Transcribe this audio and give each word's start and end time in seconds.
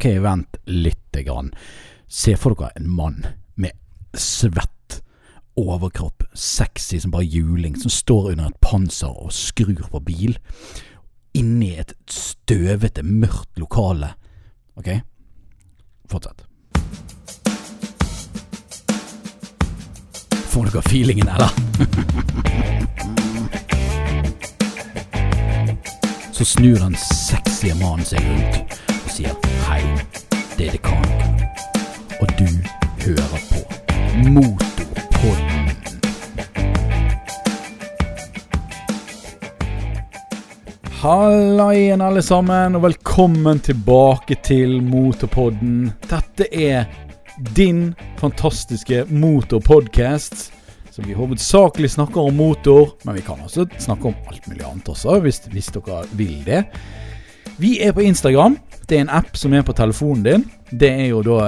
Ok, 0.00 0.06
vent 0.18 0.56
lite 0.64 1.22
grann. 1.22 1.50
Se 2.08 2.32
for 2.40 2.56
dere 2.56 2.70
en 2.76 2.86
mann 2.88 3.26
med 3.60 3.76
svett 4.16 5.02
overkropp, 5.60 6.22
sexy 6.32 7.00
som 7.00 7.12
bare 7.12 7.26
juling, 7.28 7.76
som 7.76 7.92
står 7.92 8.30
under 8.30 8.48
et 8.48 8.60
panser 8.64 9.12
og 9.12 9.28
skrur 9.36 9.90
på 9.92 10.00
bil. 10.00 10.38
Inni 11.36 11.74
et 11.82 11.92
støvete, 12.08 13.04
mørkt 13.04 13.60
lokale. 13.60 14.14
Ok? 14.80 14.88
Fortsett. 16.08 16.48
Får 20.48 20.72
dere 20.72 20.88
feelingen, 20.88 21.28
eller? 21.28 21.52
Så 26.40 26.44
snur 26.44 26.78
den 26.80 26.94
sexy 26.96 27.68
mannen 27.76 28.06
seg 28.08 28.22
rundt 28.24 28.76
og 28.94 29.08
sier 29.12 29.34
hei, 29.66 29.82
det 30.56 30.70
er 30.70 30.76
dekanen. 30.78 31.42
Og 32.16 32.30
du 32.38 32.46
hører 33.02 33.42
på 33.50 33.58
Motorpodden. 34.32 35.68
Halla 41.02 41.66
igjen, 41.76 42.06
alle 42.08 42.24
sammen, 42.24 42.78
og 42.80 42.86
velkommen 42.86 43.60
tilbake 43.60 44.40
til 44.40 44.78
Motorpodden. 44.80 45.90
Dette 46.08 46.48
er 46.56 46.88
din 47.52 47.90
fantastiske 48.16 49.04
motorpodcast, 49.12 50.48
som 51.00 51.08
vi 51.08 51.14
hovedsakelig 51.14 51.90
snakker 51.90 52.20
om 52.20 52.36
motor, 52.36 52.90
men 53.02 53.14
vi 53.14 53.20
kan 53.20 53.40
også 53.40 53.66
snakke 53.78 54.08
om 54.08 54.14
alt 54.28 54.46
mulig 54.48 54.64
annet 54.64 54.88
også, 54.88 55.20
hvis, 55.20 55.40
hvis 55.52 55.70
dere 55.72 56.02
vil 56.12 56.42
det. 56.44 56.64
Vi 57.58 57.80
er 57.80 57.92
på 57.92 58.00
Instagram. 58.04 58.58
Det 58.88 58.98
er 58.98 59.00
en 59.00 59.12
app 59.12 59.36
som 59.36 59.52
er 59.54 59.62
på 59.62 59.72
telefonen 59.72 60.22
din. 60.24 60.44
Det 60.70 60.90
er 60.90 61.06
jo 61.10 61.22
da 61.22 61.38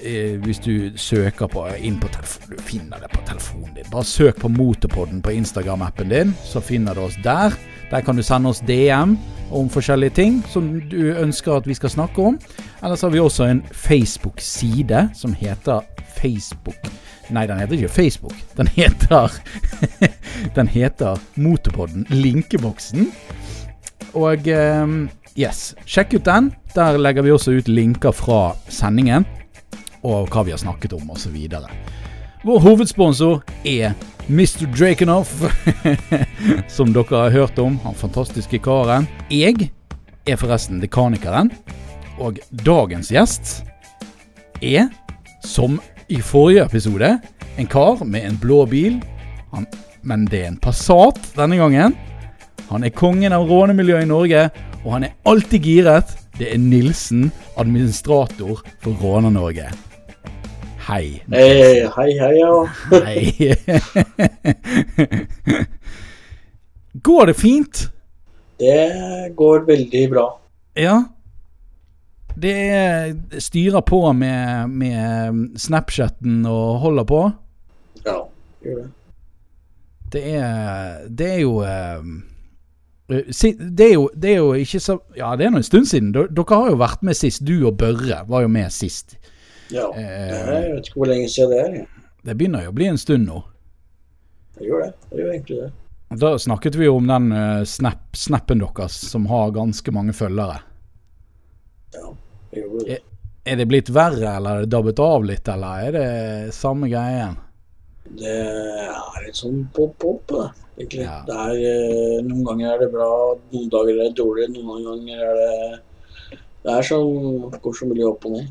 eh, 0.00 0.36
Hvis 0.40 0.58
du 0.60 0.92
søker 0.96 1.48
på 1.48 1.64
inn 1.80 1.96
på 2.00 2.08
telefonen 2.12 2.56
Du 2.56 2.62
finner 2.62 3.00
det 3.00 3.08
på 3.12 3.22
telefonen 3.26 3.74
din. 3.76 3.88
Bare 3.90 4.04
søk 4.04 4.40
på 4.40 4.48
Motorpodden 4.48 5.22
på 5.22 5.32
Instagram-appen 5.32 6.08
din, 6.08 6.34
så 6.44 6.60
finner 6.60 6.94
du 6.94 7.04
oss 7.06 7.18
der. 7.24 7.54
Der 7.90 8.04
kan 8.04 8.16
du 8.16 8.22
sende 8.22 8.50
oss 8.52 8.60
DM 8.60 9.16
om 9.50 9.68
forskjellige 9.72 10.10
ting 10.10 10.40
som 10.52 10.74
du 10.90 11.14
ønsker 11.16 11.56
at 11.56 11.68
vi 11.68 11.74
skal 11.74 11.90
snakke 11.90 12.22
om. 12.22 12.38
Ellers 12.82 13.00
har 13.00 13.12
vi 13.14 13.20
også 13.20 13.48
en 13.48 13.62
Facebook-side 13.72 15.08
som 15.16 15.32
heter 15.34 15.80
Facebook 16.20 16.90
Nei, 17.30 17.46
den 17.46 17.58
heter 17.60 17.76
ikke 17.76 17.88
Facebook. 17.92 18.32
Den 18.56 18.68
heter 18.72 19.32
Den 20.56 20.68
heter 20.68 21.20
Motorpodden 21.36 22.06
Linkeboksen. 22.08 23.10
Og 24.16 24.48
ehm, 24.48 25.10
yes, 25.36 25.74
sjekk 25.84 26.16
ut 26.16 26.24
den. 26.24 26.52
Der 26.74 26.96
legger 26.96 27.26
vi 27.26 27.34
også 27.34 27.58
ut 27.58 27.68
linker 27.68 28.16
fra 28.16 28.54
sendingen, 28.72 29.26
og 30.02 30.30
hva 30.32 30.46
vi 30.46 30.54
har 30.54 30.62
snakket 30.62 30.96
om, 30.96 31.10
osv. 31.12 31.36
Vår 32.48 32.60
hovedsponsor 32.64 33.42
er 33.64 33.90
Mr. 34.26 34.62
Drakenhoff, 34.72 35.42
som 36.76 36.94
dere 36.96 37.18
har 37.20 37.30
hørt 37.34 37.58
om. 37.60 37.74
Han 37.82 37.96
fantastiske 37.96 38.56
karen. 38.64 39.04
Jeg 39.28 39.66
er 40.24 40.38
forresten 40.40 40.78
dekanikeren, 40.80 41.50
og 42.16 42.38
dagens 42.64 43.10
gjest 43.12 43.50
er, 44.64 44.86
som 45.44 45.76
i 46.08 46.22
forrige 46.24 46.64
episode, 46.64 47.10
en 47.60 47.68
kar 47.68 48.00
med 48.08 48.24
en 48.24 48.38
blå 48.40 48.62
bil. 48.70 48.96
Han, 49.52 49.66
men 50.00 50.24
det 50.32 50.40
er 50.40 50.48
en 50.54 50.56
Passat 50.64 51.20
denne 51.36 51.58
gangen. 51.60 51.98
Han 52.70 52.86
er 52.88 52.96
kongen 52.96 53.36
av 53.36 53.44
rånemiljøet 53.50 54.06
i 54.06 54.08
Norge, 54.08 54.46
og 54.86 54.88
han 54.94 55.04
er 55.04 55.18
alltid 55.28 55.68
giret. 55.68 56.16
Det 56.40 56.48
er 56.54 56.64
Nilsen, 56.64 57.28
administrator 57.60 58.64
for 58.80 59.04
Råner-Norge. 59.04 59.68
Hei. 60.88 61.22
Hei, 61.28 61.84
hei, 61.96 62.12
hei, 62.16 62.36
ja. 62.38 62.52
Hei. 63.04 63.52
Går 67.08 67.26
det 67.26 67.34
fint? 67.36 67.92
Det 68.56 69.34
går 69.36 69.66
veldig 69.68 70.10
bra. 70.10 70.24
Ja. 70.80 70.96
Det 72.40 72.54
er 72.72 73.12
styrer 73.36 73.84
på 73.84 74.00
med, 74.16 74.72
med 74.72 75.60
Snapchatten 75.60 76.40
og 76.48 76.80
holder 76.80 77.04
på. 77.04 77.22
Ja, 78.06 78.16
gjør 78.64 78.80
det. 78.80 78.90
Det 80.08 80.26
er 80.40 81.08
Det 81.08 81.32
er 81.34 81.40
jo 81.42 81.54
eh, 81.68 82.04
det 83.08 83.90
er 83.90 83.94
jo, 83.94 84.10
det 84.16 84.30
er 84.32 84.36
jo 84.38 84.52
ikke 84.56 84.80
så 84.80 85.02
Ja, 85.16 85.36
det 85.36 85.44
er 85.44 85.50
nå 85.52 85.60
en 85.60 85.68
stund 85.68 85.92
siden. 85.92 86.14
Dere 86.16 86.54
har 86.54 86.70
jo 86.72 86.80
vært 86.80 87.04
med 87.04 87.16
sist. 87.16 87.44
Du 87.44 87.66
og 87.66 87.76
Børre 87.76 88.24
var 88.28 88.40
jo 88.40 88.48
med 88.48 88.72
sist. 88.72 89.18
Ja, 89.74 89.90
Eh. 89.94 90.32
er, 90.32 90.52
jeg 90.62 90.74
vet 90.74 90.88
ikke 90.88 91.00
hvor 91.02 91.10
lenge 91.10 91.28
siden 91.28 91.50
det 91.50 91.60
er. 91.64 92.04
Det 92.24 92.36
begynner 92.36 92.64
jo 92.64 92.72
å 92.72 92.76
bli 92.76 92.88
en 92.88 93.00
stund 93.00 93.28
nå. 93.28 93.42
Det 94.58 94.66
gjør 94.66 94.86
det. 94.86 94.92
Det 95.10 95.20
gjør 95.20 95.32
egentlig 95.32 95.60
det. 95.62 95.72
Da 96.18 96.30
snakket 96.40 96.78
vi 96.78 96.86
jo 96.86 96.96
om 96.96 97.08
den 97.08 97.32
uh, 97.32 97.64
snap, 97.68 98.16
snappen 98.16 98.62
deres 98.62 98.96
som 99.10 99.26
har 99.28 99.52
ganske 99.52 99.92
mange 99.92 100.14
følgere. 100.16 100.62
Ja, 101.94 102.14
det 102.52 102.62
gjorde 102.64 102.86
det. 102.86 103.02
Er 103.48 103.56
det 103.56 103.68
blitt 103.68 103.90
verre, 103.92 104.36
eller 104.36 104.56
er 104.56 104.64
det 104.64 104.72
dabbet 104.72 105.00
av 105.00 105.24
litt, 105.24 105.48
eller 105.48 105.84
er 105.86 105.94
det 105.96 106.54
samme 106.56 106.88
greien? 106.88 107.36
Det 108.18 108.32
er 108.32 109.24
litt 109.24 109.36
sånn 109.36 109.62
pop-pop, 109.76 110.32
det. 110.32 110.48
Ja. 110.94 111.22
Det 111.26 111.34
er, 111.34 111.54
eh, 111.58 112.18
noen 112.24 112.44
ganger 112.46 112.74
er 112.74 112.82
det 112.84 112.90
bra, 112.92 113.08
noen 113.52 113.70
dager 113.72 113.96
er 113.96 114.04
det 114.08 114.16
dårlig, 114.20 114.46
noen 114.54 114.84
ganger 114.86 115.24
er 115.26 115.40
det 115.40 115.78
Det 116.62 116.74
er 116.74 116.82
sånn 116.86 117.50
går 117.62 117.74
så 117.74 117.86
mye 117.88 118.06
opp 118.06 118.26
og 118.28 118.32
ned. 118.36 118.48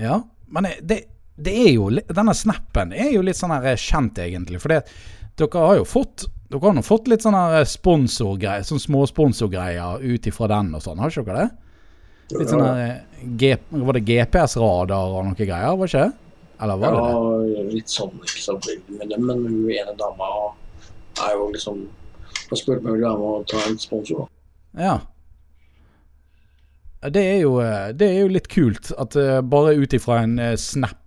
Ja, 0.00 0.22
men 0.52 0.68
det, 0.84 1.00
det 1.40 1.54
er 1.64 1.72
jo 1.72 1.88
Denne 1.90 2.34
snappen 2.36 2.92
er 2.92 3.12
jo 3.14 3.24
litt 3.24 3.38
sånn 3.38 3.54
her 3.54 3.76
kjent, 3.80 4.20
egentlig. 4.20 4.60
For 4.62 4.72
det, 4.72 4.82
dere 5.40 5.66
har 5.66 5.80
jo 5.80 5.88
fått 5.88 6.26
Dere 6.52 6.66
har 6.66 6.74
nå 6.76 6.84
fått 6.84 7.08
litt 7.08 7.24
sånne 7.24 7.42
her 7.54 7.68
sponsorgreier, 7.68 8.64
sånn 8.68 8.82
småsponsorgreier 8.82 10.02
ut 10.04 10.26
ifra 10.28 10.50
den 10.52 10.74
og 10.76 10.84
sånn, 10.84 11.00
har 11.00 11.12
ikke 11.12 11.24
dere 11.30 11.46
det? 11.46 11.70
Litt 12.36 12.52
sånn 12.52 12.64
her 12.66 13.62
Var 13.72 13.96
det 13.96 14.04
GPS-radar 14.08 15.16
og 15.16 15.30
noe 15.30 15.38
greier, 15.38 15.78
var 15.80 15.88
ikke 15.88 16.04
det? 16.04 16.12
Eller 16.62 16.82
var 16.82 16.94
det 16.94 17.00
det? 17.00 17.14
Ja, 17.54 17.64
litt 17.72 17.94
sånn, 17.94 18.12
ikke 18.20 18.44
så 18.44 18.58
med 18.60 19.08
det, 19.08 19.18
men 19.18 19.46
hun 19.48 19.72
ene 19.72 19.96
dama 19.98 20.28
er 21.24 21.32
jo 21.38 21.48
liksom 21.54 21.80
Hun 22.50 22.60
spurte 22.60 22.84
meg 22.84 23.02
om 23.08 23.24
og 23.30 23.48
ta 23.48 23.62
en 23.64 23.80
sponsor. 23.80 24.28
Ja. 24.76 24.98
Det 27.10 27.22
er 27.22 27.40
jo, 27.42 27.56
eh, 27.60 27.88
det 27.98 28.06
er 28.08 28.20
jo 28.22 28.28
litt 28.30 28.46
kult 28.52 28.92
at 28.98 29.16
eh, 29.18 29.40
bare 29.42 29.74
ut 29.74 29.94
ifra 29.96 30.20
en 30.22 30.36
eh, 30.38 30.54
snap, 30.56 30.98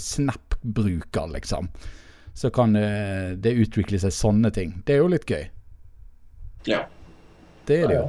snap-bruker, 0.00 1.26
liksom, 1.34 1.66
så 2.32 2.48
kan 2.54 2.72
det 2.72 3.50
utvikle 3.60 3.98
seg 4.00 4.14
sånne 4.14 4.48
ting. 4.54 4.70
Det 4.86 4.94
er 4.94 5.02
jo 5.02 5.10
litt 5.12 5.26
gøy. 5.28 5.42
Ja. 6.70 6.84
Det 7.68 7.82
er 7.82 7.90
det 7.90 7.98
jo. 7.98 8.06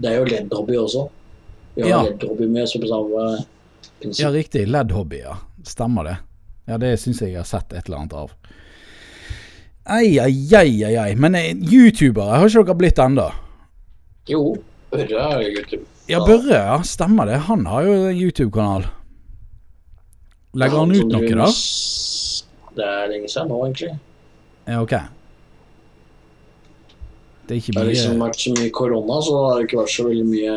Det 0.00 0.10
er 0.10 0.16
jo 0.16 0.24
LED-hobby 0.30 0.78
også. 0.80 1.02
Vi 1.74 1.82
har 1.84 1.90
Ja. 1.90 2.00
LED-hobby 2.08 2.48
med 2.48 2.68
som 2.70 2.86
samme 2.88 3.26
prinsipp. 4.00 4.22
Ja, 4.24 4.30
riktig. 4.32 4.64
LED-hobby, 4.70 5.20
ja. 5.26 5.36
Stemmer 5.68 6.08
det. 6.08 6.16
Ja, 6.70 6.78
det 6.80 6.94
syns 7.02 7.20
jeg 7.20 7.34
jeg 7.34 7.42
har 7.42 7.50
sett 7.50 7.72
et 7.74 7.84
eller 7.88 7.98
annet 7.98 8.16
av. 8.16 8.32
Ei, 9.84 10.16
ei, 10.18 10.32
ei, 10.56 10.82
ei, 10.88 10.94
ei. 10.96 11.14
Men 11.14 11.36
youtubere 11.60 12.38
har 12.40 12.48
ikke 12.48 12.64
dere 12.64 12.80
blitt 12.80 13.02
ennå? 13.04 13.28
Jo, 14.30 14.54
det 14.94 15.10
er 15.12 15.44
YouTube. 15.50 15.84
Ja, 16.06 16.20
Børre, 16.26 16.58
ja. 16.58 16.82
Stemmer 16.84 17.26
det. 17.26 17.36
Han 17.48 17.66
har 17.66 17.82
jo 17.82 17.92
en 17.92 18.16
YouTube-kanal. 18.16 18.86
Legger 20.54 20.78
han 20.78 20.92
ut 20.94 21.10
noe, 21.10 21.30
da? 21.34 21.46
Det 22.74 22.88
er 22.88 23.08
lenge 23.10 23.30
siden 23.30 23.48
nå, 23.50 23.60
egentlig. 23.66 23.94
Ja, 24.68 24.80
ok. 24.82 24.94
Det 27.44 27.54
er 27.54 27.60
ikke 27.60 27.72
Det 27.72 27.80
har 27.80 27.88
liksom 27.90 28.20
vært 28.24 28.40
så 28.40 28.52
mye 28.56 28.70
korona, 28.72 29.16
så 29.22 29.32
det 29.38 29.48
har 29.52 29.64
ikke 29.66 29.80
vært 29.82 29.94
så 29.94 30.06
veldig 30.08 30.26
mye 30.28 30.54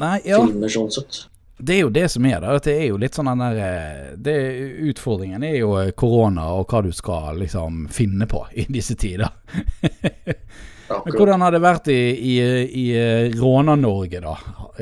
Nei, 0.00 0.16
ja. 0.26 0.38
filmer 0.38 0.72
sånn 0.72 0.90
sett. 0.94 1.20
Det 1.60 1.76
er 1.76 1.82
jo 1.84 1.90
det 1.92 2.06
som 2.08 2.24
er 2.24 2.46
At 2.46 2.64
det 2.64 2.72
er 2.72 2.86
jo 2.88 2.98
litt 3.00 3.16
sånn 3.16 3.28
den 3.28 3.42
der 3.42 3.58
eh, 3.60 4.12
det, 4.16 4.34
Utfordringen 4.90 5.44
er 5.44 5.58
jo 5.58 5.74
eh, 5.78 5.90
korona 5.92 6.46
og 6.56 6.70
hva 6.72 6.80
du 6.86 6.90
skal 6.96 7.38
liksom 7.42 7.84
finne 7.92 8.26
på 8.30 8.44
i 8.56 8.64
disse 8.70 8.96
tider. 8.98 9.28
Men 10.90 10.98
Akkurat. 10.98 11.16
hvordan 11.20 11.40
har 11.44 11.52
det 11.54 11.60
vært 11.62 11.88
i, 11.94 11.98
i, 12.18 12.34
i 12.82 12.84
eh, 12.98 13.30
Råna-Norge, 13.38 14.20
da? 14.24 14.32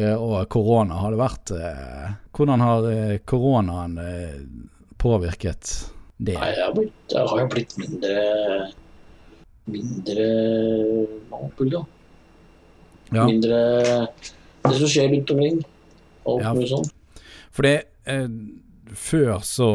Eh, 0.00 0.14
Og 0.16 0.48
korona? 0.48 0.96
Har 1.02 1.12
det 1.12 1.18
vært 1.20 1.50
eh, 1.52 2.06
Hvordan 2.32 2.62
har 2.64 2.86
koronaen 3.28 3.98
påvirket 4.96 5.72
det? 6.16 6.34
Nei, 6.38 6.52
det 6.56 6.62
har, 6.64 6.72
blitt, 6.74 6.94
det 7.12 7.24
har 7.28 7.42
jo 7.42 7.48
blitt 7.52 7.74
mindre 7.82 8.14
Mindre 9.68 10.28
Napoli, 11.30 11.70
da. 11.74 11.82
Ja, 13.12 13.26
Mindre 13.28 13.58
Det 14.64 14.74
som 14.78 14.88
skjer 14.90 15.10
rundt 15.12 15.30
omkring. 15.34 15.60
Alt 16.28 16.42
Ja. 16.42 16.54
mulig 16.54 16.70
sånn. 16.72 16.88
for 17.50 17.62
det 17.68 17.76
eh, 18.06 18.28
Før 18.94 19.38
så 19.44 19.68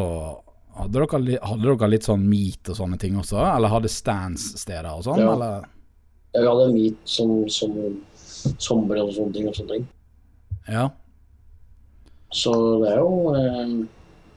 hadde 0.77 0.97
dere, 0.97 1.37
hadde 1.45 1.61
dere 1.77 1.89
litt 1.93 2.03
sånn 2.09 2.25
meet 2.25 2.69
og 2.73 2.77
sånne 2.79 2.97
ting 2.97 3.13
også? 3.21 3.37
Eller 3.55 3.69
hadde 3.69 3.89
stands-steder 3.93 4.89
og 4.95 5.03
sånn? 5.05 5.21
Ja. 5.21 5.33
Eller? 5.35 5.69
Jeg 6.33 6.47
hadde 6.49 6.71
hvit 6.73 6.97
som, 7.05 7.33
som 7.53 7.75
sommer 8.57 9.01
og 9.03 9.11
sånne 9.13 9.35
ting. 9.35 9.47
og 9.49 9.57
sånne 9.57 9.77
ting. 9.77 9.85
Ja. 10.71 10.87
Så 12.33 12.53
det 12.81 12.89
er 12.89 13.01
jo 13.03 13.33
eh, 13.35 13.73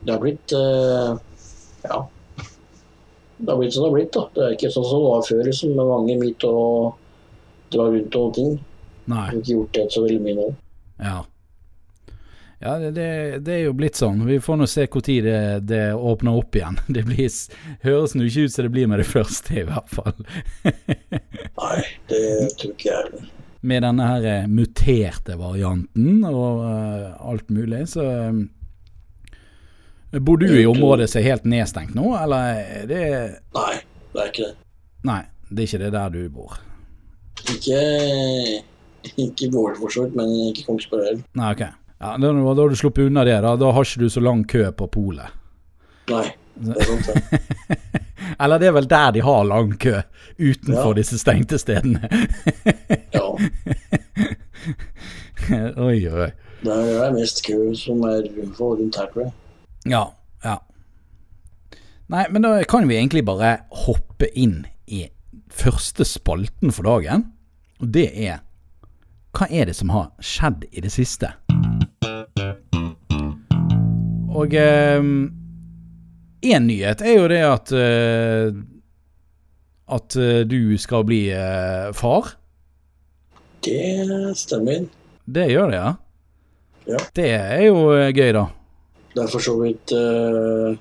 Det 0.05 0.13
har 0.13 0.21
blitt 0.21 0.53
eh, 0.53 1.17
Ja. 1.87 2.01
Det 3.39 3.51
har 3.53 3.59
blitt 3.61 3.73
som 3.75 3.85
det 3.85 3.89
har 3.89 3.97
blitt, 3.97 4.13
da. 4.13 4.25
Det 4.35 4.45
er 4.45 4.55
ikke 4.57 4.73
sånn 4.73 4.85
som 4.89 5.03
det 5.03 5.09
var 5.13 5.25
før, 5.29 5.43
liksom, 5.45 5.73
med 5.77 5.91
mange 5.93 6.15
mitt 6.21 6.45
og 6.49 6.97
dra 7.73 7.89
rundt 7.93 8.17
og 8.17 8.31
ting. 8.37 8.55
Nei. 9.07 9.25
Jeg 9.27 9.33
har 9.33 9.41
ikke 9.41 9.57
gjort 9.57 9.75
det 9.77 9.87
så 9.93 10.05
veldig 10.07 10.23
mye 10.25 10.37
nå. 10.39 10.47
Ja. 11.05 11.19
Ja, 12.59 12.79
det, 12.79 12.91
det, 13.45 13.53
er 13.53 13.63
jo 13.67 13.75
blitt 13.77 13.99
sånn. 14.01 14.23
Vi 14.25 14.39
får 14.41 14.57
nå 14.57 14.67
se 14.71 14.87
når 14.89 15.07
det, 15.27 15.41
det 15.69 15.83
åpner 15.95 16.39
opp 16.41 16.57
igjen. 16.57 16.79
Det 16.97 17.05
blir, 17.05 17.29
høres 17.85 18.15
nå 18.17 18.25
ikke 18.25 18.47
ut 18.47 18.55
som 18.55 18.65
det 18.65 18.73
blir 18.73 18.89
med 18.89 19.03
det 19.03 19.09
første, 19.09 19.61
i 19.61 19.65
hvert 19.69 19.93
fall. 19.93 20.17
Nei, 21.61 21.81
det 22.09 22.23
tror 22.57 22.73
ikke 22.73 22.89
jeg 22.89 22.97
heller. 22.97 23.31
Med 23.67 23.83
denne 23.83 24.07
her 24.07 24.27
eh, 24.31 24.49
muterte 24.49 25.35
varianten 25.41 26.21
og 26.29 26.61
uh, 26.63 27.17
alt 27.29 27.49
mulig, 27.51 27.87
så 27.91 28.05
um, 28.31 28.45
Bor 30.23 30.39
du 30.39 30.47
i 30.47 30.69
området 30.69 31.09
som 31.11 31.19
er 31.19 31.33
helt 31.33 31.49
nedstengt 31.51 31.97
nå, 31.97 32.13
eller 32.15 32.61
er 32.63 32.85
det 32.89 33.01
Nei, 33.57 33.73
det 34.13 34.23
er 34.23 34.31
ikke 34.31 34.45
det. 34.45 34.53
Nei, 35.09 35.19
det 35.51 35.65
er 35.65 35.67
ikke 35.67 35.83
det 35.83 35.91
der 35.97 36.15
du 36.15 36.21
bor. 36.33 36.55
Ikke 37.57 37.81
ikke 39.17 39.51
Våler 39.53 39.77
for 39.81 39.93
så 39.93 40.07
vidt, 40.07 40.17
men 40.19 40.31
ikke 40.53 40.65
Kongsberg 40.69 41.05
heller. 41.09 41.27
Nei, 41.37 41.51
ok. 41.53 41.67
Ja, 42.01 42.17
da, 42.21 42.33
har 42.33 42.69
du 42.69 42.77
sluppet 42.77 43.07
unna 43.09 43.25
det. 43.25 43.39
Da, 43.41 43.55
da 43.57 43.71
har 43.73 43.85
ikke 43.87 44.01
du 44.05 44.09
så 44.13 44.21
lang 44.21 44.43
kø 44.49 44.67
på 44.77 44.87
polet. 44.93 45.27
Nei, 46.11 46.27
det 46.61 46.77
er 46.77 46.85
sant, 46.91 47.07
det. 47.09 47.41
Eller 48.43 48.59
det 48.61 48.67
er 48.69 48.75
vel 48.77 48.89
der 48.91 49.11
de 49.17 49.21
har 49.25 49.45
lang 49.49 49.73
kø, 49.81 49.95
utenfor 50.39 50.91
Ja. 50.93 50.97
disse 50.99 51.19
stengte 51.19 51.59
stedene. 51.59 52.09
Ja. 53.15 53.23
oi, 55.87 56.01
oi. 56.11 56.31
Det 56.67 56.75
er 56.75 57.13
mest 57.15 57.43
kø 57.47 57.59
som 57.79 58.01
er 58.09 58.23
rundt 58.59 58.97
her, 58.99 59.07
tror 59.13 59.23
jeg. 59.27 59.33
Ja, 59.93 60.05
ja. 60.45 60.57
Nei, 62.13 62.25
men 62.31 62.43
da 62.47 62.57
kan 62.69 62.87
vi 62.89 62.97
egentlig 62.99 63.25
bare 63.27 63.57
hoppe 63.87 64.27
inn 64.39 64.65
i 64.87 65.07
første 65.51 66.05
spalten 66.07 66.73
for 66.75 66.83
dagen. 66.87 67.25
Og 67.81 67.91
det 67.95 68.11
er 68.15 68.43
Hva 69.37 69.47
er 69.53 69.65
det 69.69 69.75
som 69.77 69.91
har 69.93 70.07
skjedd 70.25 70.65
i 70.73 70.81
det 70.81 70.89
siste? 70.95 71.29
Og 74.37 74.53
én 76.47 76.67
nyhet 76.69 77.03
er 77.03 77.15
jo 77.17 77.29
det 77.31 77.43
at 77.47 77.73
eh, 77.73 78.57
At 79.87 80.17
eh, 80.19 80.43
du 80.49 80.77
skal 80.83 81.05
bli 81.07 81.29
eh, 81.31 81.93
far. 81.95 82.33
Det 83.63 84.35
stemmer. 84.39 84.87
Det 85.27 85.47
gjør 85.51 85.71
det, 85.71 85.79
ja? 85.79 85.93
Ja. 86.87 86.99
Det 87.15 87.29
er 87.35 87.63
jo 87.67 87.79
gøy, 88.15 88.33
da. 88.35 88.45
Det 89.15 89.23
er 89.25 89.31
for 89.33 89.43
så 89.43 89.55
vidt 89.59 89.95
uh, 89.97 90.77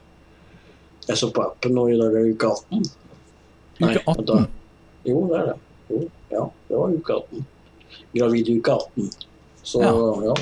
Jeg 1.08 1.18
så 1.18 1.30
på 1.34 1.42
appen 1.46 1.74
nå 1.74 1.86
i 1.90 1.96
dag 1.98 2.18
er 2.20 2.28
uke 2.34 2.50
18. 2.52 2.84
Nei, 3.80 3.94
Uke 3.96 4.04
vent 4.06 4.28
da. 4.28 4.42
18. 4.44 4.52
Jo, 5.10 5.22
det 5.30 5.40
er 5.40 5.48
det. 5.48 5.56
Jo, 5.90 6.02
ja, 6.34 6.44
det 6.68 6.82
var 6.82 6.98
uke 7.00 7.18
18. 7.22 7.48
Gravid 8.18 8.52
uke 8.58 8.76
18. 8.76 9.10
Så 9.66 9.82
Ja. 9.82 9.94
ja. 10.28 10.36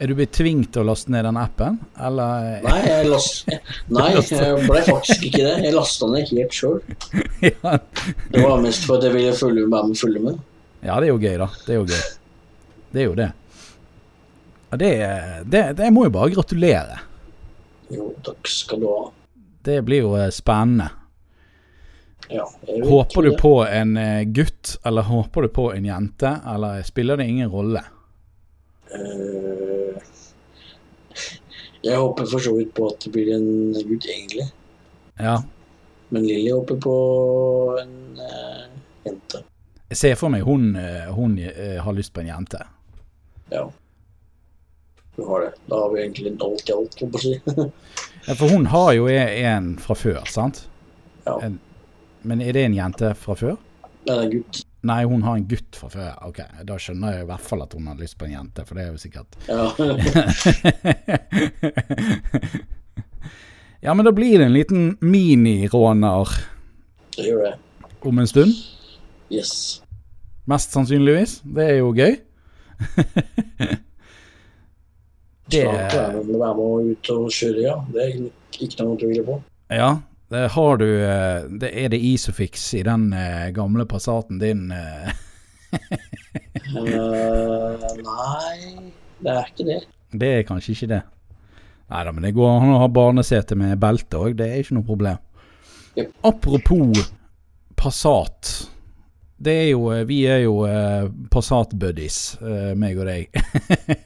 Er 0.00 0.08
du 0.08 0.14
blitt 0.16 0.32
tvunget 0.32 0.70
til 0.72 0.80
å 0.80 0.86
laste 0.88 1.12
ned 1.12 1.26
den 1.28 1.36
appen, 1.36 1.74
eller 2.00 2.62
Nei, 2.64 2.76
jeg 2.86 3.08
last... 3.10 3.50
Nei, 3.96 4.06
jeg 4.16 4.62
ble 4.64 4.80
faktisk 4.86 5.26
ikke 5.28 5.42
det. 5.44 5.56
Jeg 5.66 5.74
lasta 5.76 6.08
den 6.08 6.30
helt 6.30 6.56
sjøl. 6.56 6.78
ja. 7.50 7.74
Det 8.32 8.44
var 8.46 8.62
mest 8.64 8.86
for 8.88 8.96
at 8.96 9.04
jeg 9.04 9.16
ville 9.18 9.34
følge 9.36 9.66
med. 9.68 9.92
følge 10.00 10.22
med. 10.24 10.40
ja, 10.80 10.96
det 10.96 11.10
er 11.10 11.12
jo 11.12 11.20
gøy, 11.20 11.36
da. 11.42 11.50
Det 11.66 11.74
er 11.74 11.78
jo 11.78 11.84
gøy. 11.90 12.08
Det 12.90 13.02
er 13.02 13.06
jo 13.10 13.18
det. 13.20 13.28
Ja, 14.70 14.80
det, 14.80 14.90
det, 15.52 15.62
det 15.82 15.90
må 15.92 16.06
jo 16.06 16.14
bare 16.16 16.32
gratulere. 16.32 16.98
Jo, 17.90 18.08
takk 18.24 18.48
skal 18.48 18.80
du 18.80 18.88
ha. 18.88 18.98
Det 19.68 19.82
blir 19.84 20.06
jo 20.06 20.16
eh, 20.16 20.30
spennende. 20.32 20.88
Ja, 22.30 22.46
Håper 22.86 23.22
du 23.22 23.30
det. 23.34 23.38
på 23.42 23.54
en 23.66 23.96
eh, 24.00 24.22
gutt, 24.32 24.78
eller 24.86 25.02
håper 25.02 25.42
du 25.42 25.48
på 25.48 25.72
en 25.74 25.84
jente, 25.84 26.36
eller 26.54 26.82
spiller 26.86 27.18
det 27.20 27.26
ingen 27.26 27.50
rolle? 27.50 27.82
Eh, 28.94 29.69
Jeg 31.82 31.96
håper 31.96 32.26
for 32.28 32.44
så 32.44 32.52
vidt 32.58 32.74
på 32.76 32.88
at 32.90 33.00
det 33.04 33.12
blir 33.14 33.30
en 33.34 33.48
gutt, 33.72 34.06
egentlig. 34.06 34.46
Ja. 35.20 35.38
Men 36.10 36.26
Lilly 36.26 36.50
håper 36.52 36.76
på 36.82 36.96
en 37.80 38.20
eh, 38.20 38.66
jente. 39.06 39.44
Jeg 39.90 39.98
ser 39.98 40.18
for 40.20 40.32
meg 40.32 40.44
hun, 40.46 40.74
eh, 40.76 41.08
hun 41.14 41.38
eh, 41.38 41.78
har 41.82 41.96
lyst 41.96 42.12
på 42.14 42.22
en 42.22 42.30
jente. 42.30 42.60
Ja. 43.50 43.64
Du 45.16 45.24
har 45.26 45.46
det. 45.46 45.52
Da 45.70 45.80
har 45.82 45.94
vi 45.94 46.02
egentlig 46.02 46.34
alt 46.36 46.68
i 46.68 46.74
alt, 46.76 47.00
holdt 47.00 47.16
på 47.16 47.20
å 47.20 47.24
si. 47.24 47.38
Ja, 48.26 48.34
for 48.36 48.52
hun 48.52 48.66
har 48.68 48.90
jo 48.92 49.06
en 49.08 49.70
fra 49.80 49.94
før, 49.96 50.18
sant? 50.28 50.66
Ja. 51.24 51.38
En, 51.40 51.54
men 52.20 52.42
er 52.44 52.52
det 52.52 52.66
en 52.66 52.74
jente 52.76 53.14
fra 53.16 53.32
før? 53.32 53.54
Det 54.04 54.12
er 54.12 54.28
gutt. 54.34 54.60
Nei, 54.82 55.02
hun 55.04 55.20
har 55.26 55.36
en 55.36 55.44
gutt 55.48 55.76
fra 55.76 55.88
før. 55.92 56.14
Ok, 56.28 56.38
Da 56.64 56.76
skjønner 56.80 57.12
jeg 57.18 57.22
i 57.26 57.28
hvert 57.28 57.40
fall 57.44 57.62
at 57.66 57.72
hun 57.76 57.86
har 57.90 57.96
lyst 58.00 58.16
på 58.18 58.24
en 58.24 58.32
jente, 58.32 58.64
for 58.64 58.74
det 58.74 58.82
er 58.86 58.90
jo 58.94 59.02
sikkert 59.02 59.36
Ja. 59.48 59.70
Ja, 63.80 63.94
men 63.96 64.04
da 64.04 64.10
blir 64.12 64.36
det 64.38 64.44
en 64.44 64.52
liten 64.52 64.82
miniråner 65.00 66.28
det 67.16 67.24
gjør 67.30 67.44
det. 67.46 67.54
om 68.04 68.18
en 68.20 68.26
stund. 68.28 68.52
Yes. 69.32 69.80
Mest 70.48 70.72
sannsynligvis. 70.76 71.38
Det 71.44 71.64
er 71.64 71.76
jo 71.78 71.92
gøy. 71.96 72.18
Det- 75.50 75.64
Snart 75.64 75.94
er 75.96 76.12
det 76.12 76.20
med 76.26 76.36
å 76.36 76.40
være 76.42 76.54
med 76.58 76.90
ut 76.92 77.10
og 77.14 77.30
kjøre, 77.34 77.60
ja. 77.64 77.76
Det 77.92 78.00
er 78.04 78.08
ikke 78.60 78.84
noe 78.84 78.94
å 78.96 79.00
tvile 79.00 79.24
på. 79.26 79.34
Ja, 79.70 79.88
har 80.30 80.76
du 80.78 80.86
eh, 80.86 81.42
det 81.60 81.70
Er 81.74 81.88
det 81.90 81.98
Isofix 82.06 82.68
i 82.78 82.82
den 82.86 83.08
eh, 83.12 83.48
gamle 83.56 83.86
Passaten 83.90 84.38
din? 84.38 84.70
eh? 84.72 85.10
Eh, 86.70 87.86
nei, 88.04 88.92
det 89.22 89.32
er 89.34 89.48
ikke 89.50 89.66
det. 89.66 89.80
Det 90.12 90.28
er 90.38 90.44
kanskje 90.46 90.74
ikke 90.76 90.90
det. 90.94 91.00
Nei 91.90 92.02
da, 92.06 92.12
men 92.14 92.26
det 92.26 92.34
går 92.36 92.50
an 92.60 92.74
å 92.76 92.80
ha 92.84 92.88
barnesete 92.94 93.56
med 93.58 93.78
belte 93.82 94.18
òg. 94.20 94.36
Det 94.38 94.46
er 94.46 94.62
ikke 94.62 94.76
noe 94.78 94.86
problem. 94.86 95.18
Yep. 95.98 96.12
Apropos 96.30 97.10
Passat. 97.80 98.52
Det 99.40 99.54
er 99.64 99.68
jo 99.72 99.86
eh, 99.94 100.04
Vi 100.06 100.20
er 100.30 100.42
jo 100.44 100.60
eh, 100.68 101.08
Passat-buddies, 101.32 102.18
eh, 102.44 102.72
meg 102.78 102.98
og 103.00 103.08
deg. 103.10 103.34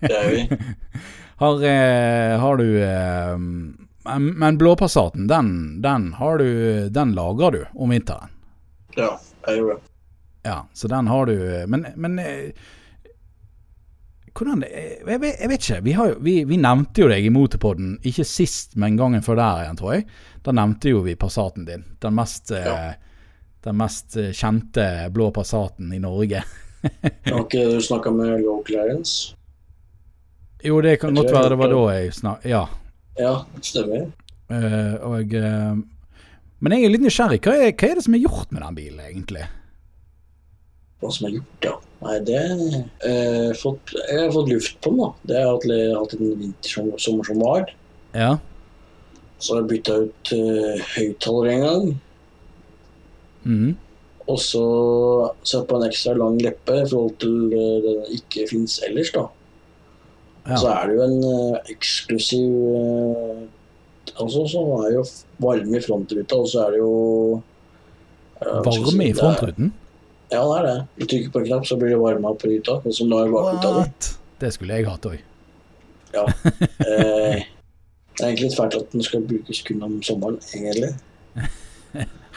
Det 0.00 0.14
er 0.14 0.30
vi. 0.32 0.44
Har, 1.42 1.58
eh, 1.66 2.36
har 2.38 2.60
du 2.60 2.68
eh, 2.78 3.32
Men, 4.04 4.26
men 4.38 4.58
blåpassaten, 4.60 5.26
den, 5.26 5.80
den 5.82 6.10
har 6.18 6.38
du 6.38 6.88
Den 6.92 7.12
lager 7.16 7.50
du 7.54 7.60
om 7.74 7.90
vinteren. 7.94 8.28
Ja, 8.96 9.14
jeg 9.46 9.58
gjør 9.58 9.70
det. 9.74 9.82
Ja, 10.44 10.58
så 10.76 10.88
den 10.92 11.06
har 11.08 11.26
du 11.26 11.36
Men, 11.72 11.86
men 11.96 12.18
eh, 12.18 12.50
hvordan 14.34 14.60
det 14.64 14.68
jeg, 14.74 15.20
vet- 15.22 15.38
jeg 15.40 15.48
vet 15.48 15.62
ikke. 15.68 15.80
Vi, 15.86 15.92
har, 15.94 16.08
jo- 16.10 16.18
vi, 16.26 16.34
vi 16.44 16.56
nevnte 16.58 17.00
jo 17.04 17.08
deg 17.08 17.24
i 17.26 17.30
Motorpodden, 17.32 17.96
ikke 18.02 18.24
sist, 18.26 18.74
men 18.76 18.96
gangen 18.98 19.22
før 19.22 19.38
der 19.38 19.62
igjen, 19.64 19.78
tror 19.78 19.92
jeg. 19.94 20.06
Da 20.44 20.52
nevnte 20.52 20.90
jo 20.90 21.00
vi 21.06 21.14
Passaten 21.16 21.64
din. 21.68 21.84
Den 22.02 22.16
mest, 22.18 22.50
eh, 22.50 22.66
Ja. 22.66 22.94
den 23.64 23.78
mest 23.80 24.16
eh, 24.20 24.32
kjente 24.36 24.88
blå 25.14 25.30
Passaten 25.32 25.92
i 25.94 26.00
Norge. 26.02 26.42
Har 27.30 27.44
ikke 27.46 27.62
du 27.70 27.78
snakka 27.80 28.10
med 28.12 28.42
Low 28.42 28.60
Clarence? 28.66 29.36
Jo, 30.64 30.80
det 30.84 30.98
kan 31.00 31.14
godt 31.16 31.30
være 31.32 31.48
det 31.54 31.58
var 31.60 31.70
da 31.72 31.84
jeg 31.94 32.12
snakka 32.18 32.48
Ja. 32.48 32.66
Ja, 33.20 33.34
stemmer. 33.62 34.08
Uh, 34.50 34.94
og 35.06 35.34
uh, 35.38 35.76
Men 36.60 36.74
jeg 36.74 36.86
er 36.86 36.92
litt 36.94 37.04
nysgjerrig. 37.04 37.40
Hva 37.44 37.54
er, 37.56 37.70
hva 37.72 37.90
er 37.90 37.98
det 38.00 38.04
som 38.06 38.16
er 38.16 38.24
gjort 38.24 38.50
med 38.54 38.64
den 38.64 38.78
bilen, 38.78 39.02
egentlig? 39.04 39.44
Hva 41.02 41.10
som 41.12 41.28
er 41.28 41.36
gjort, 41.36 41.68
ja. 41.68 41.74
Nei, 42.04 42.16
det 42.28 42.40
uh, 42.54 43.52
fått, 43.60 43.94
Jeg 44.10 44.18
har 44.20 44.34
fått 44.34 44.50
luft 44.52 44.80
på 44.84 44.92
den, 44.92 45.00
da. 45.04 45.12
Det 45.30 45.38
har 45.40 45.52
hatt- 45.54 46.00
hatt 46.00 46.16
en 46.18 46.34
vinter 46.42 46.74
som, 46.74 46.90
sommer 47.00 47.28
som 47.30 47.40
var. 47.44 47.70
Ja. 48.16 48.32
Så 49.38 49.54
har 49.54 49.62
jeg 49.62 49.70
bytta 49.74 49.96
ut 50.06 50.34
uh, 50.34 50.84
høyttaler 50.96 51.50
en 51.54 51.64
gang. 51.68 51.88
Mm. 53.44 53.72
Og 54.32 54.38
så 54.40 54.64
satt 55.44 55.66
på 55.68 55.76
en 55.76 55.86
ekstra 55.90 56.14
lang 56.16 56.38
leppe 56.40 56.78
i 56.80 56.86
forhold 56.88 57.18
til 57.20 57.34
det 57.52 57.64
den 57.84 58.04
ikke 58.16 58.46
fins 58.48 58.78
ellers, 58.86 59.10
da. 59.12 59.26
Ja. 60.44 60.56
Så 60.60 60.68
er 60.68 60.90
det 60.90 60.96
jo 60.98 61.04
en 61.06 61.20
uh, 61.24 61.60
eksklusiv 61.72 62.48
uh, 62.52 63.44
Altså, 64.20 64.42
så 64.46 64.60
er 64.60 64.90
det 64.90 64.96
jo 64.98 65.04
varme 65.40 65.78
i 65.78 65.82
frontruta, 65.82 66.36
og 66.36 66.48
så 66.50 66.66
er 66.66 66.74
det 66.74 66.80
jo 66.82 66.90
uh, 67.40 68.60
si, 68.68 68.82
Varme 68.84 69.06
i 69.08 69.14
frontruten? 69.16 69.72
Ja, 70.28 70.42
det 70.42 70.58
er 70.58 70.66
det. 70.68 70.76
Du 71.00 71.06
trykker 71.06 71.32
på 71.32 71.40
en 71.40 71.46
knapp, 71.48 71.66
så 71.66 71.78
blir 71.80 71.94
det 71.94 72.00
varma 72.02 72.34
opp 72.34 72.44
i 72.44 72.52
ruta. 72.52 72.76
og 72.84 72.94
som 72.94 73.08
lar 73.10 73.24
er 73.26 73.32
bakruta 73.32 73.72
di. 73.78 74.12
Det 74.44 74.52
skulle 74.54 74.78
jeg 74.78 74.88
hatt 74.88 75.08
òg. 75.10 75.18
Ja. 76.14 76.26
Eh, 76.84 77.40
det 78.14 78.22
er 78.22 78.28
egentlig 78.28 78.46
litt 78.46 78.56
fælt 78.58 78.76
at 78.78 78.92
den 78.92 79.02
skal 79.02 79.24
brukes 79.26 79.62
kun 79.66 79.82
om 79.82 79.96
sommeren, 80.06 80.36
egentlig. 80.54 80.92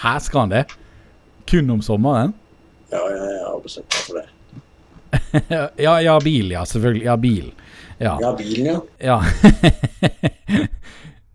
Her 0.01 0.19
skal 0.25 0.47
han 0.47 0.53
det? 0.55 0.63
Kun 1.51 1.69
om 1.69 1.83
sommeren? 1.85 2.33
Ja, 2.89 3.03
jeg, 3.11 3.19
jeg 3.35 3.43
har 3.45 3.59
bestemt 3.61 3.93
meg 3.93 4.07
for 4.07 4.17
det. 4.17 4.25
ja, 5.77 6.01
ja, 6.01 6.19
bil, 6.23 6.51
ja. 6.51 6.65
Selvfølgelig. 6.65 7.05
Ja, 7.05 7.17
bil. 7.17 7.51
Ja. 7.97 8.17
Ja, 8.21 8.35
bilen, 8.37 8.65
ja. 8.65 8.81
Ja, 8.97 9.23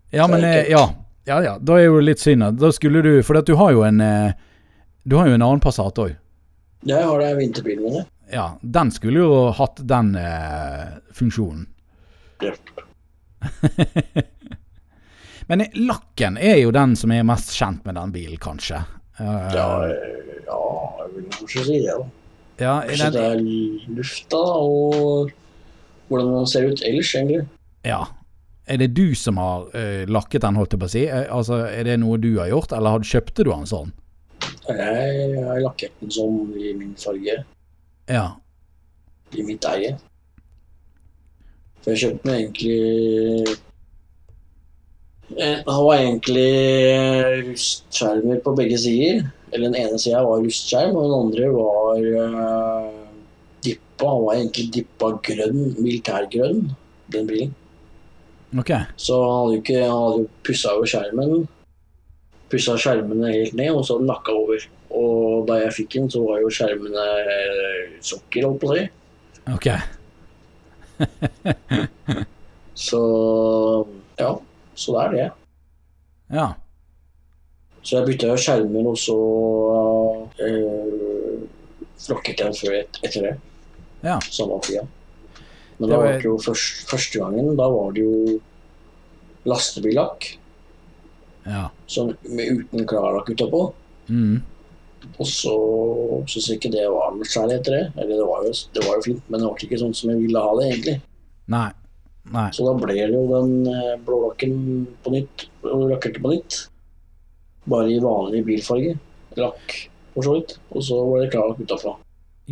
ja 0.17 0.27
men 0.27 0.43
eh, 0.43 0.69
ja. 0.71 0.93
ja, 1.25 1.43
ja. 1.43 1.57
Da 1.59 1.77
er 1.79 1.85
jo 1.89 1.99
litt 1.99 2.19
synd. 2.23 2.45
Da 2.59 2.71
skulle 2.71 3.01
du 3.03 3.23
For 3.23 3.41
du 3.41 3.55
har 3.59 3.71
jo 3.75 3.83
en 3.83 3.99
eh, 4.01 4.31
Du 5.03 5.17
har 5.19 5.27
jo 5.27 5.33
en 5.35 5.41
annen 5.43 5.59
Passat 5.63 5.99
òg. 5.99 6.15
Jeg 6.83 7.03
har 7.07 7.19
det 7.19 7.35
vinterbilen 7.39 7.83
min. 7.83 8.05
Ja, 8.31 8.57
den 8.61 8.91
skulle 8.91 9.19
jo 9.23 9.51
hatt 9.55 9.79
den 9.87 10.15
eh, 10.19 10.87
funksjonen. 11.15 11.67
Ja. 12.43 12.51
Men 15.47 15.65
lakken 15.75 16.37
er 16.39 16.55
jo 16.61 16.71
den 16.71 16.95
som 16.95 17.11
er 17.11 17.23
mest 17.27 17.51
kjent 17.55 17.83
med 17.85 17.95
den 17.99 18.11
bilen, 18.15 18.37
kanskje. 18.39 18.79
Uh, 19.19 19.51
Ja, 19.53 19.67
ja, 20.47 20.59
jeg 21.03 21.09
vil 21.15 21.25
kanskje 21.35 21.63
si 21.67 21.79
det. 21.83 21.97
da. 21.99 22.07
Ja, 22.59 22.81
Kanskje 22.87 23.11
det 23.11 23.23
er 23.23 23.39
lufta 23.97 24.37
og 24.37 25.31
hvordan 26.09 26.33
den 26.37 26.47
ser 26.51 26.67
ut 26.69 26.81
ellers, 26.85 27.13
egentlig. 27.15 27.47
ja. 27.85 28.03
Er 28.65 28.77
det 28.79 28.93
du 28.95 29.13
som 29.13 29.35
har 29.35 29.65
uh, 29.75 30.05
lakket 30.07 30.39
den, 30.45 30.55
holdt 30.55 30.71
jeg 30.71 30.79
på 30.79 30.85
å 30.87 30.91
si? 30.93 31.01
Eh, 31.03 31.25
altså, 31.35 31.65
Er 31.67 31.83
det 31.83 31.97
noe 31.99 32.15
du 32.17 32.37
har 32.39 32.47
gjort, 32.47 32.71
eller 32.71 32.93
har- 32.95 33.03
kjøpte 33.03 33.43
du 33.43 33.49
den 33.51 33.65
sånn? 33.67 33.91
Jeg 34.69 35.43
har 35.43 35.59
lakket 35.59 35.91
den 35.99 36.09
sånn 36.15 36.53
i 36.55 36.71
min 36.79 36.93
farge, 36.95 37.43
Ja. 38.07 38.35
i 39.35 39.43
mitt 39.43 39.65
eie. 39.65 39.97
For 41.83 41.91
jeg 41.91 41.99
kjøpte 42.05 42.23
den 42.23 42.35
egentlig 42.39 43.57
Eh, 45.37 45.59
Han 45.65 45.85
var 45.85 45.95
egentlig 45.97 46.51
rustskjermer 47.49 48.43
på 48.43 48.55
begge 48.57 48.77
sider. 48.77 49.23
Eller 49.53 49.69
den 49.69 49.77
ene 49.77 49.99
sida 50.01 50.23
var 50.25 50.41
rustskjerm, 50.41 50.95
og 50.97 51.03
den 51.03 51.19
andre 51.19 51.49
var 51.53 51.99
uh, 52.25 52.91
dippa. 53.63 54.07
Han 54.07 54.23
var 54.25 54.39
egentlig 54.39 54.69
dippa 54.73 55.11
grønn, 55.27 55.75
militærgrønn, 55.77 56.63
den 57.13 57.27
bilen. 57.29 57.53
Ok. 58.57 58.71
Så 58.97 59.17
han 59.21 59.33
hadde 59.33 59.53
jo 59.55 59.61
ikke 59.61 59.81
Han 59.81 59.99
hadde 59.99 60.23
jo 60.23 60.29
pussa 60.45 60.73
over 60.77 60.89
skjermen. 60.89 61.47
Pussa 62.49 62.77
skjermene 62.77 63.33
helt 63.33 63.53
ned, 63.57 63.71
og 63.73 63.85
så 63.85 63.97
lakka 64.01 64.33
over. 64.37 64.65
Og 64.93 65.47
da 65.49 65.57
jeg 65.63 65.77
fikk 65.79 65.95
den, 65.97 66.09
så 66.13 66.21
var 66.25 66.41
jo 66.41 66.51
skjermene 66.53 67.05
eh, 67.33 67.95
sokker, 68.05 68.45
holdt 68.45 68.61
på 68.61 68.69
å 68.69 68.77
si. 68.77 68.83
Ok. 69.53 69.67
Så 72.73 72.99
ja. 74.19 74.31
Så 74.75 74.93
det 74.95 75.01
er 75.05 75.11
det. 75.17 75.29
Ja. 76.33 76.47
Så 77.83 77.97
jeg 77.99 78.07
bytta 78.07 78.27
jo 78.31 78.37
skjermer, 78.39 78.87
og 78.87 78.97
så 78.97 79.17
øh, 80.39 81.43
flokket 81.99 82.39
jeg 82.45 82.55
før 82.61 82.77
et, 82.79 82.99
etter 83.03 83.27
det. 83.27 83.33
Ja. 84.03 84.17
Samme 84.31 84.59
tida. 84.63 84.85
Men 85.79 85.89
Det 85.89 85.97
var- 85.97 86.03
var 86.05 86.13
det 86.21 86.23
jo 86.25 86.37
først, 86.37 86.87
første 86.89 87.19
gangen, 87.19 87.55
da 87.57 87.67
var 87.69 87.91
det 87.91 88.03
jo 88.03 88.39
lastebillakk 89.45 90.37
Ja. 91.45 91.69
sånn, 91.87 92.15
med 92.29 92.47
uten 92.63 92.85
klarlakk 92.87 93.29
utapå. 93.29 93.73
Mm. 94.09 94.41
Og 95.19 95.25
så 95.27 95.53
syns 96.27 96.47
jeg 96.47 96.59
ikke 96.61 96.71
det 96.71 96.85
var 96.89 97.11
noe 97.11 97.25
særlig 97.27 97.59
etter 97.59 97.71
det. 97.71 97.93
Eller 97.97 98.15
det 98.15 98.25
var, 98.27 98.43
jo, 98.45 98.51
det 98.73 98.85
var 98.85 98.95
jo 98.95 99.01
fint, 99.01 99.23
men 99.29 99.39
det 99.41 99.47
var 99.49 99.55
ikke 99.57 99.79
sånn 99.81 99.93
som 99.95 100.09
jeg 100.13 100.19
ville 100.21 100.39
ha 100.39 100.53
det, 100.59 100.69
egentlig. 100.71 101.01
Nei. 101.47 101.71
Nei. 102.31 102.47
Så 102.55 102.63
da 102.63 102.73
ble 102.79 102.93
det 102.95 103.09
jo 103.11 103.25
den 103.27 103.67
eh, 103.67 103.95
blålakken 104.05 104.53
på 105.03 105.11
nytt, 105.11 105.47
og 105.67 105.89
lakkerte 105.91 106.21
på 106.23 106.31
nytt. 106.31 106.59
Bare 107.69 107.91
i 107.91 107.99
vanlig 108.03 108.43
bilfarge. 108.47 108.95
Lakk, 109.39 109.75
for 110.13 110.27
så 110.27 110.37
vidt. 110.37 110.55
Og 110.71 110.83
så 110.87 110.99
var 111.09 111.23
det 111.23 111.31
klarlakk 111.33 111.59
utafra. 111.65 111.95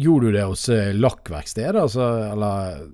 Gjorde 0.02 0.30
du 0.32 0.38
det 0.38 0.44
hos 0.48 0.66
lakkverkstedet, 0.96 1.82
altså? 1.82 2.06
Eller 2.32 2.86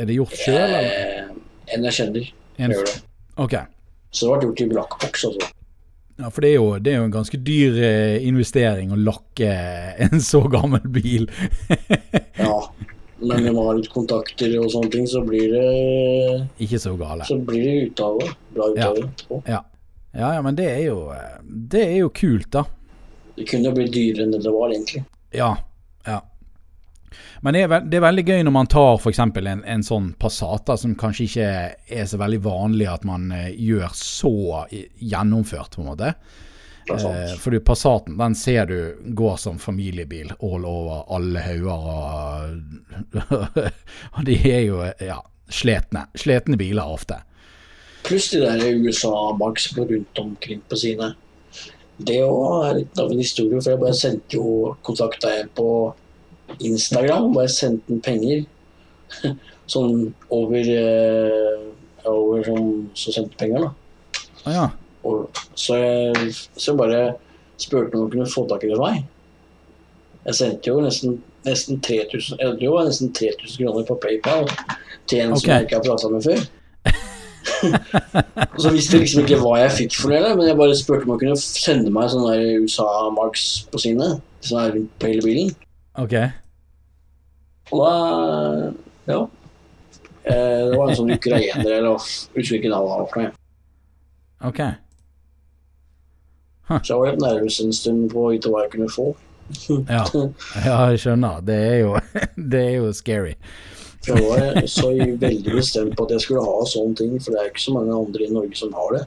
er 0.00 0.08
det 0.08 0.16
gjort 0.18 0.34
sjøl, 0.38 0.58
eller? 0.58 0.90
Eh, 0.90 1.30
en 1.74 1.86
jeg 1.86 1.98
kjenner, 1.98 2.30
En- 2.58 2.74
gjør 2.74 2.86
det. 2.90 2.96
Okay. 3.40 3.66
Så 4.10 4.26
det 4.26 4.38
ble 4.40 4.48
gjort 4.50 4.60
i 4.64 4.70
lakkboks, 4.74 5.24
altså. 5.30 5.50
Ja, 6.20 6.28
for 6.28 6.44
det 6.44 6.50
er, 6.50 6.56
jo, 6.58 6.64
det 6.82 6.90
er 6.92 6.98
jo 6.98 7.04
en 7.06 7.14
ganske 7.14 7.38
dyr 7.40 7.76
eh, 7.86 8.16
investering 8.28 8.90
å 8.92 8.98
lakke 9.00 9.50
en 10.04 10.20
så 10.20 10.42
gammel 10.52 10.82
bil. 10.92 11.30
Ja. 12.36 12.54
Men 13.20 13.44
når 13.44 13.52
man 13.52 13.66
har 13.66 13.78
litt 13.80 13.90
kontakter 13.92 14.54
og 14.60 14.70
sånne 14.72 14.90
ting, 14.94 15.06
så 15.08 15.20
blir 15.24 15.52
det, 15.52 15.64
Ikke 16.64 16.80
så 16.80 16.94
gale. 16.96 17.26
så 17.28 17.36
blir 17.36 17.64
det 17.64 17.74
ut. 17.90 18.02
Bra 18.54 18.68
ut 18.70 18.78
Ja. 18.80 18.92
Ja. 19.46 19.60
ja, 20.12 20.34
ja, 20.34 20.42
men 20.42 20.56
det 20.56 20.68
er 20.70 20.84
jo 20.88 21.10
eh, 21.12 21.40
Det 21.44 21.82
er 21.84 21.96
jo 22.00 22.10
kult, 22.14 22.50
da. 22.52 22.64
Det 23.36 23.46
kunne 23.48 23.70
jo 23.70 23.76
blitt 23.76 23.92
dyrere 23.94 24.26
enn 24.26 24.32
det 24.34 24.42
det 24.44 24.52
var, 24.52 24.72
egentlig. 24.72 25.04
Ja. 25.36 25.54
ja. 26.06 26.20
Men 27.40 27.54
det 27.56 27.62
er, 27.64 27.70
veld, 27.72 27.88
det 27.92 28.00
er 28.00 28.04
veldig 28.04 28.24
gøy 28.26 28.42
når 28.44 28.56
man 28.56 28.68
tar 28.72 28.98
f.eks. 28.98 29.20
En, 29.22 29.64
en 29.64 29.84
sånn 29.86 30.12
Passata, 30.20 30.76
som 30.80 30.96
kanskje 30.98 31.28
ikke 31.28 31.50
er 32.00 32.08
så 32.08 32.20
veldig 32.20 32.40
vanlig 32.44 32.88
at 32.90 33.04
man 33.08 33.30
eh, 33.36 33.52
gjør 33.56 33.92
så 33.96 34.34
gjennomført, 34.70 35.76
på 35.76 35.84
en 35.84 35.92
måte. 35.92 36.14
Eh, 36.98 37.34
fordi 37.38 37.60
Passaten 37.64 38.18
den 38.18 38.34
ser 38.34 38.66
du 38.66 38.98
går 39.16 39.36
som 39.36 39.58
familiebil 39.58 40.32
all 40.40 40.66
over 40.66 41.04
alle 41.14 41.42
hauger. 41.44 41.88
Og, 43.24 43.58
og 44.14 44.22
de 44.26 44.38
er 44.50 44.62
jo 44.66 44.82
ja, 44.98 45.20
sletne. 45.50 46.06
Sletne 46.18 46.58
biler 46.60 46.86
ofte. 46.86 47.20
Pluss 48.06 48.30
de 48.32 48.40
der 48.40 48.62
USA-Max 48.80 49.72
på 49.76 49.84
rundt 49.84 50.18
omkring 50.18 50.62
på 50.68 50.78
sine. 50.80 51.12
Det 52.00 52.22
òg 52.24 52.64
er 52.64 52.78
litt 52.78 53.00
av 53.00 53.10
en 53.12 53.20
historie, 53.20 53.60
for 53.60 53.74
jeg 53.74 53.82
bare 53.82 53.96
sendte 53.98 54.38
jo 54.38 54.72
kontakta 54.86 55.34
en 55.36 55.50
på 55.56 55.68
Instagram. 56.64 57.34
Bare 57.36 57.52
sendte 57.52 57.92
den 57.92 58.00
penger. 58.04 58.46
Sånn 59.70 60.08
over 60.34 60.72
eh, 60.74 61.66
Over 62.08 62.40
sånn 62.46 62.68
så 62.96 63.12
sendte 63.12 63.36
penger, 63.36 63.66
da. 63.66 64.22
Ah, 64.48 64.54
ja. 64.54 64.62
Og, 65.04 65.42
så 65.54 65.76
jeg 65.80 66.34
så 66.34 66.72
jeg 66.72 66.78
bare 66.78 67.00
spurte 67.60 67.94
om 67.94 68.04
hun 68.04 68.12
kunne 68.12 68.30
få 68.30 68.46
tak 68.48 68.64
i 68.64 68.70
det 68.72 68.78
meg. 68.80 69.02
Jeg 70.26 70.36
sendte 70.36 70.70
jo 70.70 70.80
nesten, 70.84 71.18
nesten 71.46 71.80
3000 71.84 72.60
jo, 72.60 72.72
nesten 72.84 73.12
3000 73.16 73.64
kroner 73.64 73.86
på 73.88 73.98
PayPal 74.02 74.48
til 75.08 75.22
en 75.24 75.32
okay. 75.32 75.40
som 75.40 75.52
jeg 75.54 75.66
ikke 75.66 75.78
har 75.78 75.86
prata 75.86 76.10
med 76.12 76.26
før. 76.28 76.42
og 78.54 78.60
så 78.60 78.72
visste 78.74 78.96
jeg 78.96 79.06
liksom 79.06 79.24
ikke 79.24 79.40
hva 79.40 79.54
jeg 79.62 79.72
fikk 79.78 79.96
for 80.02 80.12
det, 80.12 80.34
men 80.36 80.48
jeg 80.48 80.58
bare 80.60 80.76
spurte 80.76 81.08
om 81.08 81.14
hun 81.14 81.22
kunne 81.22 81.40
sende 81.40 81.92
meg 81.94 82.12
sånne 82.12 82.36
der 82.36 82.62
USA-marks 82.64 83.46
på 83.72 83.80
sine. 83.80 84.12
Sånn 84.44 84.60
her 84.60 84.76
rundt 84.76 84.94
på 85.00 85.10
hele 85.10 85.24
bilen. 85.24 85.52
Ok. 86.00 86.16
Og 87.70 87.84
da 87.84 87.92
Ja. 89.10 89.26
Eh, 90.30 90.68
det 90.68 90.76
var 90.76 90.90
en 90.90 90.96
sånn 90.96 91.14
ukrainer, 91.14 91.70
eller 91.78 91.96
husker 92.36 92.58
ikke 92.58 92.68
hva 92.68 92.80
det 92.82 92.90
var 92.90 93.06
for 93.08 93.22
noe. 93.22 93.32
Ok. 94.50 94.60
Så 96.70 96.92
jeg 96.92 97.00
var 97.00 97.10
litt 97.10 97.24
nervøs 97.24 97.58
en 97.64 97.74
stund 97.74 98.06
på 98.12 98.28
hva 98.30 98.62
jeg 98.64 98.72
kunne 98.74 98.90
få. 98.92 99.10
Ja. 99.88 100.04
ja, 100.68 100.76
jeg 100.92 101.00
skjønner. 101.02 101.40
Det 101.46 101.58
er 101.66 101.78
jo, 101.82 101.94
det 102.54 102.60
er 102.62 102.74
jo 102.78 102.92
scary. 102.96 103.34
Jeg 104.06 104.22
var 104.24 104.60
så 104.70 104.90
veldig 104.96 105.54
bestemt 105.58 105.96
på 105.98 106.06
at 106.06 106.14
jeg 106.14 106.24
skulle 106.24 106.44
ha 106.46 106.60
sånne 106.68 106.96
ting, 106.96 107.16
for 107.20 107.34
det 107.34 107.40
er 107.42 107.50
ikke 107.50 107.66
så 107.66 107.74
mange 107.74 107.96
andre 107.96 108.24
i 108.26 108.32
Norge 108.32 108.56
som 108.56 108.72
har 108.78 108.94
det. 108.96 109.02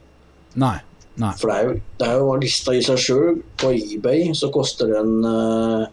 Nei. 0.61 0.75
Nei. 1.21 1.31
For 1.39 1.49
det 1.49 1.55
er 1.55 1.67
jo, 1.67 1.73
det 1.99 2.07
er 2.09 2.21
jo 2.21 2.35
lista 2.41 2.73
i 2.75 2.83
seg 2.85 3.01
sjøl. 3.01 3.41
På 3.61 3.71
eBay 3.73 4.31
så 4.37 4.49
koster 4.53 4.89
den 4.93 5.25
eh, 5.29 5.85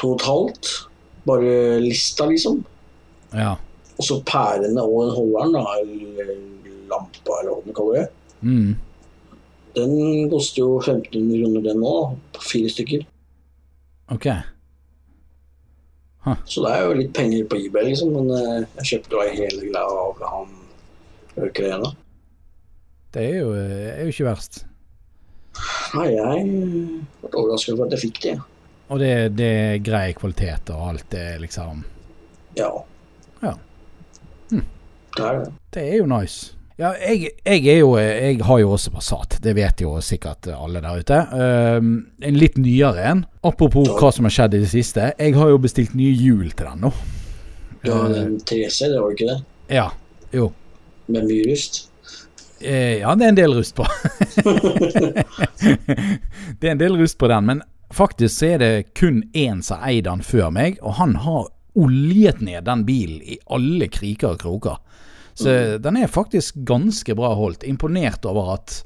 to 0.00 0.14
og 0.14 0.20
et 0.20 0.26
halvt. 0.28 0.72
Bare 1.28 1.56
lista, 1.84 2.26
liksom. 2.28 2.62
Ja. 3.36 3.54
Og 3.94 4.06
så 4.08 4.18
pærene 4.26 4.82
og 4.82 5.12
holderen, 5.14 5.54
eller 5.54 6.32
lampa, 6.90 7.38
eller 7.40 7.52
hva 7.54 7.62
du 7.64 7.76
kaller 7.76 8.00
det, 8.02 8.08
Mm. 8.42 8.72
Den 9.76 10.30
koster 10.30 10.62
jo 10.62 10.78
1500 10.80 11.42
kroner, 11.42 11.64
den 11.66 11.84
òg. 11.86 12.16
Fire 12.42 12.72
stykker. 12.72 13.06
Ok. 14.12 14.28
Så 16.46 16.62
det 16.62 16.70
er 16.70 16.84
jo 16.84 16.98
litt 16.98 17.14
penger 17.16 17.46
på 17.50 17.58
eBay, 17.58 17.88
liksom. 17.90 18.12
Men 18.14 18.30
eh, 18.36 18.68
jeg 18.80 18.90
kjøpte 18.92 19.16
jo 19.16 19.24
hele 19.40 19.64
greia 19.64 20.02
av 20.04 20.22
han 20.32 20.52
Ukraina. 21.48 21.94
Det 23.12 23.24
er 23.28 23.40
jo, 23.40 23.50
er 23.56 24.04
jo 24.06 24.12
ikke 24.12 24.28
verst. 24.28 24.62
Nei, 25.96 26.06
jeg 26.14 26.46
ble 27.20 27.32
overrasket 27.32 27.74
over 27.74 27.88
at 27.88 27.96
jeg 27.96 28.04
fikk 28.06 28.22
det. 28.24 28.36
Og 28.92 29.00
det, 29.00 29.12
det 29.36 29.50
er 29.56 29.82
grei 29.84 30.06
kvalitet 30.16 30.72
og 30.72 30.86
alt 30.92 31.08
det, 31.12 31.26
liksom. 31.42 31.82
Ja. 32.56 32.70
Ja. 33.42 33.56
Det 34.52 35.24
er 35.26 35.38
det. 35.42 35.52
Det 35.74 35.82
er 35.82 35.98
jo 36.00 36.08
nice. 36.08 36.52
Ja, 36.82 36.90
jeg, 36.98 37.28
jeg 37.46 37.66
er 37.70 37.76
jo 37.78 37.92
Jeg 37.94 38.40
har 38.42 38.58
jo 38.58 38.72
også 38.74 38.90
Passat. 38.90 39.36
Det 39.44 39.52
vet 39.54 39.82
jo 39.84 39.94
sikkert 40.02 40.48
alle 40.50 40.80
der 40.82 40.98
ute. 40.98 41.18
Um, 41.78 41.92
en 42.18 42.38
litt 42.38 42.56
nyere 42.58 43.04
en. 43.06 43.24
Apropos 43.46 43.86
hva 44.00 44.10
som 44.14 44.26
har 44.26 44.34
skjedd 44.34 44.56
i 44.58 44.62
det 44.64 44.70
siste. 44.72 45.12
Jeg 45.14 45.36
har 45.36 45.52
jo 45.52 45.60
bestilt 45.62 45.94
nye 45.98 46.10
hjul 46.10 46.50
til 46.50 46.66
den 46.66 46.82
nå. 46.88 46.90
Du 47.84 47.90
har 47.92 48.10
Eh, 48.10 48.22
en 48.24 48.40
3C, 48.40 48.88
det 48.90 48.98
var 48.98 49.10
jo 49.10 49.14
ikke 49.14 49.30
det? 49.30 49.38
Ja. 49.74 49.88
Jo. 50.34 50.52
Med 51.06 51.26
mye 51.26 51.46
rust. 51.50 51.88
Eh, 52.60 52.98
ja, 53.02 53.14
det 53.14 53.24
er 53.26 53.32
en 53.32 53.38
del 53.38 53.54
rust 53.58 53.74
på. 53.78 53.86
det 56.58 56.68
er 56.68 56.74
en 56.74 56.82
del 56.82 56.98
rust 56.98 57.18
på 57.18 57.30
den, 57.30 57.46
men 57.46 57.62
faktisk 57.94 58.36
så 58.36 58.52
er 58.54 58.62
det 58.62 58.94
kun 58.98 59.22
én 59.34 59.62
som 59.66 59.82
eid 59.86 60.06
den 60.06 60.22
før 60.22 60.50
meg, 60.54 60.78
og 60.82 60.98
han 60.98 61.16
har 61.26 61.50
oljet 61.78 62.42
ned 62.42 62.66
den 62.66 62.86
bilen 62.86 63.22
i 63.22 63.38
alle 63.50 63.90
kriker 63.90 64.34
og 64.34 64.42
kroker. 64.42 64.78
Så 65.34 65.52
den 65.82 65.96
er 65.96 66.10
faktisk 66.12 66.58
ganske 66.68 67.14
bra 67.16 67.32
holdt. 67.38 67.64
Imponert 67.64 68.26
over 68.28 68.54
at 68.58 68.82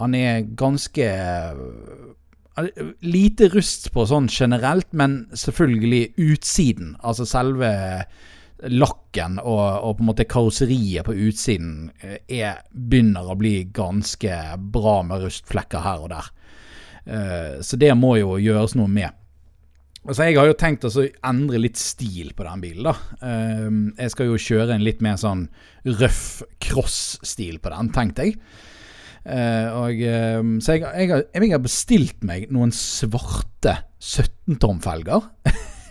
han 0.00 0.14
er 0.18 0.44
ganske 0.58 1.08
eh, 1.08 2.68
Lite 3.02 3.48
rust 3.50 3.88
på 3.90 4.04
sånn 4.06 4.28
generelt, 4.30 4.86
men 4.94 5.24
selvfølgelig 5.34 6.14
utsiden. 6.22 6.92
Altså 7.02 7.26
selve 7.26 7.70
lakken 8.70 9.40
og, 9.42 9.58
og, 9.58 9.96
på 9.96 10.04
en 10.04 10.08
måte 10.12 10.26
karosseriet 10.30 11.06
på 11.08 11.16
utsiden 11.26 11.90
eh, 11.98 12.20
er, 12.30 12.62
begynner 12.70 13.26
å 13.26 13.36
bli 13.38 13.56
ganske 13.74 14.38
bra 14.74 15.00
med 15.06 15.26
rustflekker 15.26 15.82
her 15.82 16.06
og 16.06 16.14
der. 16.14 16.30
Uh, 17.04 17.60
så 17.60 17.76
det 17.76 17.90
må 18.00 18.14
jo 18.16 18.38
gjøres 18.40 18.78
noe 18.78 18.88
med. 18.88 19.12
Altså 20.04 20.26
Jeg 20.28 20.36
har 20.36 20.48
jo 20.50 20.56
tenkt 20.60 20.84
å 20.84 20.92
endre 21.24 21.60
litt 21.62 21.80
stil 21.80 22.34
på 22.36 22.44
den 22.44 22.60
bilen. 22.60 22.90
da 22.90 22.94
uh, 23.24 23.68
Jeg 23.98 24.12
skal 24.12 24.28
jo 24.28 24.40
kjøre 24.40 24.76
en 24.76 24.84
litt 24.84 25.00
mer 25.04 25.16
sånn 25.20 25.46
røff 26.00 26.42
cross-stil 26.60 27.60
på 27.62 27.72
den, 27.72 27.92
tenkte 27.94 28.28
jeg. 28.28 28.38
Uh, 29.24 29.68
og, 29.80 30.02
så 30.60 30.76
jeg, 30.76 30.82
jeg, 30.84 31.08
har, 31.08 31.22
jeg, 31.32 31.52
har, 31.54 31.62
bestilt 31.64 32.26
meg 32.28 32.50
noen 32.52 32.74
svarte 32.76 33.78
17-tom-felger. 34.04 35.30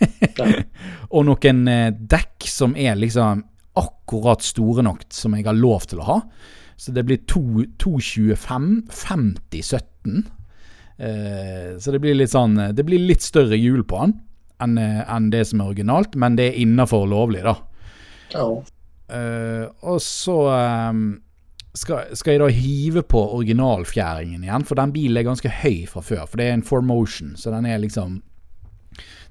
og 1.14 1.26
noen 1.26 1.66
eh, 1.70 1.90
dekk 1.94 2.46
som 2.50 2.74
er 2.78 2.98
liksom 2.98 3.42
akkurat 3.78 4.44
store 4.44 4.84
nok 4.86 5.04
som 5.14 5.34
jeg 5.34 5.46
har 5.48 5.58
lov 5.58 5.88
til 5.90 6.02
å 6.02 6.08
ha. 6.08 6.18
Så 6.76 6.94
det 6.94 7.04
blir 7.06 7.22
225 7.30 8.70
50 8.90 9.62
17. 9.62 10.24
Eh, 10.98 11.74
så 11.78 11.90
det 11.90 11.98
blir 11.98 12.14
litt 12.14 12.30
sånn 12.30 12.54
Det 12.70 12.84
blir 12.86 13.02
litt 13.02 13.24
større 13.24 13.56
hjul 13.58 13.80
på 13.82 13.98
den 14.04 14.12
enn 14.62 14.78
eh, 14.78 15.00
en 15.10 15.30
det 15.32 15.42
som 15.48 15.60
er 15.60 15.72
originalt, 15.72 16.14
men 16.20 16.38
det 16.38 16.50
er 16.50 16.60
innafor 16.62 17.08
lovlig, 17.10 17.42
da. 17.46 17.56
Ja. 18.34 18.46
Uh, 19.04 19.66
og 19.84 19.98
så 20.00 20.36
um, 20.88 21.02
skal, 21.76 22.14
skal, 22.16 22.32
jeg 22.32 22.40
da 22.40 22.46
hive 22.54 23.02
på 23.04 23.20
originalfjæringen 23.36 24.46
igjen, 24.46 24.64
for 24.64 24.80
den 24.80 24.94
bilen 24.94 25.20
er 25.20 25.26
ganske 25.26 25.50
høy 25.60 25.84
fra 25.90 26.00
før. 26.06 26.24
For 26.30 26.40
det 26.40 26.46
er 26.48 26.56
en 26.56 26.64
4Motion, 26.64 27.34
så 27.36 27.52
den 27.54 27.68
er 27.68 27.82
liksom 27.82 28.22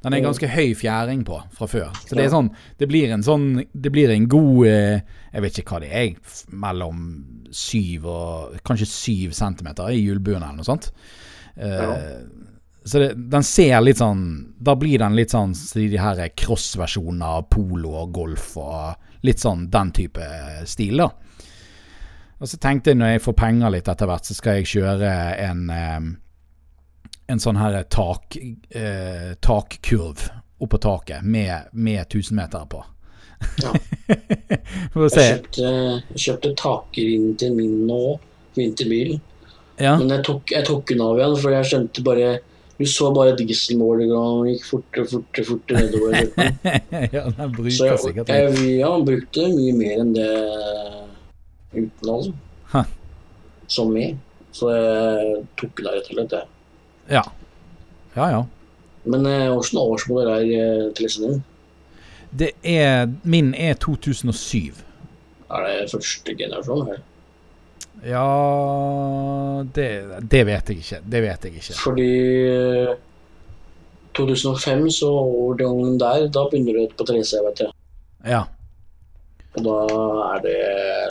den 0.04 0.18
er 0.18 0.20
ganske 0.20 0.50
høy 0.52 0.74
fjæring 0.76 1.22
på 1.24 1.38
fra 1.56 1.68
før. 1.72 1.92
Så 2.04 2.18
det 2.20 2.26
er 2.26 2.34
sånn 2.34 2.50
Det 2.76 2.90
blir 2.92 3.14
en 3.16 3.22
sånn 3.24 3.46
Det 3.72 3.88
blir 3.88 4.12
en 4.12 4.26
god 4.28 4.66
uh, 4.68 4.98
Jeg 5.32 5.44
vet 5.46 5.60
ikke 5.62 5.78
hva 5.78 5.80
det 5.80 5.92
er, 5.96 6.34
mellom 6.52 7.06
syv 7.56 8.10
og 8.12 8.58
Kanskje 8.68 8.90
syv 8.92 9.38
centimeter 9.38 9.94
i 9.96 10.02
hjulbunnen 10.02 10.44
eller 10.44 10.60
noe 10.60 10.68
sånt. 10.68 10.90
Uh, 11.58 12.24
så 12.84 13.00
det, 13.00 13.10
den 13.32 13.46
ser 13.46 13.78
litt 13.84 14.00
sånn 14.02 14.24
Da 14.58 14.74
blir 14.76 14.98
den 15.00 15.14
litt 15.16 15.32
sånn 15.32 15.54
de 15.54 16.00
her 16.02 16.18
cross-versjonene 16.34 17.28
av 17.38 17.46
polo 17.54 17.94
og 18.02 18.10
golf 18.16 18.56
og 18.60 19.22
litt 19.24 19.40
sånn 19.40 19.70
den 19.72 19.94
type 19.96 20.26
stil, 20.68 21.00
da. 21.00 21.08
Og 22.42 22.50
så 22.50 22.58
tenkte 22.60 22.92
jeg 22.92 23.00
når 23.00 23.14
jeg 23.14 23.24
får 23.24 23.38
penger 23.40 23.72
litt 23.72 23.88
etter 23.88 24.10
hvert, 24.10 24.28
så 24.28 24.36
skal 24.36 24.58
jeg 24.60 24.72
kjøre 24.74 25.14
en 25.46 25.62
um, 25.72 26.10
en 27.28 27.40
sånn 27.40 27.60
her 27.60 27.84
tak, 27.84 28.38
eh, 28.70 29.34
takkurv 29.40 30.26
oppå 30.64 30.78
taket 30.78 31.24
med, 31.24 31.70
med 31.72 32.06
1000-meter 32.06 32.66
på. 32.70 32.84
Ja. 33.64 33.74
jeg 34.08 35.12
kjøpte, 35.12 35.72
kjøpte 36.16 36.54
takring 36.60 37.34
til 37.40 37.56
min 37.58 37.84
nå, 37.88 38.18
vinterbil. 38.56 39.18
Ja. 39.84 39.94
Men 40.00 40.14
jeg 40.16 40.24
tok, 40.28 40.52
jeg 40.54 40.66
tok, 40.68 40.84
den 40.90 41.04
av 41.04 41.20
igjen, 41.20 41.38
for 41.44 41.56
jeg 41.58 41.70
skjønte 41.72 42.04
bare 42.06 42.34
Du 42.80 42.86
så 42.90 43.10
bare 43.14 43.36
dieselmålet 43.38 44.10
gikk 44.50 44.64
fortere, 44.66 45.06
fortere, 45.12 45.46
fortere 45.46 45.84
nedover. 45.84 46.16
ja, 47.16 47.28
den 47.28 47.52
bruker 47.54 47.76
så 47.76 47.90
jeg, 47.92 48.00
sikkert 48.02 48.32
jeg, 48.34 48.56
ja, 48.80 48.90
han 48.90 49.06
brukte 49.06 49.46
mye 49.54 49.76
mer 49.78 50.02
enn 50.02 50.16
det 50.16 50.30
uten, 51.76 52.10
altså. 52.10 52.82
Som 53.70 53.94
med. 53.94 54.18
Så 54.54 54.74
jeg 54.74 55.38
tok 55.62 55.78
den 55.78 55.92
av 55.92 55.96
rett 56.00 56.10
og 56.10 56.18
slett. 56.18 56.36
Ja. 57.14 57.24
Ja, 58.18 58.28
ja. 58.34 58.42
Men 59.04 59.26
åssen 59.52 59.80
eh, 59.80 59.94
årsmodell 59.94 60.34
er 60.34 60.52
eh, 60.58 61.16
din? 61.22 61.42
Det 62.34 62.52
er 62.64 63.10
Min 63.24 63.54
er 63.54 63.74
2007. 63.74 64.74
Er 65.54 65.66
det 65.68 65.92
første 65.92 66.36
generasjon? 66.38 66.88
her? 66.88 67.02
Ja 68.04 69.64
det, 69.76 69.90
det, 70.32 70.44
vet 70.48 70.70
jeg 70.70 70.84
ikke. 70.84 71.00
Det 71.06 71.22
vet 71.24 71.46
jeg 71.48 71.62
ikke. 71.62 71.78
Fordi 71.80 72.10
2005, 74.18 74.90
så 74.92 75.10
overgangen 75.10 76.00
der, 76.02 76.28
da 76.34 76.46
begynner 76.52 76.82
du 76.82 76.98
på 76.98 77.08
3C, 77.10 77.40
vet 77.48 77.64
jeg. 77.66 77.72
Ja. 78.28 78.44
Og 79.54 79.66
da 79.68 79.78
er 80.34 80.42
det 80.44 80.58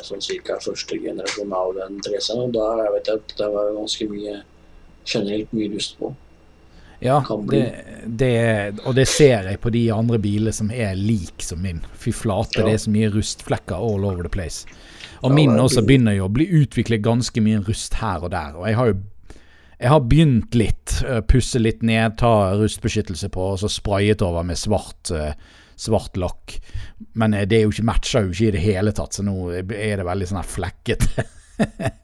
sånn 0.06 0.22
cirka 0.24 0.58
første 0.62 0.98
generasjon 0.98 1.54
av 1.54 1.72
den 1.78 2.00
3C-en. 2.02 2.48
Og 2.48 2.56
da 2.56 2.68
jeg 2.82 2.96
vet 2.96 3.10
jeg 3.10 3.22
at 3.22 3.34
det 3.38 3.48
var 3.54 3.72
ganske 3.78 4.10
mye 4.10 4.36
generelt 5.06 5.56
mye 5.56 5.70
lyst 5.72 5.96
på. 5.98 6.12
Ja, 7.02 7.16
det, 7.50 7.62
det, 8.06 8.34
og 8.86 8.94
det 8.94 9.08
ser 9.10 9.48
jeg 9.50 9.58
på 9.58 9.72
de 9.74 9.88
andre 9.90 10.20
bilene 10.22 10.52
som 10.54 10.68
er 10.70 10.94
lik 10.94 11.42
som 11.42 11.58
min. 11.64 11.80
Fy 11.98 12.12
flate, 12.14 12.60
ja. 12.60 12.68
det 12.68 12.76
er 12.76 12.82
så 12.84 12.92
mye 12.94 13.10
rustflekker 13.10 13.74
all 13.74 14.06
over 14.06 14.22
the 14.22 14.30
place. 14.30 14.62
Og 15.22 15.32
min 15.34 15.54
også 15.54 15.84
begynner 15.86 16.16
jo 16.16 16.26
å 16.26 16.34
bli 16.34 16.48
utviklet 16.62 17.02
ganske 17.04 17.42
mye 17.44 17.62
rust 17.66 17.94
her 18.00 18.24
og 18.24 18.32
der. 18.34 18.56
Og 18.58 18.68
jeg 18.68 18.78
har 18.78 18.92
jo 18.92 19.00
jeg 19.82 19.90
har 19.90 20.04
begynt 20.06 20.54
litt. 20.54 20.92
Pusse 21.26 21.58
litt 21.58 21.80
ned, 21.82 22.14
ta 22.20 22.52
rustbeskyttelse 22.54 23.32
på, 23.34 23.46
og 23.54 23.58
så 23.58 23.70
sprayet 23.72 24.22
over 24.22 24.44
med 24.46 24.60
svart, 24.60 25.10
svart 25.74 26.18
lakk. 26.22 26.54
Men 27.18 27.34
det 27.34 27.58
er 27.58 27.64
jo 27.64 27.72
ikke, 27.74 27.88
matcher 27.88 28.28
jo 28.28 28.30
ikke 28.30 28.46
i 28.46 28.52
det 28.54 28.62
hele 28.62 28.92
tatt, 28.94 29.18
så 29.18 29.26
nå 29.26 29.34
er 29.50 29.66
det 29.98 30.06
veldig 30.06 30.28
sånn 30.30 30.38
her 30.38 30.52
flekkete. 30.52 31.26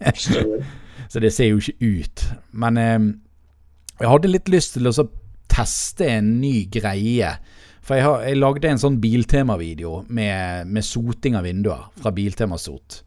så 1.12 1.22
det 1.22 1.30
ser 1.36 1.52
jo 1.52 1.62
ikke 1.62 1.92
ut. 2.02 2.26
Men 2.58 2.82
jeg 2.82 4.10
hadde 4.10 4.34
litt 4.34 4.50
lyst 4.50 4.74
til 4.74 4.90
å 4.90 5.08
teste 5.48 6.10
en 6.18 6.34
ny 6.42 6.66
greie. 6.74 7.30
For 7.78 7.94
jeg, 7.94 8.08
har, 8.08 8.24
jeg 8.26 8.42
lagde 8.42 8.72
en 8.74 8.82
sånn 8.82 8.98
Biltema-video 9.02 10.02
med, 10.10 10.66
med 10.66 10.84
soting 10.84 11.38
av 11.38 11.46
vinduer 11.46 11.86
fra 12.02 12.10
Biltema 12.14 12.58
Sot. 12.60 13.04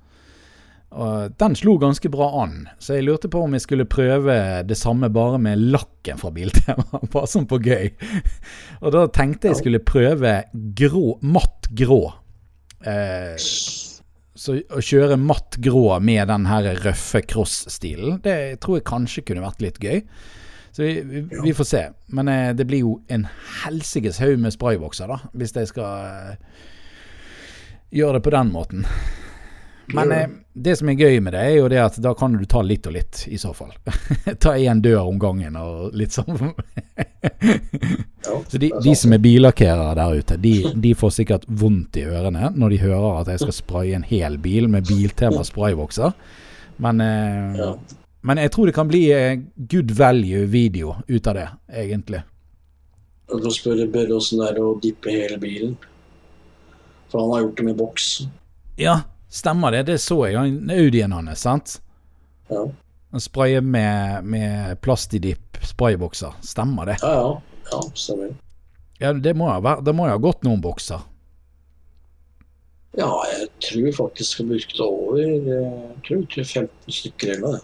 Og 0.92 1.36
den 1.40 1.54
slo 1.56 1.78
ganske 1.80 2.10
bra 2.12 2.28
an, 2.42 2.66
så 2.84 2.98
jeg 2.98 3.06
lurte 3.08 3.30
på 3.32 3.40
om 3.46 3.54
jeg 3.56 3.64
skulle 3.64 3.88
prøve 3.88 4.34
det 4.68 4.76
samme 4.76 5.08
bare 5.14 5.40
med 5.40 5.62
lakken 5.72 6.20
fra 6.20 6.34
Biltema. 6.36 6.84
Bare 7.14 7.30
sånn 7.32 7.48
på 7.48 7.62
gøy. 7.64 7.94
Og 8.82 8.92
da 8.96 9.06
tenkte 9.16 9.52
jeg 9.52 9.62
skulle 9.62 9.80
prøve 9.88 10.42
grå, 10.52 11.16
matt 11.24 11.72
grå. 11.80 12.02
Eh, 12.84 13.40
så 13.40 14.58
å 14.58 14.84
kjøre 14.84 15.20
matt 15.22 15.62
grå 15.64 15.86
med 16.04 16.28
den 16.32 16.50
her 16.50 16.68
røffe 16.84 17.24
cross-stilen, 17.24 18.20
det 18.26 18.60
tror 18.64 18.82
jeg 18.82 18.90
kanskje 18.90 19.26
kunne 19.30 19.46
vært 19.46 19.64
litt 19.64 19.80
gøy. 19.80 20.04
Så 20.72 20.84
vi, 20.84 21.02
vi, 21.08 21.24
vi 21.44 21.56
får 21.56 21.68
se. 21.68 21.86
Men 22.16 22.32
eh, 22.32 22.52
det 22.58 22.68
blir 22.68 22.84
jo 22.84 22.98
en 23.12 23.30
helsikes 23.64 24.20
haug 24.24 24.44
med 24.44 24.56
spraybokser, 24.56 25.08
da, 25.12 25.32
hvis 25.40 25.56
jeg 25.56 25.72
skal 25.72 26.36
eh, 26.36 26.62
gjøre 27.96 28.20
det 28.20 28.26
på 28.28 28.36
den 28.36 28.52
måten. 28.52 28.88
Men 29.94 30.12
eh, 30.16 30.30
det 30.54 30.76
som 30.80 30.90
er 30.92 31.00
gøy 31.00 31.20
med 31.24 31.34
det, 31.36 31.44
er 31.46 31.56
jo 31.58 31.70
det 31.72 31.80
at 31.84 31.98
da 32.04 32.14
kan 32.18 32.36
du 32.38 32.44
ta 32.50 32.62
litt 32.66 32.88
og 32.90 32.96
litt, 32.96 33.24
i 33.28 33.40
så 33.42 33.54
fall. 33.56 33.72
ta 34.44 34.56
én 34.58 34.82
dør 34.84 35.08
om 35.10 35.20
gangen 35.22 35.58
og 35.60 35.96
litt 35.98 36.16
sånn. 36.16 36.52
så 38.48 38.62
de, 38.62 38.72
de, 38.72 38.96
som 38.98 39.16
er 39.16 39.24
billakkerere 39.24 39.96
der 40.00 40.20
ute, 40.22 40.38
de, 40.42 40.56
de, 40.76 40.94
får 40.98 41.16
sikkert 41.22 41.48
vondt 41.48 42.02
i 42.02 42.06
ørene 42.10 42.52
når 42.56 42.76
de 42.76 42.84
hører 42.84 43.24
at 43.24 43.34
jeg 43.34 43.46
skal 43.46 43.58
spraye 43.58 43.98
en 43.98 44.08
hel 44.08 44.38
bil 44.42 44.70
med 44.72 44.88
Biltema 44.90 45.44
spraybokser. 45.48 46.16
Men 46.82 47.04
eh, 47.06 47.66
men 48.22 48.38
jeg 48.38 48.52
tror 48.54 48.70
det 48.70 48.76
kan 48.78 48.90
bli 48.90 49.06
eh, 49.14 49.40
good 49.56 49.92
value-video 49.98 50.96
ut 51.08 51.28
av 51.28 51.38
det, 51.38 51.48
egentlig. 51.84 52.22
Du 53.32 53.40
kan 53.40 53.54
spørre 53.56 53.88
Børre 53.90 54.18
åssen 54.18 54.42
det 54.42 54.52
er 54.52 54.60
å 54.62 54.76
dippe 54.82 55.14
hele 55.14 55.40
bilen. 55.42 55.74
For 57.10 57.24
han 57.24 57.34
har 57.34 57.42
gjort 57.46 57.58
det 57.58 57.66
med 57.66 57.80
boks. 57.80 58.10
Ja, 58.80 59.00
stemmer 59.32 59.72
det. 59.76 59.86
Det 59.90 59.98
så 60.04 60.20
jeg. 60.28 60.56
Audien 60.76 61.16
hans, 61.16 61.46
sant? 61.48 61.78
Ja. 62.52 62.66
Han 63.12 63.24
sprayer 63.24 63.62
med, 63.62 64.24
med 64.24 64.82
plastidipp 64.82 65.60
spraybokser. 65.68 66.34
Stemmer 66.42 66.92
det? 66.92 66.98
Ja, 67.02 67.14
ja. 67.16 67.42
ja 67.72 67.82
stemmer. 67.94 68.36
Ja, 69.02 69.14
det 69.14 69.34
må 69.34 69.50
ha, 69.50 69.80
det 69.82 69.96
må 69.98 70.06
ha 70.08 70.18
gått 70.22 70.46
noen 70.46 70.62
bokser. 70.62 71.02
Ja, 72.98 73.10
jeg 73.32 73.48
tror 73.64 73.92
faktisk 73.96 74.42
jeg 74.42 74.50
brukte 74.50 74.84
over 74.84 75.20
jeg 75.22 75.92
tror 76.08 76.44
15 76.44 76.72
stykker 76.92 77.36
eller 77.36 77.46
noe. 77.48 77.62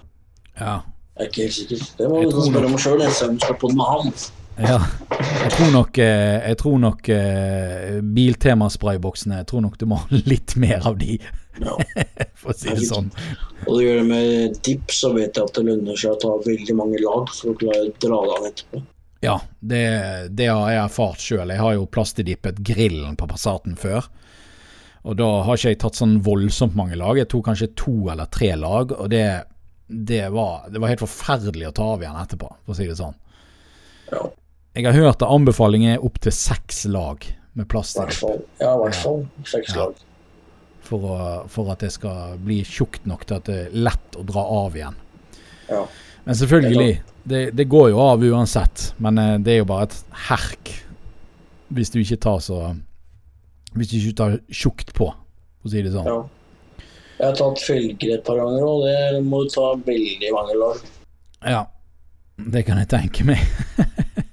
Ja. 0.57 0.77
Jeg 1.17 1.25
er 1.25 1.29
ikke 1.31 1.45
helt 1.45 1.57
sikker. 1.57 1.83
Det 1.97 2.09
må 2.09 2.21
du 2.23 2.39
spørre 2.45 2.69
om 2.69 2.77
sjøl, 2.79 3.03
jeg 3.03 3.15
ser 3.17 3.31
om 3.31 3.37
du 3.37 3.43
skal 3.43 3.57
på 3.59 3.71
den 3.71 3.79
med 3.79 3.91
han. 3.91 4.13
Ja. 4.57 4.79
Jeg 5.17 5.51
tror 5.53 5.71
nok, 5.73 5.97
eh, 6.01 6.37
jeg 6.49 6.57
tror 6.61 6.79
nok 6.81 7.09
uh, 7.13 7.97
Biltema-sprayboksene 8.15 9.39
Jeg 9.41 9.47
tror 9.49 9.63
nok 9.63 9.77
du 9.79 9.85
må 9.89 9.99
ha 10.01 10.19
litt 10.29 10.55
mer 10.59 10.85
av 10.89 10.97
de, 10.99 11.17
ja. 11.61 11.75
for 12.39 12.53
å 12.53 12.57
si 12.57 12.73
det 12.73 12.87
sånn. 12.89 13.09
Og 13.65 13.77
det 13.77 13.85
gjør 13.85 13.99
det 14.01 14.05
med 14.09 14.59
dips, 14.65 15.01
så 15.03 15.11
vet 15.15 15.37
jeg 15.37 15.49
at 15.49 15.57
det 15.57 15.65
lønner 15.67 15.99
seg 15.99 16.15
å 16.15 16.21
ta 16.21 16.35
veldig 16.45 16.77
mange 16.77 17.01
lag 17.03 17.29
for 17.33 17.53
å 17.53 17.57
klare 17.59 17.87
å 17.87 17.93
dra 18.01 18.21
det 18.25 18.37
av 18.37 18.47
etterpå. 18.51 18.83
Ja, 19.25 19.35
det, 19.59 19.83
det 20.37 20.49
har 20.51 20.71
jeg 20.71 20.81
erfart 20.83 21.23
sjøl. 21.23 21.53
Jeg 21.53 21.63
har 21.63 21.73
jo 21.73 21.89
plastidippet 21.89 22.61
grillen 22.65 23.17
på 23.17 23.29
Passaten 23.29 23.77
før. 23.79 24.05
Og 25.07 25.17
da 25.17 25.29
har 25.47 25.57
ikke 25.57 25.73
jeg 25.73 25.79
tatt 25.81 25.97
sånn 25.97 26.17
voldsomt 26.25 26.75
mange 26.77 26.97
lag. 26.99 27.17
Jeg 27.17 27.29
tok 27.31 27.47
kanskje 27.47 27.71
to 27.79 27.95
eller 28.11 28.29
tre 28.33 28.51
lag, 28.59 28.91
og 28.93 29.09
det, 29.13 29.23
det, 29.87 30.25
var, 30.33 30.67
det 30.69 30.81
var 30.83 30.91
helt 30.91 31.05
forferdelig 31.05 31.69
å 31.69 31.77
ta 31.79 31.87
av 31.95 32.03
igjen 32.03 32.19
etterpå, 32.21 32.51
for 32.65 32.75
å 32.75 32.77
si 32.77 32.89
det 32.89 32.97
sånn. 32.99 33.15
Ja. 34.11 34.25
Jeg 34.77 34.85
har 34.85 34.93
hørt 34.93 35.21
at 35.23 35.29
anbefalingen 35.33 35.95
er 35.95 36.03
opptil 36.05 36.31
seks 36.35 36.83
lag 36.93 37.23
med 37.57 37.65
fall. 38.21 38.43
Ja, 38.61 38.75
i 38.75 38.81
hvert 38.83 38.95
fall. 39.01 39.23
Seks 39.49 39.73
Ja. 39.73 39.85
lag. 39.87 39.95
for, 40.87 40.99
å- 41.03 41.47
for 41.51 41.71
at 41.73 41.79
det 41.83 41.89
skal 41.91 42.37
bli 42.39 42.61
tjukt 42.63 43.05
nok 43.09 43.25
til 43.27 43.35
at 43.35 43.43
det 43.49 43.55
er 43.65 43.71
lett 43.75 44.15
å 44.15 44.23
dra 44.23 44.39
av 44.39 44.75
igjen. 44.77 44.95
Ja. 45.67 45.81
Men 46.25 46.35
selvfølgelig, 46.35 47.01
det, 47.27 47.41
det 47.57 47.65
går 47.67 47.89
jo 47.91 47.99
av 47.99 48.21
uansett. 48.23 48.93
Men 49.03 49.17
eh, 49.17 49.33
det 49.43 49.51
er 49.53 49.57
jo 49.57 49.65
bare 49.65 49.83
et 49.89 49.97
herk 50.29 50.71
hvis 51.75 51.89
du 51.91 51.99
ikke 51.99 52.19
tar 52.23 52.39
så 52.39 52.61
Hvis 53.75 53.89
du 53.91 53.97
ikke 53.97 54.15
tar 54.15 54.37
tjukt 54.49 54.93
på, 54.95 55.09
for 55.11 55.67
å 55.67 55.69
si 55.73 55.81
det 55.83 55.91
sånn. 55.91 56.05
ja. 56.07 56.21
Jeg 57.19 57.25
har 57.27 57.35
tatt 57.35 57.59
felger 57.65 58.13
et 58.13 58.23
par 58.23 58.37
ganger, 58.37 58.63
og 58.63 58.85
det 58.85 59.23
må 59.25 59.41
du 59.43 59.49
ta 59.49 59.73
veldig 59.75 60.31
mange 60.35 60.53
lag. 60.55 60.77
Ja, 61.43 61.63
det 62.37 62.61
kan 62.67 62.77
jeg 62.77 62.87
tenke 62.93 63.25
meg. 63.25 63.41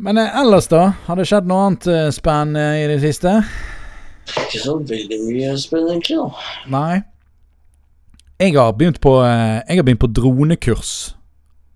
Men 0.00 0.18
eh, 0.18 0.40
ellers, 0.40 0.68
da? 0.72 0.92
Har 1.06 1.20
det 1.20 1.26
skjedd 1.28 1.48
noe 1.50 1.66
annet 1.68 1.84
spenn 1.84 2.16
spennende 2.16 2.66
i 2.80 2.88
det 2.88 3.00
siste? 3.02 3.34
Ikke 4.30 4.60
så 4.62 4.78
veldig 4.80 5.18
mye 5.26 5.54
spennende, 5.60 5.98
egentlig. 5.98 6.16
da. 6.16 6.44
Nei. 6.72 7.00
Jeg 8.40 8.56
har 8.56 8.72
begynt 8.72 9.00
på, 9.04 9.18
eh, 9.26 9.58
jeg 9.68 9.76
har 9.76 9.84
begynt 9.84 10.00
på 10.00 10.12
dronekurs. 10.16 10.92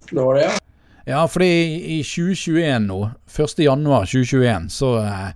Det 0.09 0.17
var 0.17 0.39
det, 0.39 0.47
ja. 0.47 0.61
Ja, 1.05 1.27
fordi 1.29 1.51
i 1.99 2.03
2021 2.03 2.87
nå, 2.89 3.01
1. 3.29 3.59
januar 3.67 4.07
2021, 4.09 4.71
så, 4.73 4.95
eh, 5.05 5.33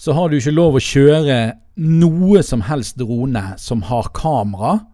så 0.00 0.14
har 0.16 0.28
du 0.28 0.38
ikke 0.38 0.56
lov 0.56 0.78
å 0.78 0.80
kjøre 0.80 1.36
noe 1.76 2.42
som 2.42 2.64
helst 2.64 2.96
drone 2.96 3.42
som 3.60 3.82
har 3.82 4.08
kamera, 4.16 4.86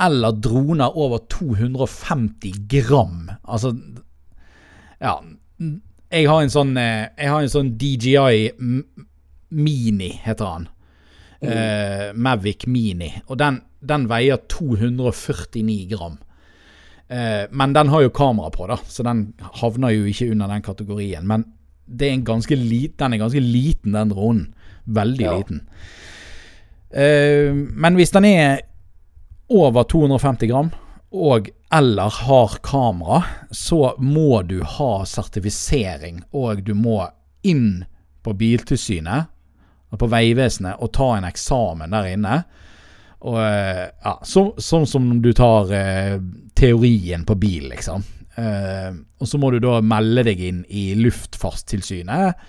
eller 0.00 0.36
droner 0.36 0.92
over 0.92 1.24
250 1.32 2.68
gram. 2.68 3.30
Altså, 3.48 3.72
ja, 5.00 5.16
jeg 6.10 6.28
har 6.28 6.42
en 6.42 6.52
sånn, 6.52 6.76
eh, 6.80 7.08
har 7.28 7.42
en 7.42 7.52
sånn 7.52 7.74
DJI 7.78 8.52
Mini, 9.50 10.10
heter 10.24 10.44
han. 10.44 10.68
Eh, 11.40 12.12
Mavic 12.14 12.66
Mini. 12.66 13.12
Og 13.28 13.38
den, 13.38 13.60
den 13.80 14.08
veier 14.10 14.40
249 14.48 15.88
gram. 15.92 16.18
Uh, 17.08 17.46
men 17.56 17.72
den 17.72 17.88
har 17.88 18.02
jo 18.04 18.10
kamera 18.12 18.50
på, 18.52 18.66
da, 18.68 18.76
så 18.84 19.00
den 19.06 19.30
havner 19.62 19.94
jo 19.94 20.02
ikke 20.10 20.26
under 20.28 20.50
den 20.52 20.64
kategorien. 20.66 21.24
Men 21.24 21.46
det 21.88 22.10
er 22.10 22.16
en 22.18 22.24
ganske 22.28 22.56
lit, 22.60 22.98
den 23.00 23.14
er 23.16 23.22
ganske 23.22 23.40
liten, 23.40 23.94
den 23.96 24.10
dronen. 24.12 24.50
Veldig 24.84 25.24
Ja. 25.24 25.38
liten. 25.38 25.62
Uh, 26.92 27.54
men 27.72 27.96
hvis 27.96 28.12
den 28.12 28.24
er 28.28 28.60
over 29.48 29.84
250 29.88 30.50
gram, 30.50 30.68
og 31.10 31.48
eller 31.72 32.10
har 32.10 32.48
kamera, 32.62 33.22
så 33.50 33.94
må 33.98 34.42
du 34.42 34.62
ha 34.64 35.04
sertifisering, 35.06 36.22
og 36.30 36.62
du 36.62 36.74
må 36.74 37.02
inn 37.42 37.84
på 38.24 38.32
Biltilsynet, 38.32 39.28
og 39.88 40.00
på 40.00 40.08
Vegvesenet, 40.12 40.80
og 40.80 40.92
ta 40.96 41.16
en 41.16 41.28
eksamen 41.28 41.92
der 41.96 42.10
inne. 42.12 42.42
Og 43.28 43.38
eh, 43.40 43.86
ja, 43.88 44.14
så, 44.24 44.52
sånn 44.60 44.86
som 44.86 45.10
du 45.24 45.32
tar 45.36 45.72
eh, 45.74 46.16
teorien 46.56 47.24
på 47.28 47.36
bil, 47.40 47.68
liksom. 47.72 48.04
Eh, 48.36 48.92
og 49.18 49.28
så 49.28 49.40
må 49.40 49.50
du 49.50 49.58
da 49.64 49.80
melde 49.82 50.24
deg 50.28 50.42
inn 50.44 50.62
i 50.68 50.92
Luftfartstilsynet 50.98 52.44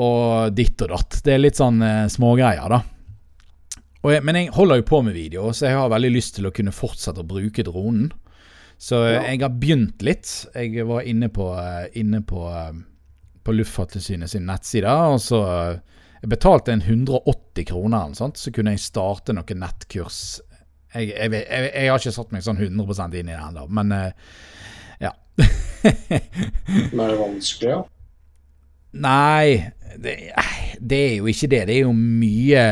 og 0.00 0.54
ditt 0.56 0.80
og 0.86 0.94
datt. 0.94 1.20
Det 1.26 1.34
er 1.34 1.42
litt 1.42 1.58
sånn 1.60 1.82
eh, 1.84 2.06
smågreier, 2.10 2.70
da. 2.70 2.80
Jeg, 4.04 4.24
men 4.26 4.36
jeg 4.36 4.50
holder 4.52 4.80
jo 4.80 4.84
på 4.88 5.00
med 5.06 5.14
video, 5.16 5.48
så 5.56 5.68
jeg 5.70 5.78
har 5.78 5.88
veldig 5.92 6.10
lyst 6.12 6.34
til 6.36 6.48
å 6.48 6.52
kunne 6.54 6.74
fortsette 6.74 7.22
å 7.22 7.28
bruke 7.28 7.64
dronen. 7.64 8.10
Så 8.78 8.98
eh, 9.06 9.12
Ja. 9.14 9.22
jeg 9.30 9.40
har 9.40 9.54
begynt 9.54 10.02
litt. 10.04 10.28
Jeg 10.54 10.84
var 10.88 11.06
inne 11.08 11.28
på, 11.32 11.46
eh, 11.56 11.86
inne 12.00 12.20
på, 12.26 12.42
eh, 12.50 12.72
på 13.44 13.54
Luftfartstilsynet 13.54 14.30
sin 14.30 14.46
nettside, 14.48 14.90
og 14.90 15.20
så 15.22 15.40
jeg 16.24 16.30
betalte 16.32 16.72
en 16.72 16.80
180 16.82 17.64
kroner, 17.68 18.12
sånt, 18.16 18.36
så 18.40 18.52
kunne 18.52 18.72
jeg 18.74 18.80
starte 18.84 19.32
noen 19.36 19.60
nettkurs. 19.60 20.40
Jeg, 20.94 21.10
jeg, 21.12 21.32
jeg, 21.32 21.70
jeg 21.74 21.90
har 21.90 21.98
ikke 22.00 22.14
satt 22.16 22.32
meg 22.32 22.44
sånn 22.46 22.60
100% 22.60 23.16
inn 23.18 23.28
i 23.28 23.34
det 23.34 23.40
ennå, 23.40 23.66
men 23.68 23.92
ja. 25.02 25.10
Men 26.94 27.00
er 27.04 27.12
det 27.12 27.18
vanskelig, 27.20 27.70
ja? 27.74 27.82
Nei, 28.94 29.72
det, 30.00 30.14
det 30.80 31.00
er 31.10 31.16
jo 31.18 31.26
ikke 31.30 31.48
det. 31.52 31.60
Det 31.68 31.74
er 31.76 31.82
jo 31.84 31.92
mye 31.94 32.62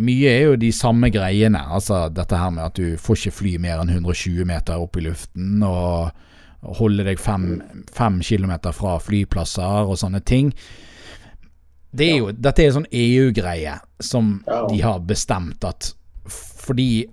Mye 0.00 0.30
er 0.32 0.42
jo 0.48 0.56
de 0.60 0.72
samme 0.74 1.10
greiene. 1.14 1.60
Altså 1.72 2.06
dette 2.12 2.38
her 2.40 2.50
med 2.54 2.64
at 2.64 2.78
du 2.80 2.96
får 3.00 3.20
ikke 3.20 3.36
fly 3.40 3.56
mer 3.62 3.82
enn 3.82 3.92
120 3.94 4.46
meter 4.48 4.80
opp 4.82 4.96
i 4.98 5.04
luften, 5.06 5.62
og 5.66 6.10
holde 6.80 7.04
deg 7.06 7.20
fem, 7.22 7.60
fem 7.94 8.18
kilometer 8.24 8.74
fra 8.74 8.96
flyplasser 9.02 9.86
og 9.86 9.98
sånne 10.00 10.22
ting. 10.26 10.50
Det 11.96 12.08
er 12.10 12.16
jo, 12.18 12.32
dette 12.34 12.64
er 12.64 12.72
en 12.72 12.78
sånn 12.80 12.90
EU-greie 12.92 13.76
som 14.02 14.42
Ja. 14.46 14.66
de 14.68 14.80
har 14.82 14.98
bestemt 15.00 15.64
at 15.64 15.92
Fordi 16.26 17.06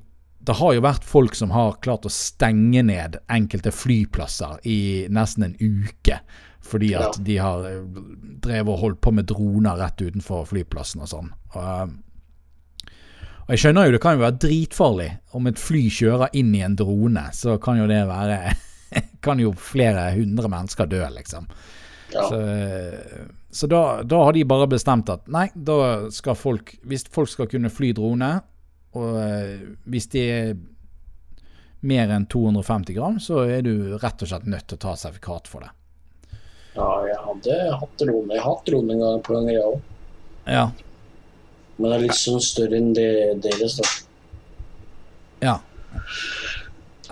det 0.44 0.56
har 0.58 0.74
jo 0.74 0.82
vært 0.82 1.04
folk 1.06 1.36
som 1.36 1.52
har 1.54 1.78
klart 1.86 2.08
å 2.08 2.12
stenge 2.12 2.82
ned 2.84 3.20
enkelte 3.30 3.72
flyplasser 3.72 4.58
i 4.66 5.06
nesten 5.14 5.44
en 5.46 5.56
uke. 5.62 6.18
Fordi 6.64 6.94
at 6.96 7.18
Ja. 7.18 7.24
de 7.28 7.38
har 7.44 7.66
eh, 7.68 7.82
drevet 8.44 8.72
og 8.72 8.80
holdt 8.80 9.02
på 9.04 9.12
med 9.14 9.28
droner 9.28 9.78
rett 9.78 10.00
utenfor 10.02 10.46
flyplassen 10.48 11.02
og 11.04 11.10
sånn. 11.12 11.30
Og, 11.56 11.62
eh, 11.64 12.94
og 13.44 13.50
jeg 13.52 13.60
skjønner 13.60 13.86
jo 13.90 13.92
det 13.98 14.02
kan 14.02 14.16
jo 14.16 14.24
være 14.24 14.40
dritfarlig 14.40 15.10
om 15.36 15.48
et 15.52 15.60
fly 15.60 15.82
kjører 15.92 16.30
inn 16.40 16.54
i 16.56 16.62
en 16.64 16.78
drone. 16.80 17.26
Så 17.36 17.58
kan 17.62 17.78
jo 17.82 17.88
det 17.92 18.04
være 18.08 18.38
Kan 19.26 19.40
jo 19.42 19.52
flere 19.58 20.12
hundre 20.14 20.48
mennesker 20.52 20.86
dø, 20.86 21.02
liksom. 21.16 21.48
Ja. 22.14 22.28
Så, 22.30 22.40
så 23.50 23.68
da, 23.72 24.04
da 24.06 24.20
har 24.28 24.34
de 24.36 24.44
bare 24.46 24.68
bestemt 24.70 25.10
at 25.10 25.26
nei, 25.34 25.48
da 25.56 26.10
skal 26.14 26.36
folk 26.38 26.76
Hvis 26.86 27.08
folk 27.10 27.32
skal 27.32 27.48
kunne 27.50 27.72
fly 27.74 27.90
drone, 27.98 28.30
og 28.94 29.16
eh, 29.18 29.64
hvis 29.90 30.08
de 30.14 30.22
er 30.30 30.54
mer 31.84 32.14
enn 32.14 32.28
250 32.30 32.94
gram, 32.96 33.18
så 33.20 33.42
er 33.50 33.64
du 33.66 33.98
rett 34.00 34.22
og 34.24 34.30
slett 34.30 34.46
nødt 34.48 34.68
til 34.70 34.78
å 34.78 34.84
ta 34.86 34.94
sertifikat 34.96 35.50
for 35.52 35.66
det. 35.66 35.72
Ja, 36.76 36.88
jeg 37.08 37.20
hadde 37.26 37.58
hatt 37.82 38.00
drone. 38.02 38.34
Jeg 38.34 38.42
har 38.42 38.50
hatt 38.50 38.66
drone 38.70 38.96
en 38.96 39.04
gang 39.04 39.22
på 39.26 39.36
en 39.38 39.50
greie 39.50 39.66
òg. 39.68 39.78
Ja. 40.50 40.66
Men 41.78 41.90
det 41.90 41.96
er 41.98 42.04
litt 42.08 42.18
sånn 42.20 42.42
større 42.44 42.80
enn 42.80 42.92
det 42.98 43.10
deres, 43.46 43.78
da. 43.80 43.94
ja. 45.50 45.60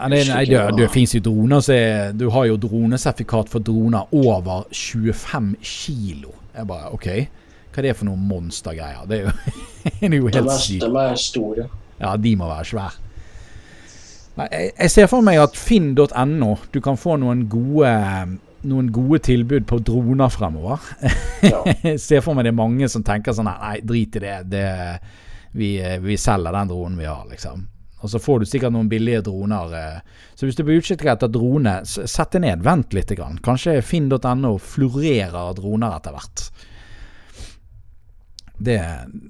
Ja, 0.02 0.08
det, 0.10 0.22
nei, 0.32 0.46
det, 0.50 0.60
det 0.80 0.88
finnes 0.90 1.12
jo 1.14 1.20
droner 1.22 1.60
så 1.62 1.74
er, 1.76 2.14
Du 2.18 2.24
har 2.34 2.48
jo 2.50 2.56
dronesertifikat 2.58 3.52
for 3.52 3.62
droner 3.62 4.10
over 4.18 4.64
25 4.74 5.52
kilo. 5.62 6.32
Jeg 6.56 6.66
bare 6.70 6.90
OK, 6.96 7.08
hva 7.70 7.84
er 7.84 7.88
det 7.88 7.94
for 8.00 8.10
noen 8.10 8.24
monstergreier? 8.26 9.04
Det 9.10 9.20
er 9.20 9.28
jo, 9.28 9.34
det 10.00 10.10
er 10.10 10.18
jo 10.18 10.32
helt 10.32 10.54
sykt. 10.58 10.88
de 10.88 11.04
er 11.04 11.20
store. 11.22 11.68
Ja, 12.02 12.16
de 12.18 12.34
må 12.40 12.50
være 12.50 12.66
svære. 12.72 13.10
Jeg, 14.42 14.72
jeg 14.72 14.92
ser 14.96 15.12
for 15.12 15.22
meg 15.28 15.38
at 15.44 15.60
finn.no 15.60 16.52
Du 16.74 16.80
kan 16.82 16.98
få 16.98 17.18
noen 17.22 17.44
gode 17.52 17.92
Noen 18.70 18.92
gode 18.94 19.20
tilbud 19.26 19.66
på 19.70 19.80
droner 19.82 20.30
fremover. 20.30 20.80
Ja. 21.42 21.64
Ser 21.98 22.22
for 22.22 22.38
meg 22.38 22.46
det 22.46 22.52
er 22.54 22.60
mange 22.60 22.90
som 22.92 23.04
tenker 23.06 23.34
sånn 23.34 23.50
Nei, 23.50 23.80
drit 23.82 24.20
i 24.20 24.24
det. 24.24 24.36
det 24.52 24.66
vi, 25.58 25.74
vi 26.00 26.18
selger 26.18 26.54
den 26.56 26.70
dronen 26.70 27.00
vi 27.02 27.08
har, 27.10 27.26
liksom. 27.28 27.66
Og 28.02 28.10
så 28.10 28.20
får 28.22 28.40
du 28.42 28.46
sikkert 28.50 28.74
noen 28.74 28.90
billige 28.90 29.22
droner. 29.26 29.74
eh. 29.78 30.20
Så 30.36 30.48
hvis 30.48 30.56
du 30.58 30.64
er 30.64 30.70
på 30.72 30.78
utkikk 30.80 31.04
etter 31.12 31.30
drone, 31.30 31.74
sett 31.86 32.32
deg 32.34 32.42
ned, 32.46 32.64
vent 32.66 32.96
litt. 32.98 33.12
Grann. 33.18 33.38
Kanskje 33.46 33.76
finn.no 33.86 34.56
florerer 34.58 35.36
av 35.38 35.56
droner 35.60 35.98
etter 35.98 36.16
hvert. 36.16 36.46
Det, 38.62 38.78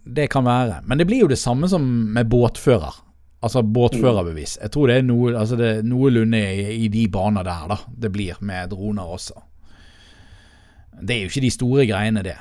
det 0.06 0.28
kan 0.32 0.48
være. 0.48 0.82
Men 0.86 1.00
det 1.00 1.08
blir 1.10 1.26
jo 1.26 1.32
det 1.32 1.40
samme 1.40 1.68
som 1.72 1.84
med 2.16 2.30
båtfører. 2.32 3.02
Altså 3.42 3.64
båtførerbevis. 3.66 4.60
Jeg 4.62 4.72
tror 4.72 4.88
det 4.92 4.96
er 5.00 5.06
noe, 5.08 5.32
altså 5.34 5.58
det 5.58 5.72
noenlunde 5.90 6.38
i, 6.38 6.66
i 6.86 6.88
de 6.94 7.08
baner 7.10 7.46
der 7.48 7.64
da 7.72 7.78
det 8.04 8.12
blir 8.14 8.38
med 8.46 8.70
droner 8.70 9.16
også. 9.16 9.34
Det 11.02 11.16
er 11.16 11.24
jo 11.24 11.32
ikke 11.32 11.42
de 11.48 11.54
store 11.56 11.86
greiene, 11.90 12.22
det. 12.26 12.36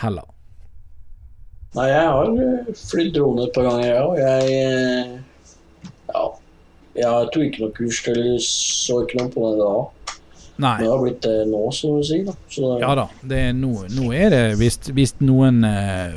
Heller. 0.00 0.24
Nei, 1.76 1.86
jeg 1.90 2.06
har 2.08 2.30
eh, 2.32 2.70
flydd 2.74 3.12
drone 3.18 3.44
et 3.46 3.52
par 3.54 3.68
ganger, 3.68 3.98
òg. 4.02 4.18
Jeg 4.18 4.54
eh, 4.56 5.18
Ja. 6.10 6.24
Jeg 7.00 7.28
tok 7.32 7.44
ikke 7.46 7.62
noe 7.62 7.74
kurs 7.76 8.00
eller 8.10 8.40
så 8.42 8.96
ikke 9.04 9.20
noe 9.20 9.30
på 9.30 9.50
det 9.52 9.60
da. 9.60 10.16
Nei. 10.60 10.72
Det 10.80 10.88
har 10.90 10.98
blitt 11.04 11.20
det 11.24 11.36
nå, 11.48 11.60
som 11.72 12.00
du 12.00 12.04
sier. 12.04 12.24
da. 12.26 12.34
Så 12.50 12.72
Ja 12.82 12.94
da. 12.98 13.04
Det 13.22 13.38
er 13.50 13.52
nå, 13.56 13.70
nå 13.94 14.08
er 14.16 14.32
det 14.34 14.40
hvis, 14.60 14.80
hvis 14.96 15.14
noen 15.22 15.62
eh, 15.68 16.16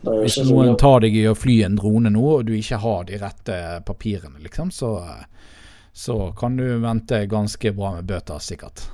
Hvis 0.00 0.38
noen 0.48 0.78
tar 0.80 1.02
deg 1.04 1.16
i 1.16 1.26
å 1.28 1.36
fly 1.36 1.58
en 1.66 1.76
drone 1.76 2.12
nå, 2.12 2.22
og 2.38 2.46
du 2.48 2.54
ikke 2.56 2.80
har 2.80 3.04
de 3.08 3.18
rette 3.20 3.56
papirene, 3.86 4.40
liksom, 4.40 4.70
så, 4.72 4.94
så 5.92 6.16
kan 6.38 6.56
du 6.56 6.64
vente 6.80 7.24
ganske 7.30 7.74
bra 7.76 7.96
med 7.98 8.08
bøter, 8.08 8.40
sikkert. 8.40 8.86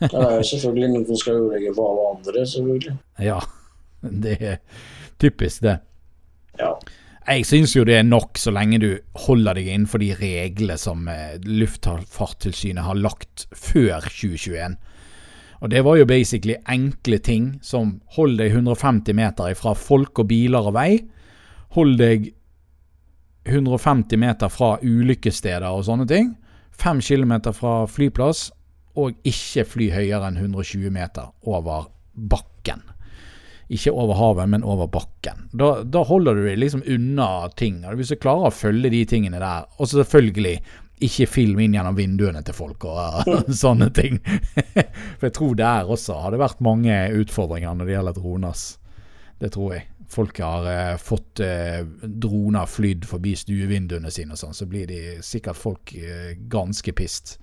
Det 0.00 0.12
er 0.12 0.44
selvfølgelig 0.46 0.92
noen 0.92 1.08
som 1.08 1.18
skal 1.22 1.40
ødelegge 1.40 1.74
for 1.74 1.90
alle 1.90 2.06
andre, 2.14 2.46
selvfølgelig. 2.52 2.94
Ja, 3.26 3.40
det 4.26 4.36
er 4.38 4.62
typisk 5.22 5.64
det. 5.66 5.80
Ja. 6.60 6.76
Jeg 7.26 7.46
syns 7.48 7.72
jo 7.74 7.82
det 7.82 7.96
er 7.98 8.04
nok 8.06 8.38
så 8.38 8.52
lenge 8.54 8.78
du 8.78 8.90
holder 9.26 9.58
deg 9.58 9.66
innenfor 9.72 9.98
de 9.98 10.12
reglene 10.14 10.76
som 10.78 11.08
eh, 11.10 11.40
Luftfartstilsynet 11.42 12.86
har 12.86 13.00
lagt 13.00 13.48
før 13.50 14.06
2021. 14.06 14.76
Og 15.60 15.70
det 15.72 15.82
var 15.86 15.96
jo 15.96 16.08
basically 16.08 16.56
enkle 16.68 17.18
ting 17.18 17.54
som 17.64 17.96
hold 18.16 18.36
deg 18.40 18.52
150 18.52 19.16
meter 19.16 19.54
fra 19.56 19.72
folk 19.76 20.20
og 20.20 20.28
biler 20.30 20.68
og 20.68 20.76
vei. 20.76 20.90
Hold 21.76 21.96
deg 22.00 22.32
150 23.46 24.20
meter 24.20 24.50
fra 24.52 24.74
ulykkessteder 24.82 25.68
og 25.70 25.86
sånne 25.86 26.06
ting. 26.10 26.34
5 26.76 27.00
km 27.00 27.38
fra 27.56 27.86
flyplass, 27.88 28.50
og 28.96 29.16
ikke 29.28 29.64
fly 29.68 29.90
høyere 29.92 30.28
enn 30.28 30.38
120 30.40 30.92
meter 30.92 31.30
over 31.48 31.88
bakken. 32.16 32.82
Ikke 33.72 33.92
over 33.92 34.14
havet, 34.14 34.48
men 34.48 34.64
over 34.64 34.88
bakken. 34.88 35.48
Da, 35.56 35.82
da 35.82 36.04
holder 36.06 36.38
du 36.38 36.44
deg 36.46 36.60
liksom 36.62 36.84
unna 36.86 37.48
ting. 37.58 37.80
Og 37.84 37.98
Hvis 37.98 38.12
du 38.14 38.20
klarer 38.20 38.48
å 38.48 38.54
følge 38.54 38.92
de 38.92 39.02
tingene 39.08 39.40
der, 39.42 39.66
og 39.76 39.90
selvfølgelig 39.90 40.60
ikke 41.04 41.26
film 41.28 41.58
inn 41.60 41.74
gjennom 41.76 41.96
vinduene 41.98 42.40
til 42.46 42.54
folk 42.56 42.84
og 42.88 43.50
sånne 43.52 43.90
ting. 43.96 44.16
For 44.24 45.26
jeg 45.28 45.34
tror 45.36 45.58
der 45.58 45.90
også 45.92 46.16
har 46.22 46.32
det 46.32 46.40
vært 46.40 46.62
mange 46.64 46.94
utfordringer 47.20 47.74
når 47.76 47.84
det 47.90 47.96
gjelder 47.98 48.16
droner. 48.16 48.62
Det 49.42 49.50
tror 49.52 49.74
jeg. 49.76 49.84
Folk 50.08 50.38
har 50.40 50.66
eh, 50.70 50.94
fått 51.02 51.40
eh, 51.44 51.82
droner 52.00 52.68
flydd 52.70 53.04
forbi 53.10 53.34
stuevinduene 53.36 54.08
sine 54.14 54.36
og 54.36 54.40
sånn, 54.40 54.54
så 54.54 54.64
blir 54.70 54.86
de 54.88 55.00
sikkert 55.26 55.58
folk 55.58 55.92
eh, 55.98 56.36
ganske 56.48 56.94
pissed, 56.96 57.36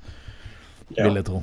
Ja. 0.95 1.05
vil 1.09 1.19
jeg 1.19 1.27
tro. 1.27 1.41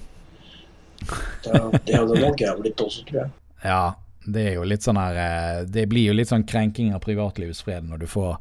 Det, 1.44 1.60
det 1.86 1.94
hadde 1.96 2.18
nok 2.20 2.40
jeg 2.40 2.56
blitt 2.60 2.80
også, 2.82 3.04
tror 3.08 3.20
jeg. 3.22 3.30
Ja, 3.64 3.82
det 4.26 4.46
er 4.50 4.56
jo 4.58 4.64
litt 4.68 4.84
sånn 4.84 4.98
her 5.00 5.16
eh, 5.20 5.60
Det 5.68 5.86
blir 5.88 6.10
jo 6.10 6.16
litt 6.16 6.28
sånn 6.32 6.44
krenking 6.48 6.90
av 6.96 7.00
privatlivsfreden 7.04 7.92
når 7.92 8.02
du 8.02 8.08
får, 8.10 8.34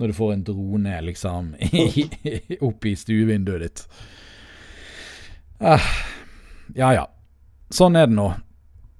når 0.00 0.12
du 0.12 0.16
får 0.16 0.32
en 0.34 0.44
drone 0.46 1.00
liksom 1.06 1.54
opp 2.68 2.86
i 2.88 2.96
stuevinduet 2.96 3.66
ditt. 3.66 3.82
Ah, 5.60 5.90
ja 6.74 6.94
ja. 6.96 7.08
Sånn 7.70 7.98
er 7.98 8.08
det 8.08 8.16
nå. 8.16 8.30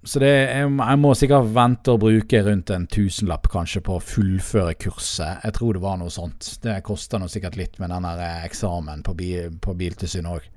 Så 0.02 0.20
det, 0.22 0.28
jeg, 0.28 0.68
jeg 0.68 0.98
må 1.00 1.10
sikkert 1.18 1.50
vente 1.52 1.92
og 1.92 2.00
bruke 2.00 2.40
rundt 2.46 2.70
en 2.72 2.86
tusenlapp 2.88 3.50
kanskje 3.52 3.82
på 3.84 3.98
å 3.98 4.04
fullføre 4.04 4.72
kurset. 4.80 5.42
Jeg 5.44 5.56
tror 5.58 5.76
det 5.76 5.82
var 5.82 5.98
noe 6.00 6.12
sånt. 6.12 6.54
Det 6.62 6.78
koster 6.86 7.20
nå 7.20 7.28
sikkert 7.28 7.58
litt 7.60 7.76
med 7.82 7.92
den 7.92 8.06
eh, 8.08 8.46
eksamen 8.46 9.04
på, 9.04 9.16
bi, 9.18 9.34
på 9.60 9.74
Biltilsynet 9.76 10.38
òg. 10.38 10.48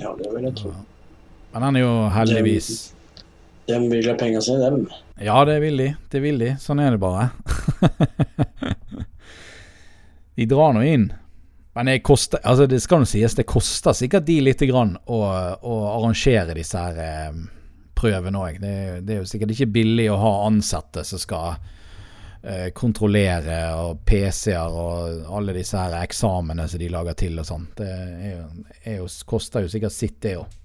Ja, 0.00 0.10
det 0.18 0.32
vil 0.34 0.48
jeg 0.48 0.58
tro. 0.58 0.72
Men 1.54 1.68
den 1.68 1.78
er 1.78 1.84
jo 1.84 1.92
heldigvis 2.10 2.68
De 3.68 3.76
vil 3.78 4.08
ha 4.10 4.16
penga 4.18 4.40
sine, 4.42 4.58
dem. 4.58 4.88
Ja, 5.20 5.44
det 5.44 5.60
vil 5.60 5.76
de. 5.76 5.94
Det 6.10 6.20
vil 6.20 6.38
de. 6.38 6.54
Sånn 6.60 6.80
er 6.82 6.94
det 6.94 7.02
bare. 7.02 7.28
de 10.34 10.46
drar 10.50 10.74
nå 10.74 10.82
inn. 10.82 11.12
Men 11.74 11.90
det 11.90 12.00
koster 12.06 12.42
Altså, 12.42 12.66
det 12.70 12.80
skal 12.82 13.02
nå 13.02 13.06
sies, 13.10 13.34
det 13.34 13.46
koster 13.50 13.94
sikkert 13.94 14.26
de 14.26 14.40
lite 14.42 14.66
grann 14.70 14.96
å, 15.06 15.20
å 15.58 15.78
arrangere 15.96 16.54
disse 16.54 16.78
her 16.78 16.98
eh, 17.02 17.38
prøvene 17.98 18.42
òg. 18.42 18.58
Det, 18.62 18.74
det 19.06 19.16
er 19.16 19.22
jo 19.22 19.30
sikkert 19.30 19.54
ikke 19.54 19.72
billig 19.74 20.10
å 20.12 20.18
ha 20.22 20.34
ansatte 20.48 21.02
som 21.06 21.22
skal 21.22 21.54
eh, 22.42 22.68
kontrollere, 22.74 23.60
og 23.78 24.02
PC-er 24.06 24.78
og 24.82 25.30
alle 25.38 25.56
disse 25.56 25.78
her 25.78 25.98
eksamene 26.02 26.66
som 26.70 26.82
de 26.82 26.90
lager 26.94 27.18
til 27.24 27.38
og 27.42 27.48
sånn. 27.48 27.70
Det 27.78 27.90
er 27.90 28.36
jo, 28.36 28.44
er 28.82 29.00
jo, 29.00 29.08
koster 29.26 29.66
jo 29.66 29.74
sikkert 29.74 29.94
sitt, 29.94 30.20
det 30.22 30.36
òg, 30.42 30.58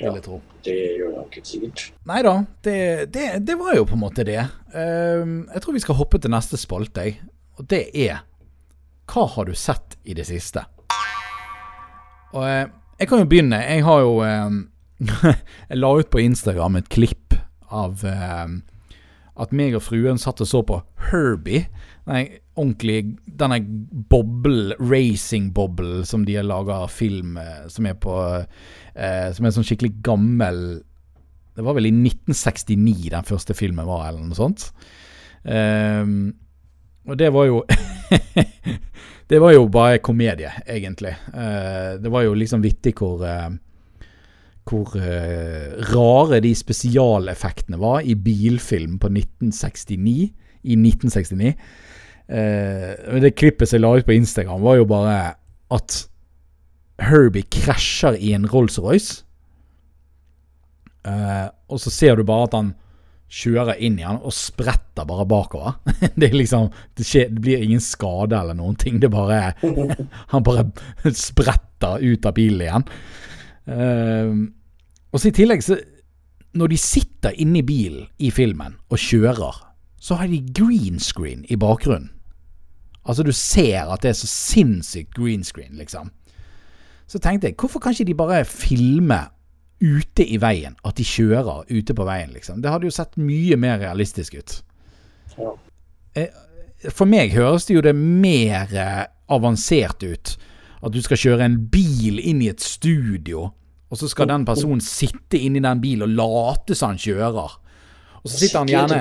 vil 0.00 0.18
jeg 0.18 0.24
tro. 0.26 0.38
det 0.66 0.76
gjør 0.76 1.10
det 1.10 1.16
nok 1.16 1.36
sikkert. 1.42 1.84
Nei 2.10 2.20
da, 2.26 2.34
det, 2.66 2.78
det, 3.14 3.26
det 3.48 3.56
var 3.58 3.76
jo 3.78 3.86
på 3.88 3.96
en 3.96 4.02
måte 4.02 4.26
det. 4.28 4.42
Ehm, 4.76 5.36
jeg 5.54 5.62
tror 5.64 5.76
vi 5.76 5.82
skal 5.84 5.98
hoppe 6.00 6.20
til 6.20 6.32
neste 6.34 6.60
spalte, 6.60 7.06
jeg. 7.06 7.20
Og 7.56 7.68
det 7.70 7.86
er 7.96 8.24
Hva 9.06 9.24
har 9.36 9.46
du 9.46 9.54
sett 9.54 9.96
i 10.04 10.16
det 10.18 10.26
siste? 10.28 10.66
Og 12.34 12.42
eh, 12.44 12.66
jeg 13.00 13.08
kan 13.08 13.22
jo 13.22 13.28
begynne. 13.30 13.60
Jeg 13.62 13.84
har 13.86 14.00
jo 14.04 14.18
ehm, 14.26 14.64
Jeg 15.70 15.78
la 15.78 15.92
ut 15.96 16.10
på 16.10 16.20
Instagram 16.24 16.80
et 16.80 16.90
klipp 16.92 17.36
av 17.72 18.04
ehm, 18.06 18.60
at 19.36 19.52
meg 19.52 19.76
og 19.76 19.84
fruen 19.84 20.18
satt 20.20 20.40
og 20.40 20.48
så 20.48 20.62
på 20.66 20.80
Herbie. 21.10 21.66
Den 22.06 22.28
ordentlig 22.56 23.16
Denne 23.38 23.60
boble, 24.10 24.76
racing-boble 24.80 26.04
som 26.08 26.24
de 26.26 26.38
har 26.38 26.46
laga 26.46 26.82
film 26.90 27.36
eh, 27.40 27.66
som 27.72 27.88
er 27.88 27.96
på 28.00 28.16
eh, 28.36 29.28
Som 29.36 29.46
er 29.46 29.54
sånn 29.54 29.66
skikkelig 29.66 29.94
gammel 30.06 30.62
Det 31.56 31.64
var 31.64 31.76
vel 31.78 31.90
i 31.90 31.94
1969 31.94 33.12
den 33.14 33.28
første 33.28 33.56
filmen 33.56 33.88
var, 33.88 34.08
eller 34.08 34.26
noe 34.26 34.36
sånt. 34.36 34.66
Um, 35.46 36.34
og 37.06 37.16
det 37.16 37.30
var 37.32 37.46
jo 37.46 37.62
Det 39.30 39.38
var 39.42 39.54
jo 39.54 39.64
bare 39.72 40.02
komedie, 40.04 40.50
egentlig. 40.70 41.14
Uh, 41.32 41.96
det 42.02 42.10
var 42.12 42.26
jo 42.26 42.34
liksom 42.38 42.60
vittig 42.62 42.92
hvor 43.00 43.24
uh, 43.24 43.48
hvor 44.66 44.96
uh, 44.98 45.76
rare 45.94 46.40
de 46.42 46.52
spesialeffektene 46.58 47.78
var 47.78 48.02
i 48.02 48.16
bilfilm 48.18 48.98
på 49.02 49.10
1969. 49.12 50.32
I 50.66 50.74
1969. 50.74 51.52
Eh, 52.26 53.20
det 53.22 53.36
klippet 53.38 53.70
som 53.70 53.78
jeg 53.78 53.84
la 53.84 53.92
ut 53.96 54.08
på 54.08 54.16
Instagram, 54.16 54.64
var 54.64 54.80
jo 54.80 54.88
bare 54.90 55.18
at 55.74 56.00
Herbie 57.02 57.46
krasjer 57.52 58.16
i 58.18 58.32
en 58.36 58.48
Rolls-Royce. 58.48 59.22
Eh, 61.06 61.46
og 61.70 61.80
så 61.82 61.92
ser 61.92 62.16
du 62.16 62.26
bare 62.26 62.48
at 62.48 62.56
han 62.56 62.74
kjører 63.26 63.80
inn 63.82 63.98
i 63.98 64.06
han 64.06 64.20
og 64.22 64.34
spretter 64.34 65.06
bare 65.08 65.26
bakover. 65.28 65.78
det 66.20 66.32
liksom 66.34 66.70
det, 66.96 67.06
skjer, 67.06 67.30
det 67.30 67.42
blir 67.42 67.64
ingen 67.64 67.82
skade 67.82 68.38
eller 68.38 68.56
noen 68.58 68.78
ting. 68.80 69.00
Det 69.02 69.10
bare 69.12 69.54
Han 70.32 70.46
bare 70.46 70.68
spretter 71.14 72.02
ut 72.02 72.26
av 72.26 72.36
bilen 72.36 72.66
igjen. 72.66 72.88
Uh, 73.66 74.46
og 75.10 75.18
så 75.18 75.32
i 75.32 75.34
tillegg 75.34 75.58
så 75.66 75.74
Når 76.54 76.70
de 76.70 76.76
sitter 76.78 77.34
inni 77.42 77.64
bilen 77.66 78.04
i 78.22 78.30
filmen 78.30 78.76
og 78.86 79.00
kjører, 79.02 79.58
så 79.98 80.20
har 80.20 80.30
de 80.30 80.38
green 80.54 81.00
screen 81.02 81.42
i 81.50 81.58
bakgrunnen. 81.58 82.15
Altså 83.06 83.22
du 83.22 83.32
ser 83.32 83.86
at 83.86 84.02
det 84.02 84.10
er 84.12 84.18
så 84.18 84.28
sinnssykt 84.30 85.14
green 85.14 85.44
screen, 85.46 85.76
liksom. 85.78 86.10
Så 87.06 87.20
tenkte 87.22 87.46
jeg, 87.46 87.54
hvorfor 87.58 87.80
kan 87.82 87.94
ikke 87.94 88.08
de 88.08 88.14
bare 88.18 88.44
filme 88.44 89.20
ute 89.78 90.26
i 90.26 90.40
veien? 90.42 90.74
At 90.84 90.98
de 90.98 91.06
kjører 91.06 91.68
ute 91.70 91.94
på 91.94 92.06
veien, 92.06 92.32
liksom. 92.34 92.62
Det 92.62 92.72
hadde 92.72 92.88
jo 92.88 92.94
sett 92.94 93.14
mye 93.20 93.58
mer 93.60 93.78
realistisk 93.84 94.34
ut. 94.34 94.56
Ja. 95.36 95.54
For 96.90 97.06
meg 97.08 97.34
høres 97.34 97.68
det 97.68 97.76
jo 97.76 97.84
det 97.84 97.94
mer 97.96 98.72
eh, 98.74 99.04
avansert 99.32 100.02
ut. 100.02 100.34
At 100.82 100.94
du 100.94 100.98
skal 101.02 101.20
kjøre 101.20 101.46
en 101.46 101.60
bil 101.72 102.18
inn 102.20 102.42
i 102.44 102.50
et 102.50 102.62
studio, 102.62 103.48
og 103.86 104.00
så 104.00 104.10
skal 104.10 104.28
den 104.30 104.44
personen 104.46 104.82
sitte 104.82 105.38
inni 105.38 105.62
den 105.62 105.80
bilen 105.82 106.08
og 106.08 106.18
late 106.18 106.76
som 106.76 106.94
han 106.94 107.00
kjører. 107.00 107.54
Og 108.22 108.26
så 108.26 108.40
sitter 108.42 108.64
han 108.64 108.70
gjerne 108.70 109.00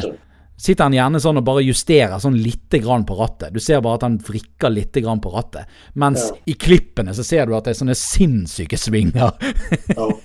sitter 0.57 0.83
han 0.87 0.93
gjerne 0.95 1.19
sånn 1.19 1.37
og 1.41 1.45
bare 1.47 1.63
justerer 1.65 2.19
sånn 2.23 2.37
lite 2.39 2.79
grann 2.83 3.03
på 3.05 3.17
rattet. 3.19 3.51
Du 3.53 3.59
ser 3.59 3.81
bare 3.83 3.99
at 3.99 4.05
han 4.07 4.17
vrikker 4.23 4.71
lite 4.71 5.01
grann 5.03 5.19
på 5.21 5.31
rattet. 5.33 5.65
Mens 5.99 6.29
Ja. 6.31 6.37
i 6.45 6.53
klippene 6.53 7.13
så 7.13 7.23
ser 7.27 7.45
du 7.45 7.55
at 7.57 7.65
det 7.67 7.73
er 7.75 7.79
sånne 7.85 7.95
sinnssyke 7.99 8.77
svinger. 8.79 9.33
Ja. 9.95 10.09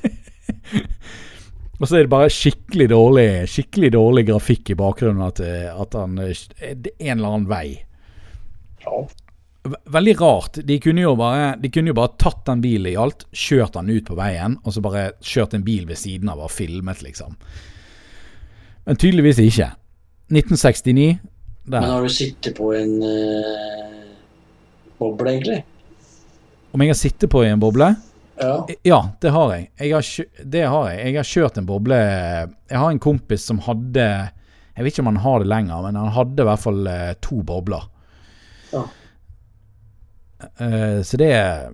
Og 1.80 1.88
så 1.88 1.96
er 1.96 2.04
det 2.04 2.12
bare 2.12 2.28
skikkelig 2.28 2.90
dårlig 2.92 3.24
Skikkelig 3.48 3.88
dårlig 3.94 4.26
grafikk 4.28 4.68
i 4.74 4.76
bakgrunnen 4.76 5.22
at, 5.24 5.40
at 5.40 5.94
han 5.96 6.18
eh, 6.20 6.74
det 6.76 6.92
er 6.98 7.12
en 7.14 7.18
eller 7.22 7.30
annen 7.34 7.48
vei. 7.50 7.66
ja. 8.84 9.00
Veldig 9.92 10.14
rart. 10.20 10.54
De 10.64 10.78
kunne 10.80 11.02
jo 11.02 11.10
bare 11.20 11.50
De 11.60 11.68
kunne 11.68 11.92
jo 11.92 11.96
bare 11.98 12.14
tatt 12.20 12.46
den 12.48 12.62
bilen 12.64 12.88
i 12.92 12.96
alt, 12.96 13.26
kjørt 13.36 13.74
den 13.76 13.90
ut 13.92 14.06
på 14.08 14.16
veien, 14.16 14.54
og 14.64 14.72
så 14.72 14.80
bare 14.80 15.02
kjørt 15.20 15.52
en 15.58 15.64
bil 15.66 15.84
ved 15.88 15.98
siden 16.00 16.30
av 16.32 16.40
og 16.40 16.48
filmet, 16.50 17.02
liksom. 17.04 17.34
Men 18.86 18.96
tydeligvis 18.96 19.40
ikke. 19.44 19.68
1969 20.30 21.18
Men 21.64 21.84
har 21.84 22.02
du 22.02 22.12
sittet 22.12 22.56
på 22.56 22.70
en 22.74 23.02
uh, 23.02 24.14
boble, 24.98 25.32
egentlig? 25.34 25.64
Om 26.70 26.84
jeg 26.84 26.92
har 26.92 26.98
sittet 26.98 27.30
på 27.32 27.42
i 27.44 27.50
en 27.50 27.60
boble? 27.62 27.90
Ja. 28.40 28.54
Ja, 28.86 29.00
det 29.20 29.32
har 29.34 29.52
jeg. 29.52 29.66
jeg 29.76 29.92
har 29.92 30.44
det 30.54 30.62
har 30.72 30.88
jeg. 30.88 31.00
Jeg 31.04 31.16
har 31.18 31.28
kjørt 31.28 31.58
en 31.60 31.66
boble 31.68 31.96
Jeg 32.00 32.78
har 32.78 32.88
en 32.88 33.02
kompis 33.02 33.44
som 33.44 33.60
hadde 33.66 34.06
Jeg 34.06 34.86
vet 34.86 34.94
ikke 34.94 35.04
om 35.04 35.10
han 35.12 35.20
har 35.24 35.42
det 35.42 35.50
lenger, 35.50 35.82
men 35.84 35.98
han 36.00 36.14
hadde 36.14 36.40
i 36.40 36.48
hvert 36.48 36.62
fall 36.62 36.86
eh, 36.88 37.10
to 37.20 37.42
bobler. 37.44 37.84
Ja. 38.72 38.86
Uh, 40.56 41.02
så 41.04 41.20
det 41.20 41.34
er 41.36 41.68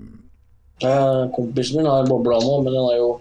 Kompisen 1.36 1.78
min 1.78 1.86
har 1.88 2.02
en 2.02 2.10
boble 2.10 2.40
nå, 2.42 2.56
men 2.64 2.74
den 2.74 2.88
er 2.90 2.98
jo 2.98 3.12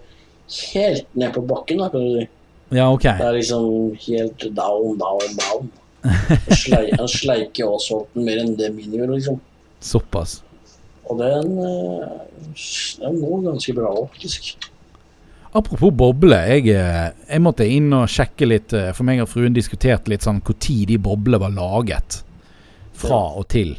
helt 0.73 1.13
ned 1.15 1.31
på 1.35 1.43
bakken. 1.45 1.83
da, 1.83 1.91
kan 1.93 2.01
du 2.01 2.17
si. 2.17 2.25
Ja, 2.73 2.87
ok. 2.91 3.03
Det 3.03 3.21
er 3.27 3.33
liksom 3.37 3.95
helt 4.07 4.39
down, 4.55 4.97
down, 4.97 5.35
down. 5.37 5.71
Slei- 6.53 6.93
Han 6.97 7.07
sleiker 7.09 7.69
asfalten 7.75 8.23
mer 8.25 8.37
enn 8.41 8.55
det 8.57 8.71
min 8.75 8.91
gjør, 8.93 9.13
liksom. 9.15 9.39
Såpass. 9.81 10.39
Og 11.09 11.17
den, 11.19 11.51
eh, 11.61 12.09
den 13.01 13.19
går 13.21 13.43
ganske 13.51 13.73
bra 13.77 13.87
òg, 13.93 14.09
faktisk. 14.15 14.55
Apropos 15.55 15.91
boble. 15.95 16.35
Jeg, 16.49 16.67
eh, 16.73 17.11
jeg 17.29 17.41
måtte 17.41 17.65
inn 17.69 17.93
og 17.93 18.07
sjekke 18.11 18.47
litt, 18.49 18.73
eh, 18.73 18.91
for 18.93 19.03
meg 19.07 19.21
og 19.21 19.29
fruen 19.29 19.53
diskuterte 19.55 20.09
litt 20.11 20.21
sånn 20.25 20.41
når 20.43 20.85
de 20.87 20.97
boblene 20.97 21.39
var 21.39 21.49
laget. 21.53 22.23
Fra 22.93 23.21
og 23.37 23.47
til. 23.47 23.77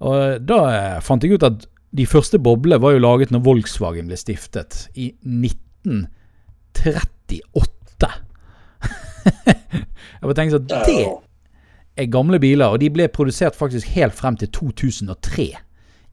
Og 0.00 0.38
da 0.46 1.00
fant 1.00 1.22
jeg 1.22 1.32
ut 1.32 1.42
at 1.42 1.66
de 1.92 2.04
første 2.06 2.38
boblene 2.38 2.80
var 2.80 2.92
jo 2.92 2.98
laget 3.02 3.30
når 3.32 3.40
Volkswagen 3.42 4.06
ble 4.06 4.16
stiftet. 4.16 4.88
I 4.94 5.12
1938. 5.24 7.40
jeg 9.30 10.22
bare 10.22 10.36
tenker 10.36 10.56
sånn 10.56 10.68
Det 10.70 12.04
er 12.04 12.12
gamle 12.12 12.40
biler, 12.42 12.72
og 12.72 12.80
de 12.80 12.90
ble 12.92 13.08
produsert 13.12 13.58
faktisk 13.58 13.92
helt 13.96 14.16
frem 14.16 14.38
til 14.40 14.50
2003. 14.56 15.48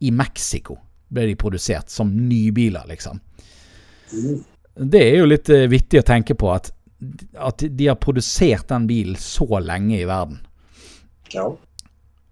I 0.03 0.11
Mexico 0.13 0.77
ble 1.13 1.29
de 1.29 1.37
produsert 1.39 1.91
som 1.93 2.09
nybiler, 2.11 2.83
liksom. 2.89 3.21
mm, 4.11 4.41
Det 4.91 5.03
er 5.03 5.21
jo 5.21 5.29
litt 5.29 5.49
eh, 5.53 5.69
vittig 5.71 6.01
å 6.01 6.07
tenke 6.07 6.35
på 6.37 6.51
at, 6.53 6.71
at 7.37 7.63
de 7.63 7.87
har 7.87 7.99
produsert 8.01 8.67
den 8.69 8.87
bilen 8.89 9.15
så 9.21 9.47
lenge 9.63 10.01
i 10.01 10.09
verden. 10.09 10.41
Ja. 11.33 11.47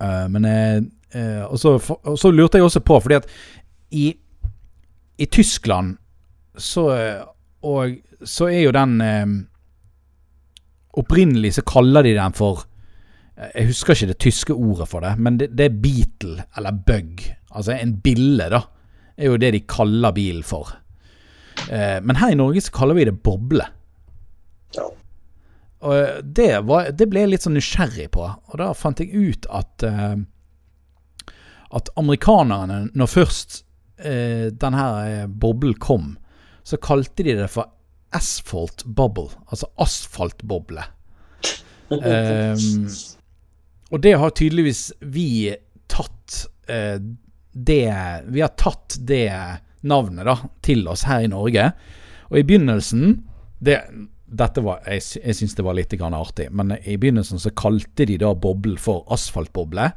Uh, 0.04 0.26
men 0.32 0.46
eh, 1.16 1.44
og, 1.48 1.56
så, 1.60 1.78
og 1.80 2.20
så 2.20 2.32
lurte 2.32 2.60
jeg 2.60 2.68
også 2.68 2.84
på, 2.84 3.00
fordi 3.00 3.22
at 3.22 3.30
i, 3.96 4.10
i 5.18 5.26
Tyskland 5.32 5.96
så 6.58 6.84
Og 7.66 7.98
så 8.24 8.48
er 8.48 8.62
jo 8.62 8.72
den 8.72 9.02
eh, 9.02 9.26
Opprinnelig 11.02 11.56
så 11.58 11.66
kaller 11.68 12.06
de 12.06 12.16
den 12.16 12.36
for 12.38 12.64
eh, 13.38 13.52
Jeg 13.62 13.72
husker 13.72 13.96
ikke 13.96 14.12
det 14.14 14.22
tyske 14.24 14.56
ordet 14.56 14.88
for 14.92 15.06
det, 15.06 15.16
men 15.20 15.40
det, 15.42 15.52
det 15.58 15.70
er 15.70 15.80
beetle, 15.84 16.48
eller 16.58 16.82
bug. 16.88 17.24
Altså 17.56 17.76
en 17.76 17.98
bille, 18.04 18.50
da. 18.52 18.62
Er 19.16 19.32
jo 19.32 19.40
det 19.40 19.54
de 19.56 19.64
kaller 19.68 20.16
bilen 20.16 20.44
for. 20.44 20.74
Eh, 21.70 22.00
men 22.04 22.20
her 22.20 22.34
i 22.34 22.40
Norge 22.40 22.64
så 22.66 22.74
kaller 22.76 22.98
vi 22.98 23.10
det 23.10 23.18
boble. 23.24 23.68
ja. 24.78 24.92
Og 25.86 26.24
det, 26.24 26.50
var, 26.66 26.90
det 26.98 27.06
ble 27.12 27.26
jeg 27.26 27.32
litt 27.34 27.46
sånn 27.46 27.58
nysgjerrig 27.58 28.08
på, 28.16 28.24
og 28.26 28.58
da 28.62 28.72
fant 28.78 29.02
jeg 29.04 29.12
ut 29.14 29.46
at 29.54 29.86
eh, 29.86 30.16
At 31.76 31.90
amerikanerne, 32.00 32.90
når 32.96 33.10
først 33.12 33.58
eh, 34.00 34.48
denne 34.54 34.86
eh, 35.06 35.26
boblen 35.28 35.76
kom, 35.82 36.14
så 36.64 36.80
kalte 36.82 37.26
de 37.26 37.36
det 37.38 37.50
for 37.52 37.70
asphalt 38.16 38.86
bubble, 38.86 39.30
altså 39.50 39.70
asfaltboble. 39.82 40.88
Um, 41.90 42.88
og 43.94 44.02
det 44.02 44.16
har 44.18 44.34
tydeligvis 44.34 44.88
vi 45.06 45.54
tatt 45.92 46.40
uh, 46.72 46.98
det 47.56 47.86
Vi 48.34 48.42
har 48.42 48.56
tatt 48.58 48.98
det 49.06 49.30
navnet 49.86 50.26
da 50.26 50.34
til 50.66 50.88
oss 50.90 51.06
her 51.08 51.24
i 51.24 51.30
Norge. 51.32 51.70
Og 52.32 52.40
i 52.42 52.44
begynnelsen 52.48 53.20
det, 53.64 53.78
Dette 54.26 54.64
var 54.66 54.82
Jeg, 54.90 55.04
jeg 55.22 55.38
syns 55.38 55.54
det 55.56 55.64
var 55.64 55.78
litt 55.78 55.94
grann 55.94 56.18
artig, 56.18 56.50
men 56.52 56.74
i 56.82 56.98
begynnelsen 56.98 57.40
så 57.40 57.54
kalte 57.56 58.08
de 58.10 58.18
da 58.20 58.34
boble 58.34 58.80
for 58.82 59.06
asfaltboble. 59.14 59.92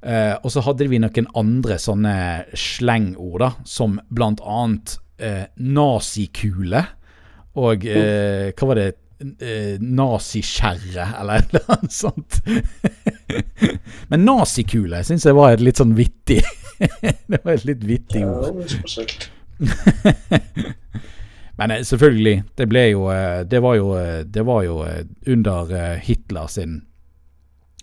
Uh, 0.00 0.36
og 0.40 0.52
så 0.52 0.62
hadde 0.64 0.86
vi 0.88 1.00
noen 1.00 1.26
andre 1.36 1.76
sånne 1.80 2.14
slengord, 2.56 3.40
da, 3.42 3.50
som 3.68 3.98
blant 4.08 4.40
annet 4.44 4.94
uh, 5.20 5.44
nazikule. 5.56 6.84
Og 7.58 7.86
eh, 7.86 8.52
hva 8.54 8.68
var 8.70 8.78
det? 8.78 8.90
Eh, 9.20 9.80
Nazikjerre, 9.80 11.06
eller 11.20 11.46
annet 11.66 11.92
sånt. 11.92 12.40
Men 14.08 14.24
nazikule 14.24 15.02
syns 15.04 15.26
jeg 15.26 15.36
var 15.36 15.54
et 15.54 15.64
litt 15.64 15.80
sånn 15.80 15.92
vittig 15.94 16.40
Det 17.30 17.40
var 17.42 17.52
et 17.52 17.66
litt 17.68 17.84
vittig 17.84 18.22
ord. 18.24 18.72
Men 21.60 21.74
eh, 21.74 21.82
selvfølgelig, 21.84 22.36
det 22.56 22.66
ble 22.70 22.86
jo 22.94 23.10
eh, 23.12 23.42
Det 23.44 23.60
var 23.60 23.76
jo, 23.76 23.90
det 24.24 24.46
var 24.48 24.64
jo 24.64 24.78
under 25.28 25.74
Hitler 26.00 26.48
sin 26.48 26.80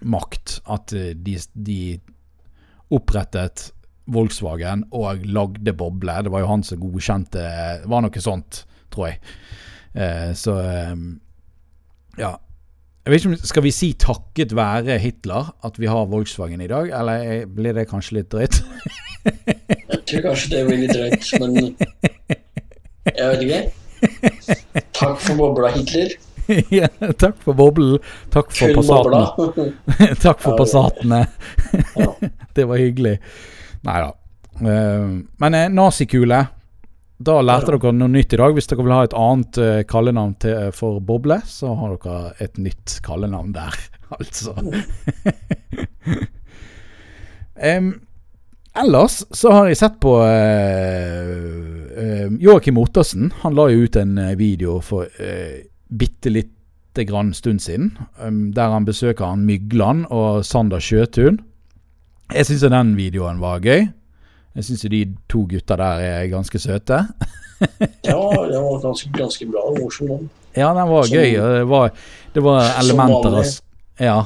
makt 0.02 0.60
at 0.70 0.94
de, 0.94 1.38
de 1.54 1.82
opprettet 2.94 3.72
Volkswagen 4.14 4.86
og 4.96 5.26
lagde 5.26 5.74
boble. 5.74 6.22
Det 6.24 6.32
var 6.34 6.44
jo 6.44 6.50
han 6.52 6.66
som 6.66 6.80
godkjente 6.82 7.46
Det 7.84 7.90
var 7.92 8.06
noe 8.06 8.22
sånt, 8.24 8.62
tror 8.94 9.10
jeg. 9.12 9.22
Eh, 9.96 10.34
så 10.38 10.58
eh, 10.62 10.94
ja. 12.22 12.36
Jeg 13.08 13.14
vet 13.14 13.24
ikke 13.24 13.32
om, 13.32 13.38
Skal 13.48 13.64
vi 13.64 13.72
si 13.72 13.94
takket 13.96 14.56
være 14.58 14.98
Hitler 15.00 15.54
at 15.64 15.80
vi 15.80 15.88
har 15.88 16.10
Volkswagen 16.12 16.62
i 16.62 16.68
dag, 16.68 16.92
eller 16.92 17.46
blir 17.48 17.78
det 17.78 17.88
kanskje 17.88 18.20
litt 18.20 18.32
drøyt? 18.34 18.60
Jeg 19.28 20.02
tror 20.10 20.26
kanskje 20.30 20.54
det 20.56 20.64
blir 20.68 20.82
litt 20.84 20.96
drøyt, 20.96 21.30
men 21.40 21.56
jeg 23.08 23.30
vet 23.32 23.46
ikke. 23.48 23.62
Takk 24.98 25.22
for 25.24 25.40
bobla, 25.40 25.72
Hitler. 25.78 26.18
ja, 26.72 26.88
takk 27.20 27.40
for 27.44 27.56
boblen. 27.58 27.98
Takk 28.32 28.52
for 28.56 28.72
Kun. 28.72 28.82
Passatene. 28.82 30.16
takk 30.24 30.44
for 30.44 30.54
Ja, 30.54 30.60
Passatene. 30.62 31.22
Det 32.58 32.66
var 32.68 32.82
hyggelig. 32.82 33.18
Nei 33.88 33.98
da. 34.04 34.12
Eh, 34.58 35.18
men 35.44 35.58
eh, 35.58 35.68
nazikule 35.74 36.46
Da 37.18 37.40
lærte 37.42 37.74
dere 37.74 37.92
noe 37.98 38.12
nytt 38.14 38.34
i 38.36 38.38
dag. 38.38 38.54
Hvis 38.54 38.70
dere 38.70 38.84
vil 38.86 38.94
ha 38.94 39.04
et 39.08 39.16
annet 39.18 39.58
uh, 39.58 39.82
kallenavn 39.90 40.36
til, 40.42 40.72
for 40.78 41.00
boble, 41.04 41.40
så 41.50 41.74
har 41.80 41.96
dere 41.96 42.34
et 42.46 42.60
nytt 42.62 43.00
kallenavn 43.06 43.56
der, 43.56 43.74
altså. 44.18 44.54
um, 47.78 47.90
ellers 48.78 49.16
så 49.34 49.52
har 49.56 49.72
jeg 49.72 49.80
sett 49.82 49.98
på 50.04 50.14
uh, 50.22 50.28
Joakim 52.38 52.78
Ottersen. 52.84 53.32
Han 53.42 53.58
la 53.58 53.66
jo 53.74 53.88
ut 53.88 53.98
en 53.98 54.18
eh, 54.22 54.38
video 54.38 54.78
for 54.86 55.10
uh, 55.10 55.58
bitte 55.90 56.30
lite 56.30 57.02
grann 57.10 57.34
stund 57.34 57.62
siden, 57.66 57.98
um, 58.22 58.54
der 58.54 58.70
han 58.76 58.86
besøker 58.86 59.26
han 59.26 59.46
Mygland 59.50 60.06
og 60.14 60.46
Sander 60.46 60.82
Sjøtun. 60.84 61.42
Jeg 62.36 62.46
syns 62.46 62.62
den 62.70 62.98
videoen 63.00 63.42
var 63.42 63.58
gøy. 63.64 63.88
Jeg 64.58 64.66
syns 64.66 64.86
de 64.90 65.04
to 65.30 65.44
gutta 65.50 65.76
der 65.78 66.02
er 66.02 66.30
ganske 66.32 66.58
søte. 66.60 67.04
ja, 68.10 68.18
det 68.50 68.58
var 68.64 68.80
ganske, 68.82 69.12
ganske 69.14 69.46
bra. 69.52 69.68
Morsom. 69.78 70.30
Ja, 70.58 70.72
den 70.74 70.90
var 70.90 71.06
Som- 71.06 71.14
gøy. 71.18 71.36
Det 71.38 71.68
var, 71.70 71.92
det 72.34 72.44
var 72.44 72.72
elementer 72.82 73.38
av 73.38 73.46
Ja. 74.02 74.18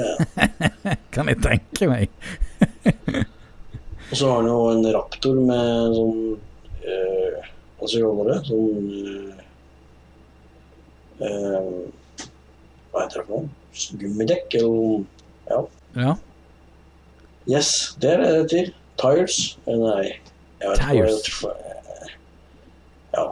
Kan 1.14 1.28
jeg 1.30 1.40
tenke 1.42 1.88
meg. 1.90 2.11
og 4.11 4.14
så 4.14 4.28
har 4.30 4.36
han 4.38 4.50
jo 4.50 4.59
en 4.70 4.86
raptor 4.94 5.40
med 5.42 5.96
sånn 5.96 6.20
eh, 6.86 7.48
Hva 7.76 7.88
skal 7.90 8.04
kalle 8.07 8.26
det? 8.30 8.38
Sånn 8.46 8.86
eh, 9.02 9.42
eh, 11.26 12.28
Hva 12.92 13.02
heter 13.02 13.18
det 13.18 13.26
for 13.26 13.32
noe? 13.34 13.50
Gummidekk? 14.00 14.59
Eller 14.61 15.04
Ja. 15.50 15.61
Ja. 15.96 16.14
Yes, 17.46 17.96
det 18.02 18.11
er 18.11 18.22
det 18.22 18.30
det 18.30 18.38
heter. 18.38 18.72
Tires? 18.98 19.36
Nei. 19.66 20.16
Tires. 20.80 21.28
Ja. 23.12 23.26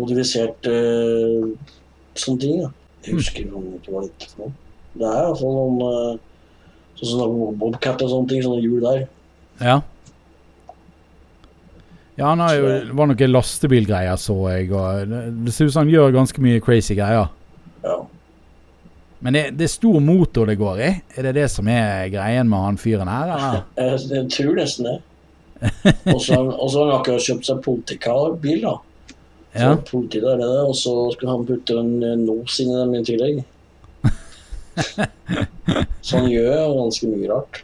Modifisert 0.00 0.66
eh, 0.66 1.52
sånne 2.20 2.40
ting, 2.40 2.60
da. 2.62 2.70
Jeg 3.06 3.14
husker 3.18 3.46
hva 3.50 3.60
det 4.04 4.10
heter 4.12 4.28
for 4.34 4.44
noe. 4.44 4.52
Det 4.92 5.08
er 5.08 5.22
iallfall 5.24 5.56
noen 5.56 5.80
eh, 5.88 6.20
Sånn 7.00 7.08
som 7.18 7.36
Bobcat 7.58 8.02
og 8.04 8.10
sånne 8.12 8.28
ting. 8.28 8.42
Sånne 8.44 8.60
hjul 8.62 8.82
der. 8.84 9.06
Ja. 9.64 9.78
Ja, 12.18 12.26
han 12.28 12.42
har 12.44 12.54
jo, 12.58 12.66
det 12.90 12.96
var 12.98 13.08
noen 13.08 13.32
lastebilgreier, 13.32 14.18
så 14.20 14.34
jeg. 14.52 14.68
Og 14.76 15.06
det 15.08 15.22
det 15.46 15.54
ser 15.56 15.70
ut 15.70 15.72
som 15.74 15.86
han 15.86 15.92
gjør 15.94 16.12
ganske 16.18 16.44
mye 16.44 16.60
crazy 16.62 16.94
greier. 16.98 17.30
Ja. 17.82 17.96
Men 19.22 19.36
det, 19.38 19.42
det 19.56 19.64
er 19.68 19.72
stor 19.72 19.96
motor 20.04 20.50
det 20.50 20.58
går 20.60 20.82
i. 20.84 20.90
Er 21.16 21.28
det 21.30 21.34
det 21.40 21.48
som 21.50 21.68
er 21.72 22.10
greien 22.12 22.48
med 22.50 22.58
han 22.66 22.78
fyren 22.80 23.08
her, 23.10 23.32
eller? 23.32 23.64
Jeg, 23.80 24.00
jeg 24.12 24.28
tror 24.36 24.60
nesten 24.60 24.88
det. 24.90 24.96
Og 26.12 26.18
så 26.20 26.36
har 26.36 26.48
han- 26.50 26.94
akkurat 26.98 27.22
kjøpt 27.22 27.46
seg 27.48 27.60
politikarbil, 27.64 28.64
da. 28.66 28.76
Så 29.52 29.72
politiet 29.90 30.24
der 30.24 30.38
det, 30.40 30.52
og 30.64 30.72
så 30.78 30.92
skulle 31.12 31.32
han 31.34 31.46
putte 31.46 31.74
en 31.76 31.90
eh, 32.02 32.14
nos 32.16 32.60
inn 32.62 32.70
i 32.72 32.78
dem 32.78 32.94
i 32.96 33.02
tillegg. 33.04 33.42
så 36.00 36.16
han 36.22 36.30
gjør 36.32 36.72
ganske 36.78 37.10
mye 37.10 37.28
rart. 37.28 37.60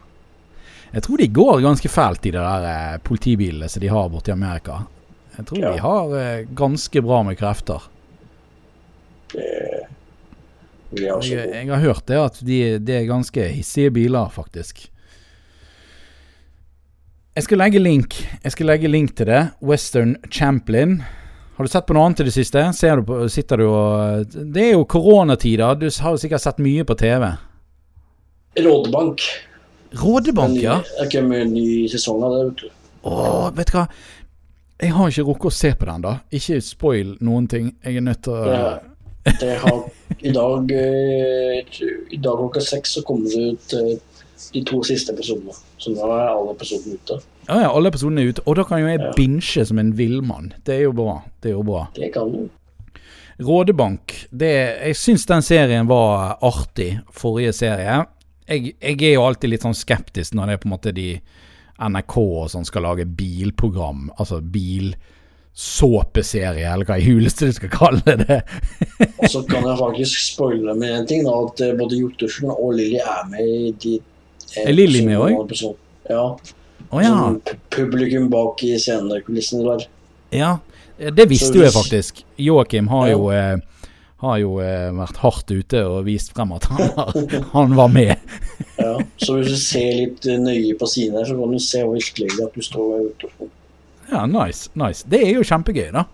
Jeg 0.93 1.05
tror 1.05 1.20
de 1.20 1.28
går 1.36 1.61
ganske 1.64 1.89
fælt, 1.93 2.26
i 2.28 2.32
de 2.32 2.39
der 2.41 2.66
eh, 2.68 2.99
politibilene 3.05 3.68
som 3.72 3.80
de 3.84 3.89
har 3.93 4.09
borti 4.12 4.32
Amerika. 4.34 4.82
Jeg 5.39 5.47
tror 5.49 5.59
Ja. 5.62 5.72
de 5.72 5.80
har 5.86 6.14
eh, 6.20 6.47
ganske 6.57 7.03
bra 7.05 7.22
med 7.22 7.39
krefter. 7.41 7.89
Det 9.32 9.86
vil 10.91 11.03
jeg 11.05 11.12
også 11.14 11.34
Jeg, 11.34 11.51
jeg 11.53 11.68
har 11.74 11.82
hørt 11.84 12.07
det 12.09 12.16
at 12.16 12.39
de, 12.49 12.61
det 12.80 12.95
er 13.03 13.09
ganske 13.11 13.49
hissige 13.53 13.91
biler, 13.93 14.28
faktisk. 14.32 14.86
Jeg 17.36 17.45
skal 17.45 17.61
legge 17.61 17.78
link 17.78 18.16
Jeg 18.43 18.53
skal 18.53 18.66
legge 18.66 18.89
link 18.91 19.12
til 19.16 19.26
det. 19.28 19.43
Western 19.62 20.16
Champlin. 20.32 21.03
Har 21.59 21.66
du 21.66 21.68
sett 21.72 21.86
på 21.88 21.94
noe 21.96 22.04
annet 22.06 22.20
i 22.22 22.24
det 22.28 22.32
siste? 22.36 22.61
Du 22.70 23.02
på, 23.02 23.16
sitter 23.34 23.59
du 23.59 23.64
og 23.66 24.34
Det 24.54 24.62
er 24.62 24.72
jo 24.76 24.84
koronatider. 24.86 25.74
Du 25.74 25.88
har 25.90 26.14
jo 26.14 26.20
sikkert 26.22 26.44
sett 26.44 26.61
mye 26.62 26.84
på 26.86 26.94
TV. 26.94 27.24
Rådebank. 28.62 29.24
Rådebank, 29.98 30.54
ny- 30.54 30.62
ja. 30.62 30.76
Det 31.00 31.09
kommer 31.12 31.40
en 31.42 31.50
ny 31.54 31.88
sesong 31.90 32.22
av 32.22 32.36
det, 32.36 32.44
vet 32.44 32.62
du. 32.62 32.68
Åh, 33.11 33.48
vet 33.56 33.72
du 33.72 33.74
hva? 33.78 33.86
Jeg 34.78 34.94
har 34.94 35.11
ikke 35.11 35.24
rukket 35.26 35.50
å 35.50 35.56
se 35.59 35.72
på 35.74 35.88
den, 35.90 36.04
da. 36.06 36.12
Ikke 36.38 36.61
spoil 36.62 37.16
noen 37.26 37.48
ting. 37.50 37.72
Jeg 37.82 37.96
er 37.98 38.06
nødt 38.06 38.22
til 38.22 38.36
å 38.38 38.44
Det, 39.24 39.34
det 39.40 39.56
har 39.64 39.80
I 40.22 40.30
dag 40.32 40.70
eh, 40.72 41.80
I 42.14 42.20
dag 42.22 42.38
klokka 42.38 42.62
seks 42.62 42.94
så 42.98 43.02
kommer 43.02 43.34
det 43.34 43.42
ut 43.56 43.74
eh, 43.74 43.96
de 44.54 44.62
to 44.62 44.78
siste 44.86 45.11
episodene. 45.12 45.59
Så 45.82 45.90
nå 45.90 46.06
er 46.06 46.28
alle 46.30 46.54
episodene 46.54 46.94
ute. 47.02 47.18
Ja, 47.49 47.61
ja, 47.64 47.68
alle 47.72 47.88
episodene 47.88 48.20
er 48.22 48.28
ute. 48.34 48.42
Og 48.46 48.57
da 48.59 48.64
kan 48.68 48.80
jo 48.82 48.86
jeg 48.90 49.01
Ja. 49.01 49.12
binche 49.16 49.64
som 49.66 49.78
en 49.80 49.92
villmann. 49.96 50.53
Det 50.64 50.74
er 50.76 50.82
jo 50.82 50.92
bra. 50.92 51.22
Det 51.40 51.51
er 51.51 51.55
jo 51.57 51.62
bra. 51.64 51.86
Det 51.96 52.12
kan 52.12 52.32
du. 52.32 52.49
Rådebank. 53.40 54.26
Det, 54.36 54.51
jeg 54.84 54.96
syns 54.99 55.26
den 55.26 55.42
serien 55.42 55.86
var 55.88 56.38
artig, 56.42 57.01
forrige 57.14 57.53
serie. 57.55 58.05
Jeg, 58.49 58.74
jeg 58.80 59.03
er 59.03 59.14
jo 59.14 59.22
alltid 59.28 59.51
litt 59.53 59.62
sånn 59.62 59.74
skeptisk 59.76 60.34
når 60.34 60.46
det 60.46 60.53
er 60.53 60.59
på 60.62 60.66
en 60.68 60.74
måte 60.74 60.92
de 60.96 61.20
NRK 61.78 62.16
og 62.18 62.49
sånn 62.51 62.64
skal 62.66 62.82
lage 62.82 63.05
bilprogram, 63.07 64.11
altså 64.18 64.40
bilsåpeserie, 65.55 66.66
eller 66.72 66.84
hva 66.88 66.96
i 66.99 67.05
huleste 67.07 67.46
du 67.46 67.53
skal 67.55 67.70
kalle 67.70 68.16
det. 68.24 68.40
Og 69.22 69.28
så 69.30 69.42
kan 69.46 69.62
jeg 69.62 69.78
faktisk 69.78 70.18
spoile 70.34 70.74
med 70.74 70.90
en 70.96 71.07
ting, 71.07 71.22
da, 71.28 71.30
at 71.46 71.61
eh, 71.62 71.76
både 71.78 72.01
Jottersen 72.01 72.51
og 72.51 72.74
Lilly 72.74 72.99
er 72.99 73.22
med 73.30 73.46
i 73.46 73.70
de 73.84 73.94
eh, 74.57 74.72
Lilly 74.74 75.05
med 75.07 75.16
episoden. 75.44 75.78
Ja. 76.11 76.24
Å 76.91 77.03
ja. 77.05 77.16
Publikum 77.74 78.30
bak 78.32 78.62
i 78.64 78.74
scenekulissene 78.80 79.66
der. 79.72 79.89
ja. 80.34 80.57
Det 80.99 81.28
visste 81.30 81.55
jo 81.55 81.62
jeg 81.62 81.70
faktisk. 81.70 82.24
Joakim 82.43 82.89
har 82.91 83.05
jo 83.12 83.28
eh, 83.30 83.61
har 84.18 84.39
jo 84.43 84.57
eh, 84.59 84.89
vært 84.97 85.20
hardt 85.22 85.53
ute 85.53 85.82
og 85.86 86.09
vist 86.09 86.32
frem 86.34 86.51
at 86.57 86.66
han, 86.72 86.89
har, 86.97 87.36
han 87.53 87.76
var 87.78 87.93
med. 87.93 88.16
Ja. 88.78 88.93
Så 89.18 89.34
hvis 89.34 89.49
du 89.51 89.59
ser 89.59 89.89
litt 89.99 90.26
nøye 90.39 90.76
på 90.78 90.86
siden 90.86 91.16
her, 91.18 91.24
så 91.26 91.34
kan 91.34 91.51
du 91.51 91.59
se 91.62 91.80
virkelig 91.82 92.36
at 92.45 92.55
du 92.55 92.62
står 92.62 92.84
ved 92.93 93.01
Jottersen. 93.09 93.49
Ja, 94.12 94.20
nice. 94.30 94.70
nice. 94.78 95.03
Det 95.11 95.18
er 95.26 95.32
jo 95.34 95.43
kjempegøy, 95.47 95.89
da. 95.97 96.05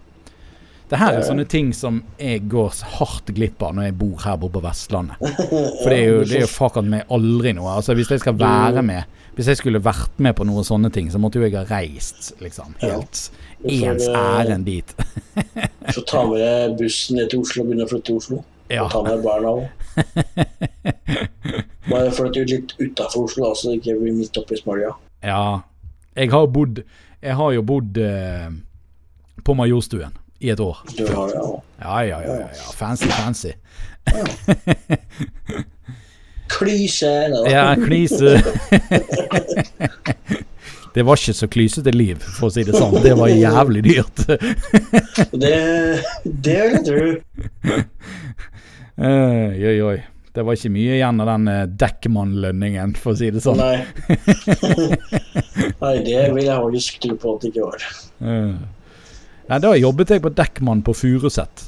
Det 0.91 0.99
her 1.01 1.17
er 1.17 1.25
sånne 1.25 1.47
ting 1.49 1.71
som 1.73 2.03
jeg 2.21 2.43
går 2.53 2.75
hardt 2.99 3.31
glipp 3.35 3.63
av 3.65 3.73
når 3.77 3.87
jeg 3.89 3.95
bor 4.03 4.21
her 4.21 4.37
borte 4.41 4.59
på 4.59 4.63
Vestlandet. 4.67 5.21
For 5.81 5.89
det 5.89 5.97
er 5.97 6.09
jo, 6.11 6.19
det 6.29 6.37
er 6.39 6.45
jo 6.45 6.51
fuckings 6.59 6.91
meg 6.93 7.15
aldri 7.15 7.55
noe. 7.57 7.73
Altså 7.79 7.97
Hvis 7.97 8.13
jeg 8.13 8.21
skal 8.23 8.37
være 8.41 8.85
med 8.85 9.21
Hvis 9.35 9.49
jeg 9.51 9.59
skulle 9.59 9.81
vært 9.83 10.21
med 10.23 10.37
på 10.39 10.47
noen 10.47 10.67
sånne 10.67 10.93
ting, 10.95 11.09
så 11.11 11.19
måtte 11.19 11.41
jo 11.41 11.47
jeg 11.49 11.57
ha 11.57 11.65
reist, 11.67 12.35
liksom. 12.45 12.77
Helt 12.85 13.31
ens 13.65 14.07
eh, 14.07 14.15
ærend 14.15 14.69
dit. 14.69 14.93
Så 15.95 16.05
ta 16.07 16.21
med 16.29 16.39
deg 16.39 16.77
bussen 16.79 17.19
ned 17.19 17.33
til 17.33 17.43
Oslo 17.43 17.65
og 17.65 17.71
begynne 17.71 17.87
å 17.89 17.91
flytte 17.91 18.13
til 18.13 18.21
Oslo. 18.21 18.39
Ja. 18.71 18.85
Og 18.85 18.93
ta 18.93 19.01
med 19.09 19.25
barna 19.25 19.55
òg. 19.57 19.65
Bare 21.89 22.13
flytte 22.15 22.45
ut 22.45 22.53
litt 22.53 22.77
utafor 22.79 23.27
Oslo, 23.27 23.49
da, 23.49 23.57
så 23.59 23.73
det 23.73 23.81
ikke 23.81 23.97
blir 24.05 24.15
midt 24.21 24.39
oppi 24.39 24.61
smølja. 24.61 24.93
Ja. 25.25 25.45
Jeg 26.15 26.31
har 26.31 26.47
bodd 26.47 26.85
Jeg 27.25 27.35
har 27.41 27.55
jo 27.57 27.63
bodd 27.67 27.99
eh, 27.99 28.53
på 29.43 29.57
Majorstuen 29.59 30.15
i 30.45 30.51
et 30.53 30.61
år. 30.61 30.81
Ja. 30.99 31.27
Ja, 31.81 31.99
ja, 32.05 32.19
ja. 32.29 32.49
Fancy, 32.77 33.09
fancy. 33.09 33.55
Klyse! 36.55 37.13
Ja, 37.51 37.75
klyse. 37.81 38.37
Det 40.95 41.03
var 41.03 41.19
ikke 41.19 41.35
så 41.35 41.49
klysete 41.51 41.91
liv, 41.91 42.21
for 42.37 42.47
å 42.47 42.55
si 42.55 42.63
det 42.67 42.77
sånn. 42.77 42.95
Det 43.03 43.17
var 43.19 43.33
jævlig 43.33 43.83
dyrt. 43.89 44.21
Det, 45.33 45.55
det 46.23 46.59
vil 46.61 46.77
jeg 46.77 46.83
tro. 46.87 47.07
Oi, 48.95 49.65
oi, 49.73 49.79
oi. 49.89 49.97
Det 50.35 50.43
var 50.43 50.57
ikke 50.59 50.71
mye 50.75 50.95
igjen 50.97 51.23
av 51.23 51.29
den 51.31 51.51
eh, 51.51 51.67
Dekkmann-lønningen, 51.83 52.95
for 52.99 53.15
å 53.15 53.19
si 53.19 53.29
det 53.35 53.43
sånn. 53.43 53.59
Nei. 53.59 53.83
Nei, 55.83 55.93
det 56.07 56.23
vil 56.35 56.43
jeg 56.43 56.57
faktisk 56.59 57.05
tro 57.05 57.19
på 57.23 57.35
at 57.37 57.45
det 57.45 57.53
ikke 57.53 57.69
var. 57.69 57.85
Nei, 59.49 59.59
da 59.61 59.75
jobbet 59.77 60.11
jeg 60.15 60.23
på 60.25 60.31
Dekkmann 60.33 60.83
på 60.87 60.95
Furuset. 60.97 61.65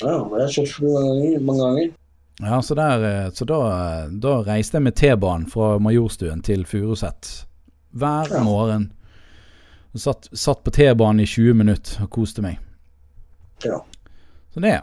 Ja, 0.00 0.14
det 0.22 0.30
har 0.30 0.44
jeg 0.46 0.68
kjørt 0.70 1.42
mange 1.44 1.64
ganger. 1.64 1.88
Ja, 2.38 2.60
så, 2.62 2.76
der, 2.78 3.02
eh, 3.08 3.30
så 3.34 3.44
da, 3.50 3.58
da 4.22 4.36
reiste 4.46 4.78
jeg 4.78 4.86
med 4.86 4.94
T-banen 4.96 5.48
fra 5.50 5.72
Majorstuen 5.82 6.40
til 6.46 6.62
Furuset 6.70 7.32
hver 7.98 8.30
Ja. 8.30 8.42
morgen. 8.46 8.92
Satt, 9.98 10.28
satt 10.32 10.62
på 10.62 10.70
T-banen 10.70 11.20
i 11.24 11.26
20 11.26 11.54
minutter 11.58 12.04
og 12.04 12.10
koste 12.14 12.42
meg. 12.44 12.58
Ja. 13.64 13.80
Så 14.54 14.60
det. 14.62 14.76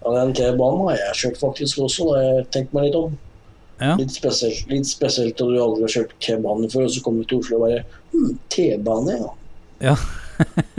Ja, 0.00 0.12
den 0.16 0.32
T-banen 0.34 0.86
har 0.88 0.96
jeg 0.96 1.16
kjørt 1.20 1.40
faktisk 1.42 1.78
også, 1.84 2.06
da 2.10 2.20
jeg 2.24 2.46
tenkte 2.54 2.74
meg 2.76 2.88
litt 2.88 2.96
om. 2.98 3.18
Ja. 3.80 3.94
Litt 4.00 4.12
spesielt, 4.12 4.66
litt 4.68 4.88
spesielt 4.88 5.38
at 5.40 5.48
du 5.48 5.56
aldri 5.60 5.84
har 5.86 5.92
kjørt 5.94 6.14
T-bane 6.24 6.68
før, 6.72 6.86
og 6.88 6.94
så 6.94 7.02
kommer 7.04 7.22
du 7.22 7.30
til 7.30 7.38
Oslo 7.44 7.60
og 7.60 7.66
bare 7.68 7.82
hm, 8.12 8.34
T-bane, 8.52 9.14
ja. 9.20 9.30
Ja. 9.80 9.96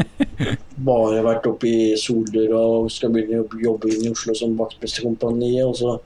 bare 0.90 1.24
vært 1.26 1.48
oppe 1.50 1.70
i 1.70 1.96
Soldøra 2.00 2.60
og 2.60 2.92
skal 2.94 3.14
begynne 3.14 3.44
å 3.44 3.62
jobbe 3.62 3.92
inn 3.92 4.08
i 4.08 4.12
Oslo 4.14 4.36
som 4.38 4.54
vaktmesterkompani, 4.60 5.56
og 5.66 5.76
så, 5.78 5.98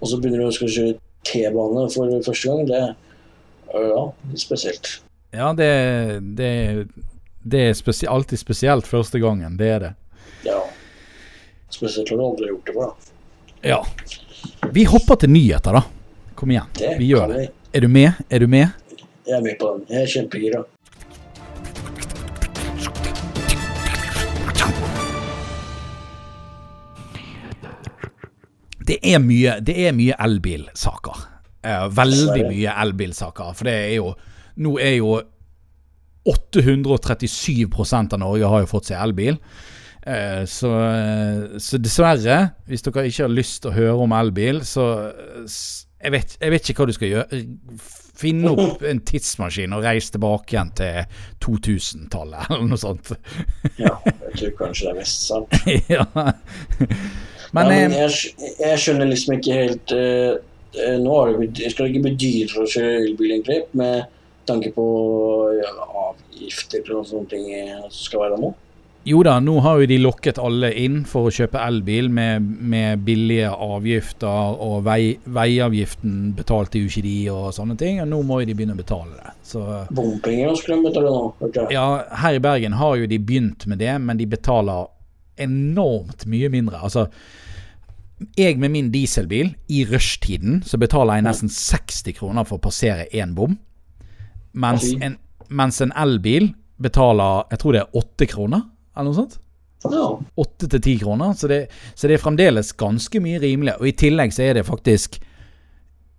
og 0.00 0.10
så 0.10 0.20
begynner 0.20 0.44
du 0.44 0.48
å 0.50 0.54
kjøre 0.56 0.96
T-bane 1.26 1.88
for 1.92 2.16
første 2.26 2.50
gang. 2.50 2.64
Det 2.70 2.82
ja, 3.74 4.12
spesielt. 4.38 5.00
Ja, 5.30 5.52
det, 5.52 6.20
det, 6.38 6.86
det 7.42 7.62
er 7.68 7.74
spesi 7.74 8.06
alltid 8.06 8.40
spesielt 8.40 8.86
første 8.86 9.20
gangen. 9.20 9.58
Det 9.58 9.68
er 9.68 9.82
det. 9.82 9.92
Ja. 10.46 10.62
Spesielt 11.72 12.10
når 12.10 12.16
du 12.16 12.24
aldri 12.28 12.46
har 12.46 12.54
gjort 12.54 12.70
det 12.70 12.76
før, 12.76 12.86
da. 12.86 13.12
Ja. 13.66 13.80
Vi 14.72 14.86
hopper 14.86 15.18
til 15.20 15.32
nyheter, 15.34 15.80
da. 15.80 15.82
Kom 16.38 16.52
igjen. 16.52 16.70
Det 16.78 16.94
Vi 17.00 17.10
gjør 17.10 17.32
det. 17.32 17.48
Er 17.74 17.84
du 17.84 17.88
med? 17.88 18.22
Er 18.30 18.44
du 18.44 18.46
med? 18.46 18.68
Jeg 19.26 19.38
er 19.40 19.42
med 19.42 19.58
på 19.58 19.72
den. 19.74 19.86
Jeg 19.90 20.02
er 20.02 20.12
kjempegira. 20.12 20.64
Det 28.96 29.14
er 29.14 29.22
mye, 29.22 29.56
det 29.60 29.76
er 29.86 29.96
mye 29.96 30.16
elbilsaker. 30.26 31.24
Eh, 31.66 31.86
veldig 31.92 32.42
mye 32.48 32.74
elbilsaker. 32.84 33.54
For 33.56 33.68
det 33.68 33.78
er 33.86 33.94
jo 33.98 34.12
Nå 34.56 34.78
er 34.80 34.94
jo 34.96 35.18
837% 36.26 38.14
av 38.16 38.20
Norge 38.22 38.48
har 38.48 38.62
jo 38.64 38.70
fått 38.70 38.88
seg 38.88 39.02
elbil. 39.04 39.36
Eh, 40.06 40.46
så, 40.48 40.70
så 41.60 41.80
dessverre, 41.82 42.38
hvis 42.64 42.86
dere 42.86 43.04
ikke 43.10 43.26
har 43.26 43.34
lyst 43.34 43.60
til 43.62 43.74
å 43.74 43.76
høre 43.76 44.06
om 44.06 44.14
elbil, 44.16 44.62
så 44.64 44.86
jeg 45.44 46.14
vet, 46.14 46.36
jeg 46.40 46.54
vet 46.54 46.70
ikke 46.70 46.82
hva 46.82 46.88
du 46.88 46.96
skal 46.96 47.12
gjøre. 47.12 47.40
Finne 48.16 48.52
opp 48.54 48.84
en 48.90 49.04
tidsmaskin 49.06 49.76
og 49.76 49.84
reise 49.84 50.16
tilbake 50.16 50.56
igjen 50.56 50.72
til 50.80 51.22
2000-tallet, 51.44 52.48
eller 52.48 52.68
noe 52.72 52.80
sånt. 52.80 53.12
Ja, 53.76 53.96
jeg 54.30 54.36
tror 54.40 54.58
kanskje 54.64 54.88
det 54.88 54.94
er 54.94 55.00
mest 55.02 55.28
sant. 55.28 55.60
ja. 55.92 56.06
Men, 57.56 57.72
ja, 57.72 57.88
men 57.88 57.96
eh, 57.96 58.04
jeg, 58.04 58.52
jeg 58.60 58.82
skjønner 58.82 59.08
liksom 59.08 59.38
ikke 59.38 59.56
helt 59.56 59.96
eh, 59.96 60.36
Nå 61.00 61.14
har 61.14 61.30
det 61.30 61.40
blitt, 61.40 61.62
jeg 61.64 61.72
skal 61.72 61.86
det 61.86 61.94
ikke 61.94 62.04
bli 62.04 62.16
dyrere 62.20 62.62
å 62.66 62.68
kjøre 62.68 62.96
elbil, 63.00 63.30
egentlig, 63.38 63.62
med 63.80 64.12
tanke 64.46 64.70
på 64.76 64.86
ja, 65.56 65.70
avgifter 66.02 66.90
og 66.92 67.06
sånne 67.08 67.30
ting 67.30 67.46
som 67.88 67.94
skal 67.96 68.26
være 68.26 68.40
nå. 68.42 68.50
Jo 69.06 69.20
da, 69.22 69.36
nå 69.38 69.60
har 69.62 69.78
jo 69.78 69.86
de 69.86 69.96
lokket 70.02 70.40
alle 70.42 70.72
inn 70.82 71.04
for 71.06 71.28
å 71.28 71.32
kjøpe 71.32 71.60
elbil 71.62 72.08
med, 72.10 72.42
med 72.42 73.04
billige 73.06 73.52
avgifter, 73.54 74.56
og 74.66 74.80
vei, 74.88 75.14
veiavgiften 75.30 76.32
betalte 76.34 76.82
jo 76.82 76.90
ikke 76.90 77.04
de 77.04 77.14
og 77.30 77.44
sånne 77.54 77.76
ting, 77.78 78.00
og 78.02 78.10
nå 78.10 78.18
må 78.26 78.40
jo 78.42 78.48
de 78.48 78.56
begynne 78.58 78.74
å 78.74 78.80
betale 78.80 79.14
det. 79.14 79.36
Så 79.46 79.62
Bompenger 79.94 80.58
skulle 80.58 80.80
de 80.80 80.90
betale 80.90 81.14
nå. 81.14 81.22
Okay. 81.38 81.70
ja, 81.76 81.86
her 82.24 82.40
i 82.40 82.42
Bergen 82.42 82.74
har 82.80 82.98
jo 82.98 83.06
de 83.14 83.20
begynt 83.22 83.68
med 83.70 83.78
det, 83.84 83.94
men 84.02 84.18
de 84.18 84.26
betaler 84.34 84.90
enormt 85.46 86.26
mye 86.26 86.50
mindre. 86.50 86.82
Altså, 86.82 87.06
jeg 88.38 88.58
med 88.58 88.72
min 88.72 88.90
dieselbil, 88.92 89.54
i 89.68 89.84
rushtiden, 89.88 90.62
så 90.64 90.78
betaler 90.80 91.18
jeg 91.18 91.26
nesten 91.26 91.52
60 91.52 92.16
kroner 92.16 92.46
for 92.48 92.58
å 92.58 92.66
passere 92.68 93.08
én 93.12 93.34
bom, 93.36 93.58
mens 94.56 94.88
en, 95.04 95.18
mens 95.52 95.82
en 95.84 95.92
elbil 95.92 96.54
betaler, 96.80 97.44
jeg 97.52 97.60
tror 97.60 97.76
det 97.76 97.82
er 97.82 98.00
8 98.00 98.30
kroner, 98.32 98.64
eller 98.96 99.10
noe 99.10 99.18
sånt. 99.20 99.38
Åtte 99.86 100.00
8 100.40 100.68
til 100.72 100.80
10 100.80 100.98
kroner, 101.04 101.32
så 101.36 101.48
det, 101.50 101.60
så 101.94 102.08
det 102.08 102.16
er 102.16 102.22
fremdeles 102.22 102.72
ganske 102.80 103.20
mye 103.22 103.40
rimelig. 103.42 103.76
Og 103.80 103.90
i 103.90 103.96
tillegg 103.96 104.32
så 104.34 104.46
er 104.46 104.58
det 104.58 104.66
faktisk 104.66 105.20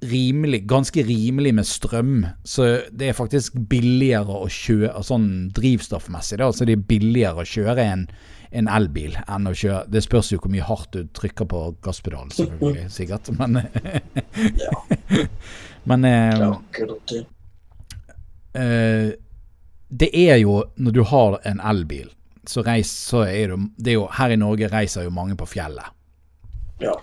rimelig, 0.06 0.62
ganske 0.70 1.04
rimelig 1.04 1.54
med 1.58 1.66
strøm. 1.66 2.26
Så 2.45 2.68
det 2.93 3.10
er 3.10 3.18
faktisk 3.18 3.58
billigere 3.70 4.43
å 4.43 4.50
kjøre 4.52 5.02
sånn 5.06 5.30
drivstoffmessig. 5.58 6.38
Da, 6.41 6.52
så 6.54 6.68
det 6.70 6.78
er 6.78 6.89
billigere 6.89 7.41
å 7.41 7.50
kjøre 7.50 7.86
en, 7.86 8.06
en 8.52 8.70
elbil 8.72 9.18
enn 9.28 9.50
å 9.50 9.54
kjøre 9.58 9.88
Det 9.91 10.02
spørs 10.06 10.32
jo 10.32 10.39
hvor 10.41 10.52
mye 10.54 10.66
hardt 10.66 10.93
du 10.95 11.08
trykker 11.18 11.48
på 11.50 11.64
gasspedalen, 11.84 12.32
selvfølgelig, 12.36 12.88
sikkert. 12.93 13.32
Men, 13.38 13.62
ja. 14.64 14.74
men 15.89 16.08
eh, 16.08 16.45
Det 16.78 17.24
eh, 18.54 19.10
det 19.88 20.10
er 20.12 20.41
jo 20.41 20.62
når 20.76 20.95
du 20.95 21.04
har 21.08 21.38
en 21.48 21.62
elbil, 21.64 22.10
så, 22.48 22.64
reis, 22.64 22.89
så 22.91 23.22
er 23.28 23.54
det, 23.54 23.60
det 23.80 23.93
er 23.93 23.95
jo 23.95 24.08
Her 24.18 24.34
i 24.36 24.39
Norge 24.39 24.68
reiser 24.72 25.06
jo 25.06 25.14
mange 25.16 25.36
på 25.39 25.48
fjellet. 25.48 25.95
Ja. 26.84 26.95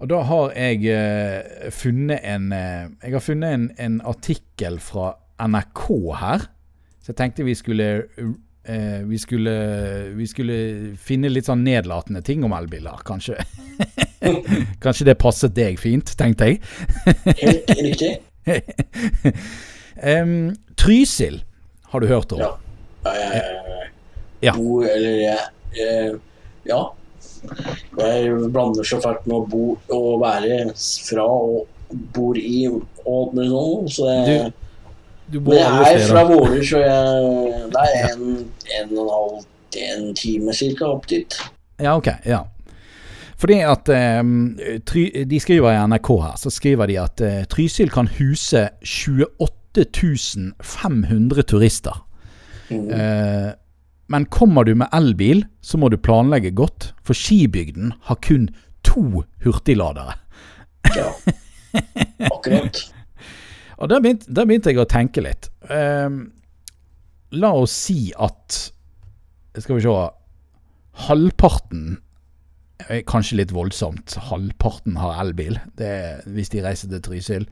Og 0.00 0.08
da 0.08 0.22
har 0.24 0.54
jeg 0.56 0.86
eh, 0.88 1.68
funnet 1.72 2.24
en 2.24 2.52
eh, 2.56 2.88
Jeg 3.02 3.12
har 3.12 3.24
funnet 3.24 3.54
en, 3.54 3.66
en 3.76 4.00
artikkel 4.00 4.80
fra 4.80 5.12
NRK 5.40 5.84
her. 6.20 6.46
Så 7.00 7.12
jeg 7.12 7.18
tenkte 7.20 7.44
vi 7.44 7.56
skulle 7.56 7.90
eh, 8.64 9.00
vi 9.08 9.18
skulle 9.18 9.54
Vi 10.16 10.26
skulle 10.30 10.56
finne 11.00 11.30
litt 11.32 11.48
sånn 11.48 11.64
nedlatende 11.64 12.22
ting 12.26 12.44
om 12.44 12.54
elbiler, 12.56 13.02
kanskje. 13.06 13.38
kanskje 14.84 15.10
det 15.10 15.18
passet 15.20 15.54
deg 15.56 15.80
fint, 15.80 16.14
tenkte 16.18 16.50
jeg. 16.50 16.60
Helt 17.40 17.74
riktig. 17.80 18.12
um, 20.20 20.52
Trysil 20.80 21.42
har 21.90 22.00
du 22.00 22.06
hørt 22.10 22.32
om? 22.32 22.44
Ja. 22.44 22.54
Jeg, 23.04 23.44
Ja. 24.40 24.54
Bo, 24.56 24.80
eller 24.82 25.18
jeg, 25.20 25.38
jeg 25.76 26.18
Ja. 26.68 26.80
Jeg 27.98 28.32
blander 28.52 28.84
så 28.84 29.00
fælt 29.00 29.26
med 29.28 29.36
å 29.36 29.46
bo 29.48 29.64
og 29.96 30.20
være 30.20 30.72
fra 30.76 31.24
og 31.24 31.68
bor 32.14 32.36
i 32.38 32.66
og 32.68 32.82
alt 33.08 33.36
mulig 33.36 33.50
sånn. 33.52 33.88
Så 33.94 34.08
det, 34.08 34.18
Du 34.28 34.69
men 35.32 35.56
jeg 35.56 35.94
er 35.94 36.06
fra. 36.08 36.24
Våler, 36.28 36.62
så 36.66 36.82
jeg, 36.82 37.70
det 37.70 37.86
er 37.94 38.12
en, 38.14 38.26
en 38.80 38.98
og 38.98 39.02
en 39.04 39.14
halv 39.14 39.40
en 39.78 40.14
time 40.18 40.54
cirka 40.56 40.88
opp 40.90 41.06
dit. 41.10 41.36
Ja, 41.80 41.94
ok. 41.96 42.08
ja. 42.26 42.44
Fordi 43.40 43.60
at 43.64 43.88
eh, 43.88 45.24
De 45.24 45.40
skriver 45.40 45.72
i 45.72 45.80
NRK 45.88 46.10
her, 46.20 46.36
så 46.36 46.52
skriver 46.52 46.90
de 46.90 46.98
at 47.00 47.22
eh, 47.24 47.44
Trysil 47.48 47.90
kan 47.92 48.10
huse 48.18 48.68
28 48.84 50.52
500 50.60 51.42
turister. 51.48 52.04
Mm. 52.70 52.90
Eh, 52.90 53.50
men 54.10 54.26
kommer 54.26 54.66
du 54.66 54.74
med 54.74 54.90
elbil, 54.92 55.44
så 55.62 55.78
må 55.78 55.88
du 55.88 55.96
planlegge 55.96 56.50
godt, 56.50 56.92
for 57.06 57.14
Skibygden 57.14 57.92
har 58.08 58.18
kun 58.26 58.48
to 58.84 59.22
hurtigladere. 59.44 60.18
Ja. 60.96 61.12
Akkurat. 62.32 62.82
Og 63.80 63.88
Da 63.88 63.98
begynte, 64.02 64.28
begynte 64.44 64.72
jeg 64.72 64.80
å 64.82 64.88
tenke 64.88 65.22
litt. 65.24 65.48
Um, 65.70 66.32
la 67.32 67.52
oss 67.56 67.72
si 67.86 68.10
at 68.18 68.56
Skal 69.56 69.78
vi 69.78 69.84
se 69.84 69.94
Halvparten 71.06 71.84
eh, 72.88 73.00
Kanskje 73.08 73.38
litt 73.40 73.54
voldsomt. 73.54 74.16
Halvparten 74.28 74.98
har 75.00 75.20
elbil, 75.22 75.56
det 75.78 75.92
hvis 76.28 76.50
de 76.52 76.64
reiser 76.64 76.90
til 76.92 77.02
Trysil. 77.06 77.46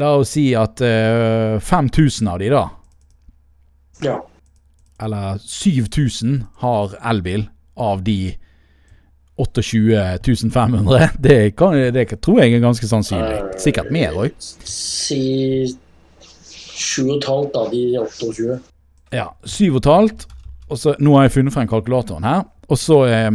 La 0.00 0.14
oss 0.18 0.32
si 0.36 0.48
at 0.58 0.80
uh, 0.82 1.58
5000 1.62 2.30
av 2.30 2.38
de, 2.42 2.50
da, 2.54 2.64
Ja. 4.06 4.16
eller 5.02 5.38
7000, 5.42 6.44
har 6.62 6.94
elbil 7.10 7.48
av 7.76 8.04
de 8.06 8.36
28 9.40 10.50
500. 10.52 11.10
Det, 11.18 11.38
kan, 11.56 11.76
det 11.94 12.06
tror 12.20 12.42
jeg 12.42 12.54
er 12.56 12.64
ganske 12.64 12.88
sannsynlig. 12.88 13.40
Sikkert 13.60 13.92
mer 13.94 14.18
òg. 14.20 14.34
Si 14.40 15.22
sju 16.80 17.06
og 17.06 17.16
et 17.18 17.28
halvt 17.28 17.58
av 17.60 17.72
de 17.72 17.84
28. 18.00 18.58
Ja, 19.14 19.26
syv 19.44 19.80
og 20.70 20.78
så, 20.78 20.94
nå 21.02 21.16
har 21.16 21.26
jeg 21.26 21.34
funnet 21.34 21.54
frem 21.54 21.68
kalkulatoren 21.70 22.26
her. 22.26 22.44
Og 22.70 22.78
så 22.78 23.00
eh, 23.10 23.30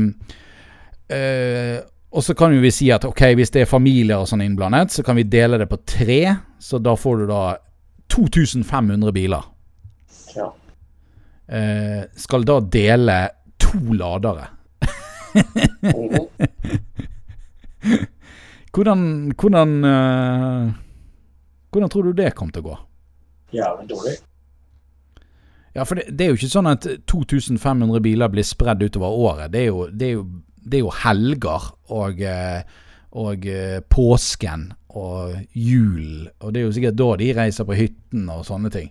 eh, 1.12 1.78
Og 2.16 2.24
så 2.24 2.36
kan 2.38 2.54
vi 2.62 2.72
si 2.72 2.88
at 2.96 3.04
ok, 3.04 3.22
hvis 3.36 3.52
det 3.52 3.66
er 3.66 3.68
familier 3.68 4.22
og 4.22 4.30
sånn 4.30 4.46
innblandet, 4.46 4.94
så 4.96 5.04
kan 5.04 5.18
vi 5.20 5.26
dele 5.28 5.60
det 5.60 5.68
på 5.68 5.82
tre. 5.84 6.22
Så 6.64 6.80
da 6.80 6.96
får 6.96 7.18
du 7.20 7.26
da 7.28 7.42
2500 8.16 9.12
biler. 9.12 9.44
Ja. 10.38 10.48
Eh, 11.52 12.06
skal 12.16 12.48
da 12.48 12.62
dele 12.64 13.18
to 13.60 13.98
ladere. 14.00 14.48
Hvordan 18.76 19.32
Hvordan, 19.40 19.70
uh, 19.86 20.72
hvordan 21.72 21.90
tror 21.92 22.04
du 22.04 22.12
det 22.16 22.36
kom 22.36 22.50
til 22.52 22.64
å 22.64 22.70
gå? 22.70 22.76
Jævlig 23.56 23.88
dårlig. 23.90 24.16
Ja, 25.76 25.84
for 25.84 26.00
det, 26.00 26.08
det 26.16 26.24
er 26.26 26.32
jo 26.32 26.38
ikke 26.40 26.52
sånn 26.52 26.72
at 26.72 26.88
2500 27.12 28.00
biler 28.04 28.32
blir 28.32 28.48
spredd 28.48 28.84
utover 28.86 29.12
året. 29.12 29.52
Det 29.52 29.66
er 29.66 29.68
jo, 29.68 29.88
det 29.92 30.08
er 30.08 30.14
jo, 30.14 30.24
det 30.56 30.80
er 30.80 30.84
jo 30.86 30.94
helger 31.04 31.68
og, 31.92 32.22
eh, 32.24 32.62
og 33.20 33.48
eh, 33.52 33.82
påsken 33.92 34.70
og 34.96 35.36
jul. 35.52 36.30
Og 36.40 36.54
det 36.56 36.62
er 36.62 36.66
jo 36.70 36.76
sikkert 36.78 37.00
da 37.02 37.10
de 37.20 37.28
reiser 37.36 37.68
på 37.68 37.76
hytten 37.76 38.30
og 38.32 38.46
sånne 38.48 38.72
ting. 38.72 38.88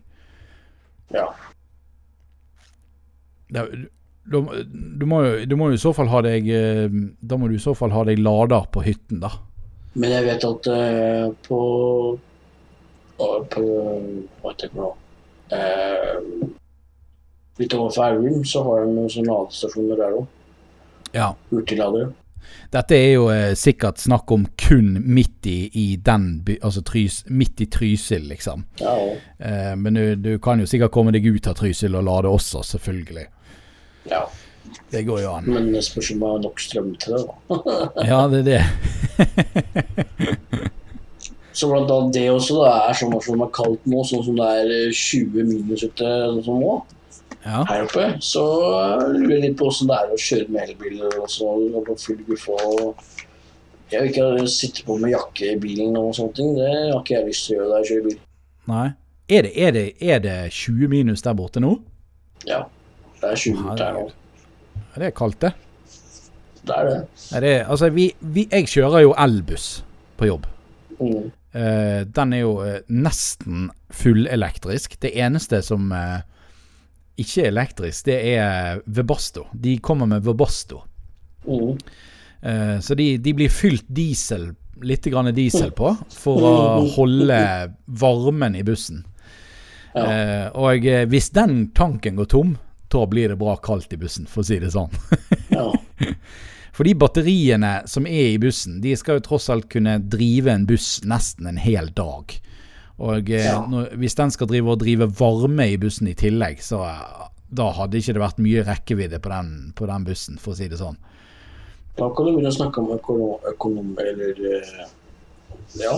Ja. 1.14 1.24
Det, 3.49 3.64
du, 4.24 4.38
du, 4.72 5.04
må 5.06 5.20
du 5.44 5.56
må 5.60 5.68
jo 5.70 5.78
i 5.78 5.82
så 5.82 5.92
fall 5.96 6.08
ha 6.12 6.22
deg 6.24 6.48
eh, 6.48 6.88
Da 7.20 7.36
må 7.36 7.48
du 7.50 7.58
i 7.58 7.62
så 7.62 7.74
fall 7.76 7.92
ha 7.92 8.04
deg 8.08 8.22
lader 8.22 8.68
på 8.72 8.84
hytten, 8.86 9.20
da. 9.24 9.34
Men 9.94 10.10
jeg 10.10 10.26
vet 10.26 10.44
at 10.48 10.68
uh, 10.74 11.26
på 11.46 11.58
På 13.20 13.64
Hva 14.40 14.50
heter 14.50 14.72
det 14.72 14.78
nå 14.80 14.88
uh, 14.90 14.98
Eh, 15.54 16.48
litt 17.60 17.74
overfor 17.76 18.08
Elverum 18.08 18.44
så 18.48 18.64
har 18.66 18.86
de 18.86 19.06
sånne 19.12 19.30
ladestasjoner 19.30 20.00
der 20.00 20.16
òg. 20.18 20.24
Ja. 21.14 21.28
Hurtigladere. 21.52 22.12
Dette 22.72 22.96
er 22.96 23.12
jo 23.14 23.28
eh, 23.32 23.52
sikkert 23.56 24.02
snakk 24.02 24.30
om 24.34 24.46
kun 24.60 24.98
midt 25.06 25.46
i, 25.48 25.70
i 25.72 25.86
den 25.96 26.42
by, 26.44 26.58
Altså 26.66 26.82
Trys, 26.84 27.22
midt 27.30 27.62
i 27.64 27.68
Trysil, 27.70 28.26
liksom. 28.32 28.66
Ja, 28.82 28.96
Eh, 29.38 29.74
men 29.76 29.94
du, 29.94 30.16
du 30.16 30.38
kan 30.38 30.60
jo 30.60 30.66
sikkert 30.66 30.92
komme 30.94 31.12
deg 31.12 31.26
ut 31.26 31.46
av 31.50 31.56
Trysil 31.58 31.94
og 31.98 32.06
lade 32.06 32.30
også, 32.32 32.62
selvfølgelig. 32.64 33.26
Ja. 34.11 34.24
Det 34.90 35.02
går 35.07 35.20
jo 35.22 35.30
an. 35.36 35.44
Men 35.46 35.72
det 35.74 35.82
spørs 35.84 36.11
om 36.14 36.22
det 36.22 36.28
er 36.34 36.42
nok 36.46 36.61
strøm 36.61 36.94
til 37.02 37.14
det. 37.14 37.22
da. 37.26 37.34
Ja, 38.11 38.20
det 38.32 38.38
er 38.40 38.46
det. 38.48 38.62
Så 41.55 41.68
blant 41.70 41.90
annet 41.90 42.14
det 42.16 42.24
også 42.32 42.57
da, 42.59 42.70
er 42.88 42.96
sånn 42.98 43.12
som 43.22 43.38
det 43.38 43.46
er 43.46 43.52
kaldt 43.55 43.84
nå, 43.86 44.00
sånn 44.09 44.24
som 44.26 44.38
det 44.40 44.46
er 44.59 44.72
eh, 44.74 44.96
20 44.98 45.44
minus 45.46 45.84
ute 45.86 46.09
sånn 46.42 46.59
nå, 46.64 46.72
Ja. 47.44 47.61
her 47.68 47.84
oppe, 47.84 48.07
så 48.24 48.42
lurer 49.12 49.34
jeg 49.36 49.42
litt 49.44 49.59
på 49.61 49.68
åssen 49.68 49.86
det 49.90 49.98
er 50.00 50.14
å 50.14 50.18
kjøre 50.18 50.48
med 50.50 50.62
elbiler 50.64 51.18
også, 51.20 51.44
og 51.76 51.84
på 51.86 51.96
full 52.00 52.22
guffe 52.26 52.57
og 52.57 53.05
Jeg 53.92 54.00
vil 54.00 54.11
ikke 54.11 54.48
sitte 54.50 54.82
på 54.88 54.96
med 54.98 55.12
jakke 55.12 55.52
i 55.52 55.59
bilen 55.61 55.94
og 56.00 56.14
sånne 56.16 56.34
ting. 56.34 56.55
Det 56.57 56.66
har 56.72 56.96
ikke 56.98 57.14
jeg 57.18 57.26
lyst 57.28 57.44
til 57.46 57.55
å 57.55 57.59
gjøre 57.61 57.68
da 57.70 57.76
jeg 57.82 57.88
kjører 57.90 58.07
bil. 58.09 58.16
Nei. 58.72 58.86
Er 59.28 59.44
det, 59.46 59.52
er, 59.55 59.70
det, 59.76 59.84
er 60.02 60.22
det 60.24 60.36
20 60.57 60.88
minus 60.90 61.22
der 61.22 61.36
borte 61.38 61.61
nå? 61.62 61.76
Ja. 62.48 62.64
Det 63.24 63.32
er 63.32 63.40
20 63.40 63.60
minutter 63.62 63.86
her 63.88 63.94
nå. 63.96 64.08
Det 64.94 65.06
er 65.08 65.14
kaldt, 65.16 65.40
det. 65.40 65.52
Det 66.64 66.74
er 66.76 66.88
det. 66.88 66.98
Det 67.30 67.48
er, 67.50 67.64
altså, 67.64 67.88
vi, 67.92 68.10
vi, 68.20 68.44
jeg 68.52 68.68
kjører 68.68 69.04
jo 69.04 69.14
elbuss 69.24 69.68
på 70.20 70.28
jobb. 70.28 70.46
Mm. 70.98 71.30
Uh, 71.54 72.00
den 72.16 72.32
er 72.34 72.42
jo 72.42 72.52
uh, 72.60 72.76
nesten 72.92 73.68
fullelektrisk. 73.94 74.98
Det 75.02 75.12
eneste 75.16 75.62
som 75.64 75.88
uh, 75.92 76.20
ikke 77.20 77.44
er 77.46 77.52
elektrisk, 77.52 78.10
det 78.10 78.18
er 78.34 78.82
Webasto. 78.86 79.46
De 79.52 79.78
kommer 79.78 80.10
med 80.10 80.26
Webasto. 80.26 80.82
Mm. 81.44 81.78
Så 82.84 82.92
de, 82.92 83.06
de 83.24 83.32
blir 83.32 83.48
fylt 83.48 83.86
diesel, 83.88 84.50
litt 84.84 85.06
grann 85.08 85.30
diesel 85.32 85.70
på, 85.72 85.94
for 86.12 86.44
å 86.44 86.56
holde 86.92 87.38
varmen 87.88 88.58
i 88.58 88.64
bussen. 88.66 88.98
Ja. 89.96 90.50
Og 90.52 90.84
hvis 91.08 91.30
den 91.32 91.70
tanken 91.72 92.18
går 92.20 92.28
tom, 92.34 92.50
da 92.95 93.05
blir 93.11 93.32
det 93.34 93.38
bra 93.40 93.57
kaldt 93.62 93.92
i 93.97 94.01
bussen, 94.01 94.26
for 94.30 94.45
å 94.45 94.49
si 94.49 94.61
det 94.62 94.72
sånn. 94.74 94.92
ja. 95.51 95.68
For 96.74 96.82
de 96.82 96.90
batteriene 96.99 97.84
som 97.86 98.03
er 98.11 98.32
i 98.32 98.38
bussen, 98.42 98.80
de 98.82 98.97
skal 98.99 99.20
jo 99.20 99.22
tross 99.28 99.45
alt 99.53 99.68
kunne 99.70 99.92
drive 100.11 100.51
en 100.51 100.64
buss 100.66 100.97
nesten 101.07 101.47
en 101.47 101.61
hel 101.62 101.92
dag. 101.95 102.34
Og 102.99 103.30
eh, 103.30 103.45
Ja. 103.47 103.61
når, 103.70 103.92
hvis 104.03 104.18
den 104.18 104.32
skal 104.34 104.51
drive 104.51 104.72
og 104.74 104.80
drive 104.82 105.07
varme 105.20 105.68
i 105.70 105.76
bussen 105.78 106.11
i 106.11 106.16
tillegg, 106.18 106.59
så 106.66 106.80
eh, 106.88 107.28
da 107.55 107.68
hadde 107.78 108.01
ikke 108.01 108.16
det 108.16 108.24
vært 108.24 108.42
mye 108.42 108.66
rekkevidde 108.66 109.22
på 109.22 109.30
den, 109.30 109.55
på 109.78 109.86
den 109.86 110.09
bussen, 110.09 110.40
for 110.42 110.51
å 110.51 110.59
si 110.59 110.66
det 110.70 110.80
sånn. 110.82 110.99
Da 111.95 112.11
kan 112.11 112.26
du 112.26 112.32
begynne 112.34 112.51
å 112.51 112.59
snakke 112.59 112.82
om 112.82 112.90
økonom... 112.97 113.49
økonom 113.55 113.95
eller 114.03 114.45
eh, 114.57 114.84
Ja, 115.78 115.95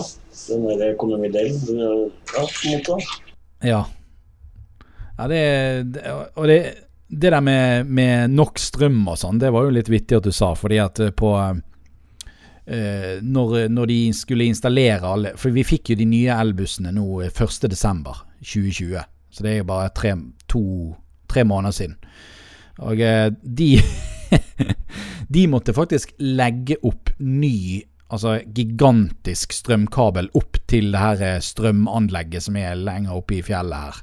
den 0.47 0.69
der 0.77 0.93
økonomidelen. 0.93 1.57
Ja, 1.73 2.43
på 2.45 2.69
en 2.69 2.77
måte. 2.77 3.01
Ja. 3.65 3.81
ja 5.17 5.27
det, 5.33 5.41
det, 5.97 6.05
og 6.37 6.45
det, 6.53 6.61
det 7.07 7.31
der 7.31 7.41
med, 7.41 7.87
med 7.87 8.33
nok 8.35 8.59
strøm 8.59 9.05
og 9.07 9.17
sånn, 9.21 9.39
det 9.39 9.51
var 9.55 9.67
jo 9.67 9.75
litt 9.77 9.89
vittig 9.91 10.17
at 10.19 10.27
du 10.27 10.33
sa, 10.35 10.51
fordi 10.59 10.79
at 10.83 10.99
eh, 11.03 11.13
på 11.15 11.31
eh, 12.67 13.13
når, 13.23 13.67
når 13.71 13.91
de 13.91 13.99
skulle 14.15 14.47
installere 14.51 15.07
alle 15.07 15.31
For 15.39 15.55
vi 15.55 15.63
fikk 15.67 15.93
jo 15.93 15.99
de 16.01 16.07
nye 16.09 16.35
elbussene 16.35 16.91
nå 16.95 17.21
eh, 17.23 17.31
1.12.2020. 17.31 19.05
Så 19.31 19.45
det 19.45 19.53
er 19.53 19.61
jo 19.61 19.69
bare 19.69 19.93
tre, 19.95 20.15
to, 20.51 20.63
tre 21.31 21.45
måneder 21.47 21.75
siden. 21.79 21.97
Og 22.83 23.01
eh, 23.01 23.29
de 23.41 23.77
De 25.27 25.43
måtte 25.47 25.75
faktisk 25.75 26.13
legge 26.19 26.75
opp 26.87 27.13
ny 27.19 27.83
Altså 28.07 28.37
gigantisk 28.55 29.51
strømkabel 29.51 30.29
opp 30.39 30.55
til 30.71 30.93
det 30.93 30.99
her 31.01 31.23
eh, 31.27 31.41
strømanlegget 31.43 32.45
som 32.45 32.55
er 32.59 32.77
lenger 32.79 33.17
oppe 33.17 33.35
i 33.35 33.41
fjellet 33.43 33.83
her. 33.83 33.97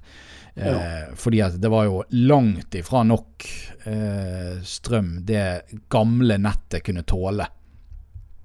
Eh, 0.56 1.14
Fordi 1.18 1.40
at 1.42 1.56
det 1.58 1.70
var 1.72 1.84
jo 1.88 2.02
langt 2.14 2.74
ifra 2.78 3.02
nok 3.06 3.46
eh, 3.90 4.60
strøm 4.62 5.16
det 5.26 5.62
gamle 5.90 6.36
nettet 6.38 6.84
kunne 6.86 7.02
tåle. 7.02 7.46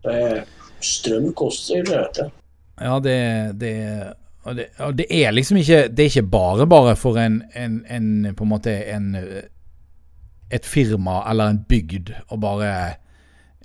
Det, 0.04 0.46
strøm 0.82 1.34
koster, 1.38 1.84
det 1.86 1.94
vet 2.00 2.22
jeg. 2.24 2.32
Ja, 2.80 2.96
det, 3.04 3.16
det, 3.60 3.74
og 4.48 4.56
det, 4.56 4.66
og 4.80 4.94
det 4.96 5.06
er 5.12 5.34
liksom 5.36 5.58
ikke 5.60 5.82
Det 5.92 6.00
er 6.06 6.10
ikke 6.14 6.30
bare 6.32 6.68
bare 6.72 6.94
for 6.96 7.18
en, 7.20 7.42
en, 7.54 7.82
en 7.92 8.30
på 8.36 8.46
en 8.46 8.50
måte 8.54 8.72
en 8.94 9.10
et 10.50 10.66
firma 10.66 11.20
eller 11.30 11.52
en 11.52 11.60
bygd 11.70 12.14
å 12.32 12.38
bare 12.42 12.70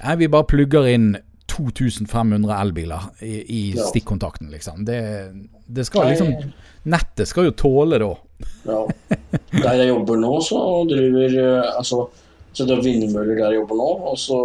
Nei, 0.02 0.16
vi 0.18 0.26
bare 0.28 0.44
plugger 0.50 0.88
inn 0.90 1.14
2500 1.48 2.50
elbiler 2.58 3.06
i, 3.22 3.36
i 3.46 3.60
Ja. 3.76 3.86
stikkontakten, 3.86 4.50
liksom. 4.50 4.82
Det, 4.84 4.98
det 5.70 5.86
skal 5.86 6.10
liksom 6.10 6.32
Nettet 6.90 7.28
skal 7.30 7.46
jo 7.46 7.54
tåle 7.56 8.00
da. 8.02 8.10
Ja. 8.64 8.78
Der 9.60 9.74
jeg 9.82 9.88
jobber 9.90 10.16
nå, 10.22 10.30
så 10.44 10.60
driver 10.88 11.34
eh, 11.42 11.72
Altså, 11.76 12.06
så 12.54 12.64
det 12.68 12.78
er 12.78 12.84
vindmøller 12.86 13.34
der 13.36 13.50
jeg 13.52 13.58
jobber 13.60 13.76
nå, 13.80 13.88
og 14.12 14.16
så, 14.18 14.38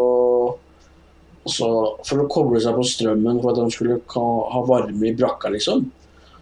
og 1.45 1.51
så 1.53 1.69
For 2.07 2.23
å 2.23 2.27
koble 2.31 2.59
seg 2.63 2.75
på 2.77 2.83
strømmen 2.87 3.39
for 3.43 3.53
at 3.53 3.61
de 3.61 3.69
skulle 3.73 3.99
ha 4.11 4.63
varme 4.67 5.07
i 5.07 5.15
brakka, 5.17 5.51
liksom, 5.55 5.85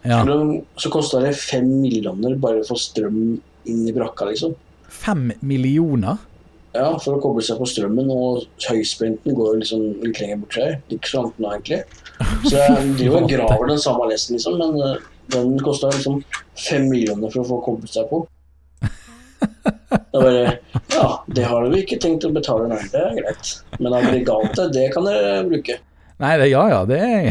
Ja. 0.04 0.22
så, 0.22 0.26
de- 0.30 0.62
så 0.78 0.90
kosta 0.94 1.20
det 1.22 1.34
fem 1.36 1.68
millioner 1.82 2.36
bare 2.38 2.64
for 2.66 2.78
strøm 2.78 3.38
inn 3.68 3.84
i 3.88 3.92
brakka, 3.92 4.26
liksom. 4.30 4.54
Fem 4.88 5.32
millioner? 5.42 6.18
Ja, 6.74 6.92
for 7.02 7.16
å 7.16 7.20
koble 7.22 7.42
seg 7.42 7.58
på 7.58 7.66
strømmen, 7.66 8.10
og 8.12 8.44
høyspenten 8.68 9.34
går 9.34 9.54
jo 9.54 9.60
liksom 9.60 9.82
litt 10.04 10.20
lenger 10.20 10.36
bort 10.42 10.54
her. 10.60 10.76
Ikke 10.94 11.10
så 11.10 11.22
langt 11.24 11.38
nå, 11.42 11.50
egentlig. 11.56 11.80
Så 12.46 12.54
jeg 12.56 12.92
driver 13.00 13.22
og 13.24 13.28
graver 13.32 13.70
den 13.72 13.78
samme 13.82 14.06
lesten, 14.10 14.36
liksom, 14.38 14.58
men 14.60 14.80
eh, 14.84 15.06
den 15.32 15.58
kosta 15.62 15.90
liksom 15.92 16.22
fem 16.58 16.88
millioner 16.90 17.32
for 17.32 17.42
å 17.42 17.48
få 17.48 17.60
koblet 17.66 17.94
seg 17.94 18.08
på. 18.10 18.22
Er 19.88 20.22
bare 20.24 20.58
Ja, 20.92 21.08
det 21.30 21.44
har 21.46 21.68
vi 21.70 21.82
ikke 21.84 22.00
tenkt 22.02 22.26
å 22.26 22.32
betale, 22.34 22.68
nei. 22.70 22.80
Det 22.92 23.02
er 23.02 23.16
greit. 23.20 23.52
Men 23.78 23.96
aggregatet, 23.98 24.72
det 24.74 24.88
kan 24.94 25.06
dere 25.06 25.42
bruke. 25.48 25.78
Nei, 26.18 26.32
det, 26.40 26.48
ja 26.50 26.64
ja, 26.72 26.80
det 26.88 26.98
er 26.98 27.22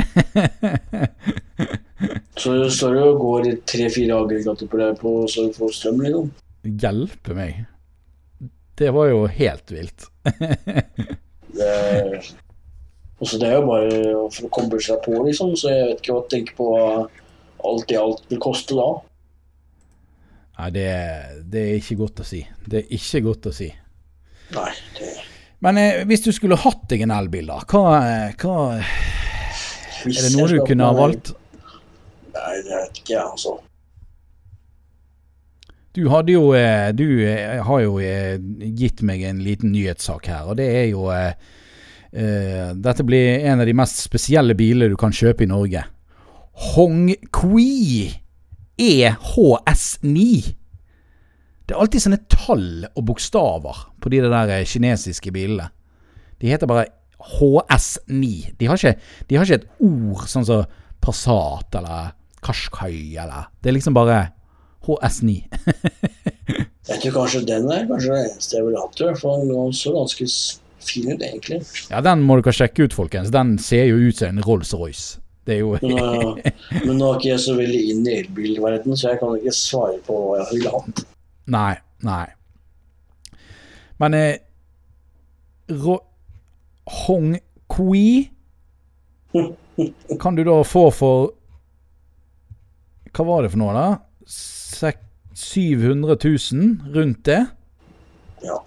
Så 2.39 2.53
står 2.71 2.95
jo 2.95 3.07
og 3.11 3.23
går 3.23 3.49
tre-fire 3.67 4.21
aggregater 4.21 4.69
på 4.71 4.79
det 4.79 4.91
på, 5.01 5.13
så 5.27 5.47
du 5.47 5.57
får 5.57 5.73
strøm, 5.75 6.03
liksom. 6.05 6.29
Hjelpe 6.67 7.35
meg. 7.35 7.63
Det 8.77 8.91
var 8.93 9.09
jo 9.09 9.23
helt 9.39 9.73
vilt. 9.73 10.07
Det 11.57 11.71
også 13.17 13.39
det 13.41 13.47
er 13.49 13.55
jo 13.57 13.65
bare 13.65 14.01
for 14.33 14.45
å 14.45 14.51
koble 14.53 14.79
seg 14.83 14.99
på, 15.05 15.15
liksom, 15.25 15.55
så 15.57 15.71
jeg 15.73 15.87
vet 15.89 16.03
ikke 16.03 16.13
hva 16.13 16.21
jeg 16.21 16.33
tenker 16.35 16.57
på 16.59 16.67
hva 16.69 16.83
alt 17.65 17.91
i 17.91 17.97
alt 17.99 18.25
vil 18.29 18.41
koste 18.41 18.77
da. 18.77 18.87
Nei, 20.57 20.69
det, 20.73 20.87
det 21.53 21.63
er 21.63 21.75
ikke 21.77 21.99
godt 21.99 22.23
å 22.23 22.25
si. 22.25 22.41
Det 22.65 22.81
er 22.81 22.95
ikke 22.97 23.21
godt 23.27 23.49
å 23.49 23.53
si. 23.53 23.69
Nei, 24.55 24.71
det 24.97 25.13
Men 25.65 25.77
eh, 25.81 26.03
hvis 26.07 26.23
du 26.25 26.31
skulle 26.33 26.57
hatt 26.61 26.85
deg 26.89 27.03
en 27.05 27.13
elbil, 27.13 27.49
da, 27.49 27.61
hva, 27.67 27.83
hva 28.39 28.57
Er 28.77 30.21
det 30.23 30.33
noe 30.35 30.49
du 30.49 30.61
kunne 30.65 30.87
ha 30.87 30.95
valgt? 30.95 31.33
Nei, 32.37 32.53
det 32.63 32.71
vet 32.71 33.01
ikke 33.01 33.15
jeg, 33.15 33.25
altså. 33.25 33.57
Du 35.97 36.03
hadde 36.13 36.35
jo 36.35 36.51
eh, 36.53 36.91
Du 36.93 37.05
eh, 37.25 37.57
har 37.65 37.83
jo 37.83 37.97
eh, 38.03 38.37
gitt 38.77 39.01
meg 39.05 39.23
en 39.25 39.41
liten 39.45 39.73
nyhetssak 39.73 40.29
her, 40.29 40.45
og 40.51 40.59
det 40.59 40.67
er 40.69 40.87
jo 40.91 41.07
eh, 41.13 41.33
eh, 42.13 42.73
Dette 42.77 43.05
blir 43.07 43.47
en 43.49 43.63
av 43.63 43.69
de 43.69 43.75
mest 43.77 44.03
spesielle 44.05 44.57
bilene 44.57 44.91
du 44.93 44.97
kan 44.99 45.15
kjøpe 45.15 45.45
i 45.45 45.49
Norge. 45.49 45.83
Hongqi 46.57 48.21
EHS9. 48.77 50.19
Det 51.67 51.75
er 51.75 51.81
alltid 51.81 52.03
sånne 52.03 52.19
tall 52.31 52.69
og 52.87 53.03
bokstaver 53.09 53.81
på 54.01 54.11
de 54.13 54.21
der 54.23 54.53
eh, 54.55 54.65
kinesiske 54.65 55.33
bilene. 55.35 55.67
De 56.41 56.49
heter 56.49 56.69
bare 56.69 56.87
HS9. 57.19 58.55
De 58.57 58.69
har 58.69 58.79
ikke, 58.79 58.95
de 59.27 59.37
har 59.37 59.45
ikke 59.45 59.59
et 59.61 59.83
ord 59.83 60.25
sånn 60.29 60.47
som 60.47 60.65
Passat 61.03 61.75
eller 61.77 62.13
Kashkai 62.43 63.17
eller 63.19 63.51
Det 63.61 63.69
er 63.69 63.75
liksom 63.77 63.97
bare 63.97 64.31
HS9. 64.87 65.35
Jeg 66.87 67.01
tror 67.03 67.15
kanskje 67.19 67.43
den 67.45 67.67
er 67.73 67.85
kanskje 67.89 68.13
det 68.13 68.23
eneste 68.31 68.57
jeg 68.57 68.65
ville 68.65 68.81
hatt, 68.81 69.01
for. 69.19 69.43
Den 69.43 69.73
så 69.75 69.93
ganske 69.93 70.27
fin 70.87 71.11
ut, 71.11 71.21
egentlig. 71.21 71.61
Ja, 71.91 72.01
den 72.05 72.23
må 72.23 72.39
dere 72.39 72.55
sjekke 72.55 72.87
ut, 72.87 72.95
folkens. 72.95 73.33
Den 73.35 73.57
ser 73.59 73.89
jo 73.89 73.99
ut 74.07 74.21
som 74.21 74.31
en 74.31 74.45
Rolls-Royce. 74.45 75.19
Det 75.47 75.55
er 75.55 75.59
jo 75.61 75.77
Men, 75.79 75.99
øh, 76.03 76.39
men 76.83 76.97
nå 76.99 77.07
er 77.07 77.19
ikke 77.21 77.29
jeg 77.29 77.39
så 77.39 77.53
veldig 77.55 77.83
inn 77.93 78.01
i 78.03 78.17
elbilverdenen, 78.19 78.97
så 78.99 79.13
jeg 79.13 79.21
kan 79.21 79.37
ikke 79.37 79.53
svare 79.55 80.01
på 80.03 80.17
hva 80.19 80.41
jeg 80.41 80.47
ville 80.57 80.73
hatt. 80.73 81.03
Nei, 81.55 81.73
nei. 82.03 82.25
Men 84.03 84.17
eh, 84.17 84.33
Ro 85.71 85.95
Hong 87.05 87.37
Kui 87.71 88.27
kan 90.21 90.35
du 90.35 90.43
da 90.47 90.55
få 90.63 90.87
for 90.95 91.33
Hva 93.15 93.25
var 93.27 93.43
det 93.43 93.51
for 93.53 93.61
noe, 93.61 93.73
da? 93.75 93.87
Sek 94.27 94.99
700 95.37 96.17
000? 96.23 96.93
Rundt 96.95 97.23
det? 97.25 97.43
Ja. 98.43 98.57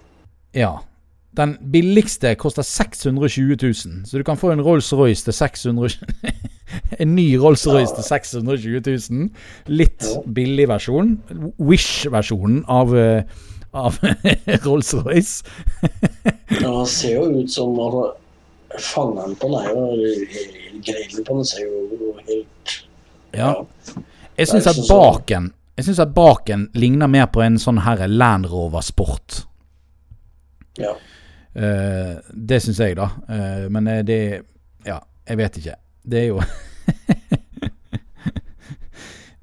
Ja. 0.55 0.71
Den 1.37 1.53
billigste 1.71 2.33
koster 2.35 2.61
620 2.61 3.55
000, 3.61 3.73
så 4.05 4.17
du 4.17 4.23
kan 4.27 4.37
få 4.37 4.51
en 4.51 4.61
Rolls-Royce 4.61 5.23
til 5.23 5.33
600 5.33 5.89
En 6.99 7.15
ny 7.15 7.35
Rolls-Royce 7.39 7.95
til 7.95 8.03
620 8.03 8.81
000. 9.11 9.29
Litt 9.71 10.07
billig 10.35 10.67
versjon. 10.71 11.17
Wish-versjonen 11.59 12.65
av, 12.67 12.91
eh, 12.97 13.23
av 13.73 13.99
Rolls-Royce. 14.65 15.43
ja, 16.61 16.67
han 16.67 16.87
ser 16.87 17.15
jo 17.15 17.29
ut 17.39 17.51
som 17.51 17.79
altså, 17.79 18.11
Fangeren 18.79 19.35
på 19.35 19.49
den 19.51 19.57
er 19.59 19.71
jo 19.75 20.11
Grillen 20.85 21.25
på 21.27 21.35
den 21.35 21.47
ser 21.47 21.65
jo 21.65 22.11
helt 22.27 22.75
Ja. 23.35 23.49
Jeg 24.37 24.47
syns 24.47 24.69
at 24.71 24.77
sånn 24.79 24.87
baken 24.87 25.49
Jeg 25.75 25.89
synes 25.89 25.99
at 25.99 26.13
baken 26.15 26.69
ligner 26.79 27.11
mer 27.11 27.27
på 27.31 27.43
en 27.43 27.59
sånn 27.59 27.81
her 27.83 28.05
Land 28.07 28.47
Rover 28.51 28.83
Sport. 28.85 29.41
Ja. 30.79 30.93
Eh, 31.53 32.15
det 32.33 32.59
syns 32.63 32.79
jeg, 32.79 32.95
da. 32.95 33.09
Eh, 33.27 33.69
men 33.69 33.87
eh, 33.87 34.03
det 34.07 34.41
Ja, 34.85 35.01
jeg 35.27 35.37
vet 35.37 35.57
ikke. 35.59 35.75
Det 36.01 36.19
er 36.19 36.27
jo 36.31 36.41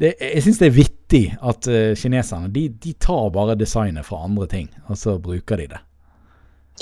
det, 0.01 0.15
Jeg 0.21 0.43
syns 0.43 0.59
det 0.59 0.71
er 0.71 0.79
vittig 0.79 1.25
at 1.39 1.69
kineserne 2.01 2.51
de, 2.53 2.69
de, 2.69 2.93
tar 3.01 3.31
bare 3.35 3.59
designet 3.59 4.07
fra 4.07 4.25
andre 4.27 4.47
ting, 4.51 4.69
og 4.89 4.99
så 4.99 5.19
bruker 5.23 5.57
de 5.61 5.69
det. 5.75 5.81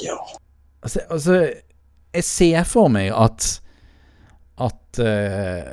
Ja. 0.02 0.16
Altså, 0.82 1.00
altså 1.10 1.50
jeg 2.16 2.24
ser 2.24 2.64
for 2.64 2.88
meg 2.92 3.12
at 3.12 3.60
at 4.56 5.00
uh, 5.04 5.64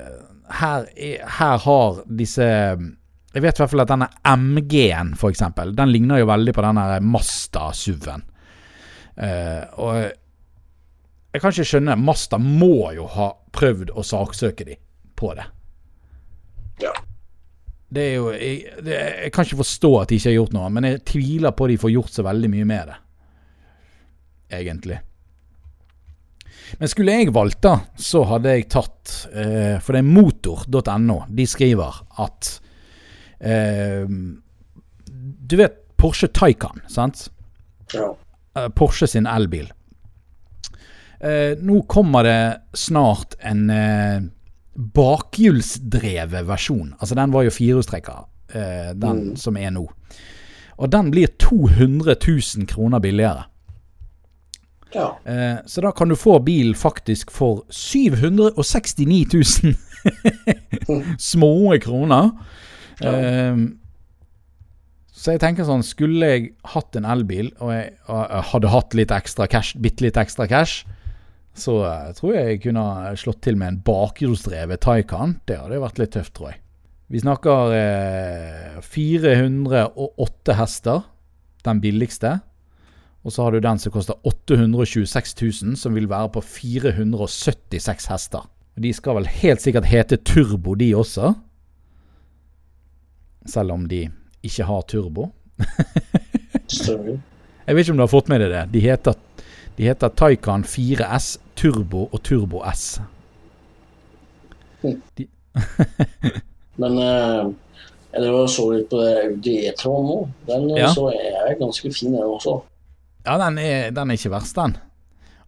her, 0.59 0.89
her, 1.23 1.57
har 1.63 2.01
disse 2.19 2.43
Jeg 2.43 3.41
vet 3.41 3.55
i 3.55 3.61
hvert 3.61 3.71
fall 3.71 3.85
at 3.85 3.93
denne 3.93 4.09
MG-en, 4.27 5.13
f.eks., 5.15 5.45
den 5.71 5.93
ligner 5.93 6.19
jo 6.19 6.27
veldig 6.27 6.53
på 6.53 6.65
denne 6.65 6.99
Masta-SUV-en. 6.99 8.25
Uh, 9.13 9.63
og 9.77 9.95
jeg 11.33 11.41
kan 11.41 11.53
ikke 11.53 11.65
skjønne 11.69 11.95
Masta 12.01 12.39
må 12.41 12.91
jo 12.97 13.05
ha 13.13 13.31
prøvd 13.53 13.93
å 13.93 14.05
saksøke 14.05 14.65
de 14.67 14.77
på 15.17 15.31
det. 15.37 15.45
Ja. 16.81 16.93
Det 17.93 18.03
er 18.09 18.13
jo 18.17 18.27
jeg, 18.33 18.75
det, 18.81 18.93
jeg, 18.97 19.31
kan 19.33 19.45
ikke 19.45 19.61
forstå 19.61 19.91
at 19.99 20.09
de 20.11 20.17
ikke 20.17 20.31
har 20.31 20.37
gjort 20.39 20.53
noe, 20.57 20.69
men 20.73 20.87
jeg 20.89 21.01
tviler 21.09 21.53
på 21.53 21.67
at 21.67 21.73
de 21.73 21.81
får 21.81 21.93
gjort 21.93 22.15
så 22.15 22.25
veldig 22.25 22.51
mye 22.53 22.69
med 22.69 22.89
det. 22.89 22.99
Egentlig. 24.59 24.99
Men 26.79 26.89
skulle 26.89 27.17
jeg 27.17 27.33
valgt, 27.33 27.61
da, 27.65 27.75
så 27.97 28.23
hadde 28.29 28.53
jeg 28.55 28.69
tatt 28.71 29.13
eh, 29.33 29.77
For 29.83 29.93
det 29.93 30.01
er 30.01 30.09
motor.no. 30.09 31.17
De 31.29 31.45
skriver 31.49 31.99
at 32.23 32.49
eh, 33.45 34.05
Du 34.09 35.55
vet 35.59 35.79
Porsche 35.99 36.29
Taycan, 36.33 36.81
sant? 36.89 37.27
Ja. 37.93 38.09
Eh, 38.55 38.69
Porsche 38.69 39.07
sin 39.07 39.25
elbil. 39.29 39.71
Eh, 41.19 41.57
nå 41.59 41.81
kommer 41.81 42.23
det 42.23 42.61
snart 42.73 43.35
en 43.39 43.69
eh, 43.69 44.21
bakhjulsdrevet 44.73 46.45
versjon. 46.47 46.93
Altså 46.99 47.15
den 47.15 47.31
var 47.31 47.45
jo 47.47 47.53
firehjulstrekker, 47.53 48.25
eh, 48.53 48.91
den 48.95 49.29
mm. 49.29 49.35
som 49.39 49.57
er 49.57 49.71
nå. 49.71 49.87
Og 50.77 50.89
den 50.91 51.11
blir 51.13 51.31
200 51.39 52.15
000 52.27 52.67
kroner 52.67 52.99
billigere. 52.99 53.45
Ja. 54.93 55.19
Eh, 55.25 55.57
så 55.65 55.81
da 55.81 55.91
kan 55.91 56.09
du 56.09 56.15
få 56.15 56.39
bilen 56.39 56.75
faktisk 56.75 57.31
for 57.31 57.63
769 57.69 59.27
000 59.33 59.75
små 61.19 61.77
kroner. 61.81 62.29
Ja. 62.99 63.13
Eh, 63.13 63.57
så 65.23 65.31
jeg 65.31 65.39
tenker 65.39 65.63
sånn, 65.63 65.85
skulle 65.87 66.27
jeg 66.33 66.47
hatt 66.73 66.97
en 66.99 67.05
elbil, 67.07 67.53
og 67.63 67.69
jeg, 67.71 67.93
og 68.11 68.33
hadde 68.49 68.71
hatt 68.73 68.95
litt 68.99 69.11
ekstra 69.15 69.47
cash, 69.47 69.77
bitte 69.79 70.03
litt 70.03 70.17
ekstra 70.19 70.49
cash, 70.51 70.81
så 71.55 71.77
jeg 71.85 72.09
eh, 72.09 72.15
tror 72.17 72.33
jeg 72.33 72.49
jeg 72.49 72.61
kunne 72.65 72.85
slått 73.21 73.39
til 73.45 73.55
med 73.59 73.69
en 73.69 73.77
bakhjulsdrevet 73.87 74.81
Taycan. 74.83 75.37
Det 75.47 75.61
hadde 75.61 75.79
vært 75.79 76.01
litt 76.01 76.11
tøft, 76.17 76.33
tror 76.35 76.49
jeg. 76.49 76.59
Vi 77.13 77.21
snakker 77.21 77.75
eh, 77.77 78.81
408 78.83 80.57
hester, 80.57 81.05
den 81.63 81.79
billigste. 81.83 82.33
Og 83.23 83.31
så 83.31 83.45
har 83.45 83.55
du 83.55 83.61
den 83.63 83.79
som 83.79 83.93
koster 83.93 84.17
826 84.27 85.37
000, 85.39 85.77
som 85.79 85.95
vil 85.95 86.09
være 86.11 86.33
på 86.35 86.43
476 86.43 88.09
hester. 88.11 88.49
De 88.75 88.91
skal 88.91 89.21
vel 89.21 89.29
helt 89.29 89.63
sikkert 89.63 89.87
hete 89.87 90.17
Turbo, 90.19 90.75
de 90.75 90.89
også. 90.97 91.31
Selv 93.47 93.77
om 93.77 93.87
de 93.87 94.07
ikke 94.43 94.67
har 94.67 94.81
turbo. 94.89 95.29
jeg 96.73 97.75
vet 97.75 97.83
ikke 97.83 97.93
om 97.93 97.99
du 97.99 98.05
har 98.05 98.11
fått 98.11 98.31
med 98.31 98.43
deg 98.43 98.53
det. 98.53 98.63
De 98.73 98.83
heter 98.83 99.17
de 99.73 99.87
heter 99.87 100.11
Taycan 100.13 100.63
4S 100.63 101.37
Turbo 101.57 102.05
og 102.11 102.21
Turbo 102.25 102.61
S. 102.69 102.99
De 104.83 105.27
Men 106.81 106.97
uh, 106.97 107.49
jeg 108.13 108.49
så 108.53 108.65
litt 108.73 108.89
på 108.89 108.99
det 109.01 109.11
Audi 109.23 109.53
E-tron 109.69 110.05
nå. 110.05 110.17
Den 110.49 110.67
eh, 110.73 110.81
ja. 110.83 110.89
så 110.93 111.07
er 111.13 111.55
ganske 111.57 111.89
fin, 111.93 112.13
den 112.13 112.21
også. 112.21 112.59
Ja, 113.25 113.37
den 113.41 113.57
er, 113.61 113.93
den 113.95 114.11
er, 114.11 114.19
ikke 114.19 114.33
verst, 114.33 114.57
den. 114.57 114.75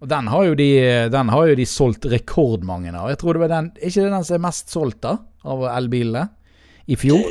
Og 0.01 0.09
den 0.09 0.29
har 0.31 0.55
de, 0.57 0.69
den 1.13 1.31
har 1.33 1.49
jo 1.49 1.57
de 1.57 1.67
solgt 1.69 2.07
rekordmange 2.09 2.93
av. 2.93 3.09
Jeg 3.13 3.21
tror 3.21 3.37
det 3.37 3.43
var 3.45 3.53
den, 3.53 3.69
ikke 3.77 4.05
det 4.05 4.13
den 4.13 4.25
som 4.25 4.37
er 4.37 4.45
mest 4.47 4.73
solgt 4.73 5.01
da, 5.05 5.17
av 5.45 5.65
elbilene 5.75 6.25
i 6.89 6.97
fjor? 6.99 7.21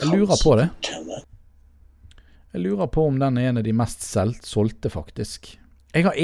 Jeg 0.00 0.12
lurer 0.12 0.40
på 0.42 0.56
det. 0.60 0.68
Jeg 2.56 2.64
lurer 2.64 2.88
på 2.88 3.06
om 3.10 3.18
den 3.20 3.38
er 3.38 3.50
en 3.50 3.60
av 3.60 3.66
de 3.66 3.74
mest 3.76 4.04
solgte, 4.06 4.90
faktisk. 4.92 5.54
Jeg 5.96 6.04
har 6.04 6.16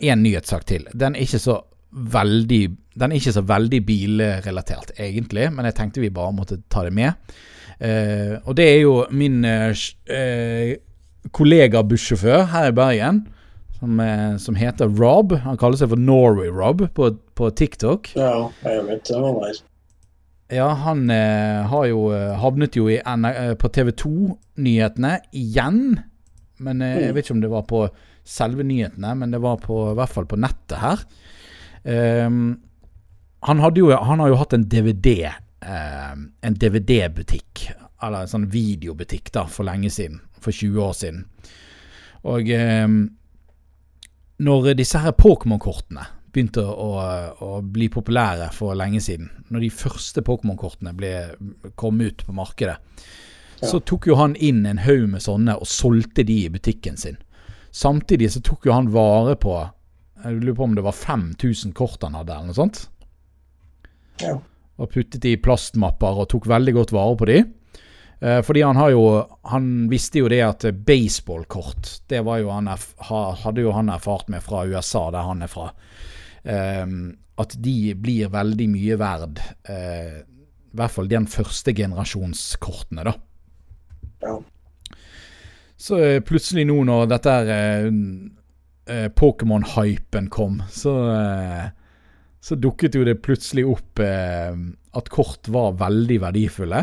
én 0.00 0.22
nyhetssak 0.22 0.64
til. 0.68 0.86
Den 0.92 1.16
er 1.16 1.26
ikke 1.26 1.42
så 1.42 1.60
veldig 1.90 2.60
Den 3.00 3.10
er 3.12 3.18
ikke 3.18 3.32
så 3.32 3.42
veldig 3.42 3.78
bilrelatert, 3.86 4.92
egentlig, 4.98 5.48
men 5.54 5.64
jeg 5.64 5.74
tenkte 5.78 6.02
vi 6.02 6.10
bare 6.12 6.34
måtte 6.36 6.60
ta 6.68 6.82
det 6.84 6.92
med. 6.92 7.32
Eh, 7.80 8.34
og 8.44 8.56
det 8.58 8.66
er 8.66 8.80
jo 8.82 8.94
min 9.16 9.44
eh, 9.46 10.74
kollega 11.32 11.82
bussjåfør 11.86 12.44
her 12.52 12.68
i 12.68 12.74
Bergen, 12.76 13.22
som, 13.78 14.00
uh, 14.00 14.36
som, 14.36 14.58
heter 14.58 14.90
Rob. 15.00 15.32
Han 15.46 15.56
kaller 15.56 15.80
seg 15.80 15.88
for 15.94 16.00
Norway 16.00 16.50
Rob 16.52 16.84
på, 16.92 17.14
på 17.38 17.50
TikTok. 17.56 18.12
Ja, 18.18 18.50
jeg 18.66 18.84
vet 18.90 19.08
det. 19.08 19.20
var 19.22 19.38
nice. 19.40 19.64
Ja, 20.50 20.66
han 20.82 21.04
har 21.10 21.84
jo 21.86 22.08
havnet 22.42 22.74
jo 22.74 22.88
i, 22.90 22.96
på 23.54 23.68
TV 23.70 23.92
2-nyhetene 24.02 25.12
igjen. 25.38 25.82
Men 26.58 26.82
jeg 26.82 27.10
mm. 27.10 27.14
vet 27.14 27.24
ikke 27.24 27.36
om 27.36 27.42
det 27.44 27.52
var 27.52 27.68
på 27.70 27.84
selve 28.26 28.64
nyhetene, 28.66 29.14
men 29.14 29.30
det 29.30 29.40
var 29.42 29.60
på, 29.62 29.90
i 29.90 29.98
hvert 29.98 30.12
fall 30.12 30.26
på 30.28 30.38
nettet 30.40 30.78
her. 30.80 31.04
Um, 31.82 32.58
han, 33.46 33.62
jo, 33.76 33.90
han, 33.96 34.20
har 34.20 34.28
jo 34.28 34.40
hatt 34.40 34.56
en 34.56 34.66
DVD, 34.68 35.30
uh, 35.30 35.70
ehm, 35.72 36.26
en 36.44 36.58
DVD-butikk, 36.60 37.70
eller 38.02 38.24
en 38.24 38.34
sånn 38.34 38.50
videobutikk, 38.52 39.32
da, 39.32 39.46
for 39.48 39.68
lenge 39.68 39.90
siden. 39.92 40.20
For 40.40 40.56
20 40.56 40.84
år 40.84 40.94
siden. 40.96 41.24
Og 42.28 42.48
um, 42.52 43.00
når 44.40 44.72
disse 44.76 45.00
her 45.00 45.16
Pokémon-kortene 45.16 46.06
begynte 46.32 46.64
å, 46.64 46.90
å, 47.42 47.50
bli 47.62 47.88
populære 47.92 48.50
for 48.54 48.76
lenge 48.78 49.00
siden, 49.04 49.30
når 49.50 49.66
de 49.66 49.72
første 49.74 50.22
Pokémon-kortene 50.26 50.94
kom 51.80 52.00
ut 52.00 52.24
på 52.26 52.34
markedet, 52.36 52.76
ja. 53.60 53.66
så 53.66 53.80
tok 53.80 54.08
jo 54.10 54.18
han 54.20 54.36
inn 54.36 54.64
en 54.66 54.82
haug 54.84 55.08
med 55.14 55.24
sånne 55.24 55.58
og 55.60 55.68
solgte 55.68 56.24
de 56.26 56.44
i 56.44 56.52
butikken 56.52 56.98
sin. 57.00 57.18
Samtidig 57.70 58.32
så 58.34 58.42
tok 58.44 58.66
jo 58.66 58.74
han 58.74 58.90
vare 58.90 59.36
på 59.38 59.54
Jeg 60.24 60.40
lurer 60.40 60.56
på 60.58 60.64
om 60.66 60.74
det 60.76 60.82
var 60.84 60.96
5000 60.96 61.72
kort 61.72 62.02
han 62.04 62.18
hadde, 62.18 62.34
eller 62.34 62.50
noe 62.50 62.58
sånt. 62.58 62.82
Ja. 64.20 64.34
Og 64.80 64.90
puttet 64.92 65.22
de 65.22 65.32
i 65.32 65.40
plastmapper 65.40 66.20
og 66.20 66.28
tok 66.32 66.48
veldig 66.50 66.74
godt 66.76 66.92
vare 66.92 67.16
på 67.16 67.28
de. 67.30 67.38
Eh, 68.20 68.42
fordi 68.44 68.62
han 68.62 68.76
har 68.76 68.90
jo 68.92 69.04
Han 69.48 69.88
visste 69.88 70.20
jo 70.20 70.28
det 70.28 70.42
at 70.44 70.66
baseballkort, 70.86 72.02
det 72.08 72.20
var 72.20 72.38
jo 72.38 72.50
han 72.52 72.68
hadde 72.68 73.64
jo 73.64 73.72
han 73.72 73.88
erfart 73.88 74.28
med 74.28 74.42
fra 74.44 74.66
USA, 74.68 75.10
der 75.10 75.24
han 75.24 75.42
er 75.42 75.48
fra. 75.48 75.70
Eh, 76.44 76.86
at 77.40 77.56
de 77.56 77.94
blir 77.96 78.30
veldig 78.32 78.68
mye 78.68 79.00
verd. 79.00 79.40
Eh, 79.68 80.20
I 80.20 80.78
hvert 80.78 80.94
fall 80.94 81.10
den 81.10 81.26
første 81.30 81.74
generasjonskortene, 81.76 83.06
da. 83.08 83.16
Ja. 84.24 84.36
Så 85.80 85.98
eh, 86.04 86.20
plutselig 86.24 86.66
nå 86.68 86.82
når 86.84 87.08
dette 87.08 87.34
uh, 87.88 89.06
Pokémon-hypen 89.16 90.28
kom, 90.32 90.60
så, 90.68 90.92
så 92.42 92.56
dukket 92.58 92.98
jo 92.98 93.04
det 93.06 93.20
plutselig 93.24 93.64
opp 93.70 94.02
at 94.02 95.10
kort 95.14 95.48
var 95.48 95.76
veldig 95.78 96.16
verdifulle. 96.24 96.80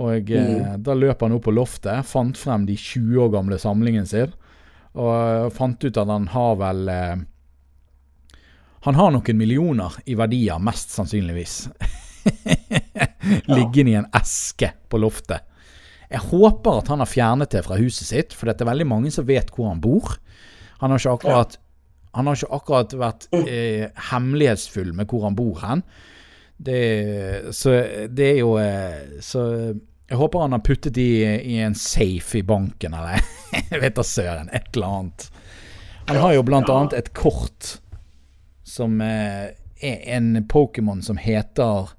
Og 0.00 0.32
mm. 0.32 0.80
da 0.82 0.96
løp 0.96 1.20
han 1.22 1.36
opp 1.36 1.44
på 1.46 1.54
loftet, 1.54 2.08
fant 2.08 2.38
frem 2.40 2.64
de 2.66 2.78
20 2.80 3.20
år 3.26 3.30
gamle 3.36 3.58
samlingen 3.60 4.08
sin, 4.08 4.32
og 4.96 5.52
fant 5.54 5.84
ut 5.84 6.00
at 6.00 6.10
han 6.10 6.26
har 6.32 6.56
vel 6.62 6.90
Han 8.84 8.94
har 8.94 9.14
noen 9.14 9.38
millioner 9.40 9.94
i 10.04 10.14
verdier, 10.18 10.60
mest 10.60 10.90
sannsynligvis. 10.92 11.70
Liggende 13.56 13.94
i 13.94 13.96
en 13.96 14.10
eske 14.12 14.74
på 14.92 15.00
loftet. 15.00 15.46
Jeg 16.10 16.20
håper 16.20 16.82
at 16.82 16.90
han 16.92 17.00
har 17.00 17.08
fjernet 17.08 17.54
det 17.54 17.62
fra 17.64 17.78
huset 17.80 18.10
sitt, 18.10 18.34
for 18.36 18.50
det 18.50 18.60
er 18.60 18.68
veldig 18.68 18.86
mange 18.90 19.12
som 19.14 19.24
vet 19.24 19.48
hvor 19.54 19.70
han 19.70 19.80
bor. 19.80 20.18
Han 20.82 20.92
har 20.92 21.00
ikke 21.00 21.14
akkurat, 21.16 21.56
han 22.12 22.28
har 22.28 22.36
ikke 22.36 22.58
akkurat 22.58 22.92
vært 23.00 23.24
eh, 23.40 23.86
hemmelighetsfull 24.10 24.92
med 24.92 25.08
hvor 25.08 25.24
han 25.30 25.38
bor 25.38 25.64
hen. 25.64 25.84
Det, 26.56 26.82
så 27.56 27.72
det 28.14 28.28
er 28.28 28.36
jo 28.38 28.52
eh, 28.62 29.16
Så 29.26 29.40
jeg 30.06 30.18
håper 30.20 30.44
han 30.44 30.54
har 30.54 30.62
puttet 30.62 30.94
de 30.94 31.08
i 31.24 31.56
en 31.64 31.74
safe 31.74 32.38
i 32.38 32.44
banken, 32.46 32.94
eller 32.94 33.24
jeg 33.72 33.80
vet 33.80 33.96
da 33.96 34.04
søren. 34.04 34.52
Et 34.52 34.68
eller 34.76 35.00
annet. 35.00 35.26
Han 36.12 36.20
har 36.20 36.36
jo 36.36 36.44
blant 36.44 36.68
annet 36.68 36.98
et 37.00 37.10
kort 37.16 37.78
som 38.74 39.00
eh, 39.00 39.54
er 39.84 40.00
en 40.16 40.44
Pokémon 40.50 41.02
som 41.02 41.18
heter 41.20 41.92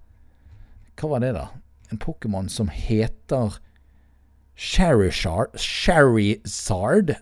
Hva 1.00 1.08
var 1.12 1.24
det, 1.24 1.34
da? 1.38 1.48
En 1.94 2.02
Pokémon 2.02 2.50
som 2.52 2.70
heter 2.72 3.60
Charizard 4.56 5.50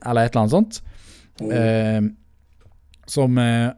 eller 0.05 0.21
et 0.21 0.31
eller 0.31 0.41
annet 0.41 0.51
sånt. 0.53 0.81
Mm. 1.41 1.51
Eh, 1.51 2.03
som 3.09 3.37
eh, 3.41 3.69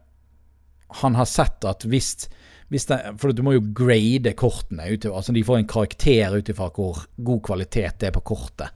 han 1.02 1.16
har 1.16 1.26
sett 1.26 1.66
at 1.66 1.86
hvis, 1.88 2.30
hvis 2.72 2.86
det, 2.92 3.00
For 3.20 3.32
du 3.32 3.44
må 3.44 3.56
jo 3.56 3.64
grade 3.76 4.34
kortene. 4.38 4.90
Ut, 4.92 5.06
altså 5.08 5.32
De 5.36 5.44
får 5.44 5.58
en 5.62 5.72
karakter 5.72 6.36
ut 6.36 6.50
ifra 6.52 6.70
hvor 6.76 7.06
god 7.16 7.42
kvalitet 7.48 8.00
det 8.00 8.08
er 8.12 8.16
på 8.16 8.28
kortet. 8.36 8.70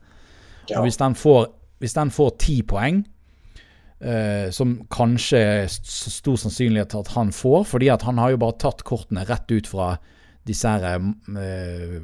Ja. 0.69 0.79
Og 0.79 0.87
hvis 0.87 0.99
den 1.01 1.15
får 1.15 1.47
hvis 1.79 1.95
den 1.95 2.09
får 2.11 2.33
ti 2.43 2.61
poeng, 2.67 3.05
eh, 3.99 4.49
som 4.55 4.77
kanskje 4.91 5.39
er 5.39 5.67
stor 5.69 6.39
sannsynlighet 6.39 6.95
at 6.99 7.11
han 7.15 7.33
får, 7.35 7.65
fordi 7.73 7.91
at 7.93 8.05
han 8.07 8.21
har 8.21 8.33
jo 8.33 8.41
bare 8.43 8.59
tatt 8.61 8.83
kortene 8.87 9.25
rett 9.27 9.51
ut 9.51 9.69
fra 9.69 9.93
disse 10.47 10.69
her 10.71 10.95
eh, 10.95 11.97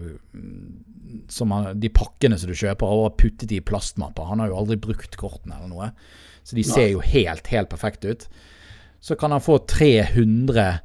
som 1.31 1.53
han, 1.55 1.71
De 1.79 1.89
pakkene 1.93 2.37
som 2.39 2.51
du 2.51 2.57
kjøper, 2.57 2.85
og 2.85 3.15
puttet 3.19 3.53
i 3.55 3.63
plastmapper. 3.63 4.27
Han 4.29 4.43
har 4.43 4.51
jo 4.51 4.59
aldri 4.59 4.77
brukt 4.81 5.15
kortene 5.19 5.57
eller 5.57 5.71
noe, 5.71 5.91
så 6.45 6.57
de 6.57 6.65
ser 6.67 6.91
jo 6.91 7.01
helt, 7.01 7.47
helt 7.49 7.71
perfekte 7.71 8.11
ut. 8.13 8.27
Så 9.01 9.17
kan 9.17 9.33
han 9.33 9.43
få 9.43 9.59
300 9.69 10.79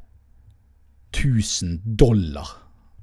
000 1.17 1.79
dollar. 2.01 2.49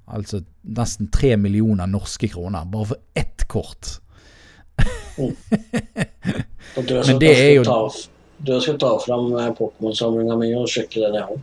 Altså 0.07 0.41
nesten 0.63 1.09
3 1.13 1.35
millioner 1.41 1.89
norske 1.89 2.29
kroner, 2.31 2.65
bare 2.71 2.93
for 2.93 2.97
ett 3.17 3.45
kort. 3.51 3.97
Og 5.19 5.33
Men 6.75 7.03
skal 7.03 7.19
det 7.19 7.31
er 7.37 7.53
jo- 7.55 7.63
ta, 7.63 7.89
du 8.47 8.59
skal 8.61 8.77
ta 8.77 8.91
fram 8.99 9.31
eh, 9.37 9.51
Pokémon-samlinga 9.57 10.37
mi 10.37 10.53
og 10.55 10.67
sjekke 10.69 11.01
den, 11.05 11.13
jeg 11.13 11.23
òg. 11.23 11.41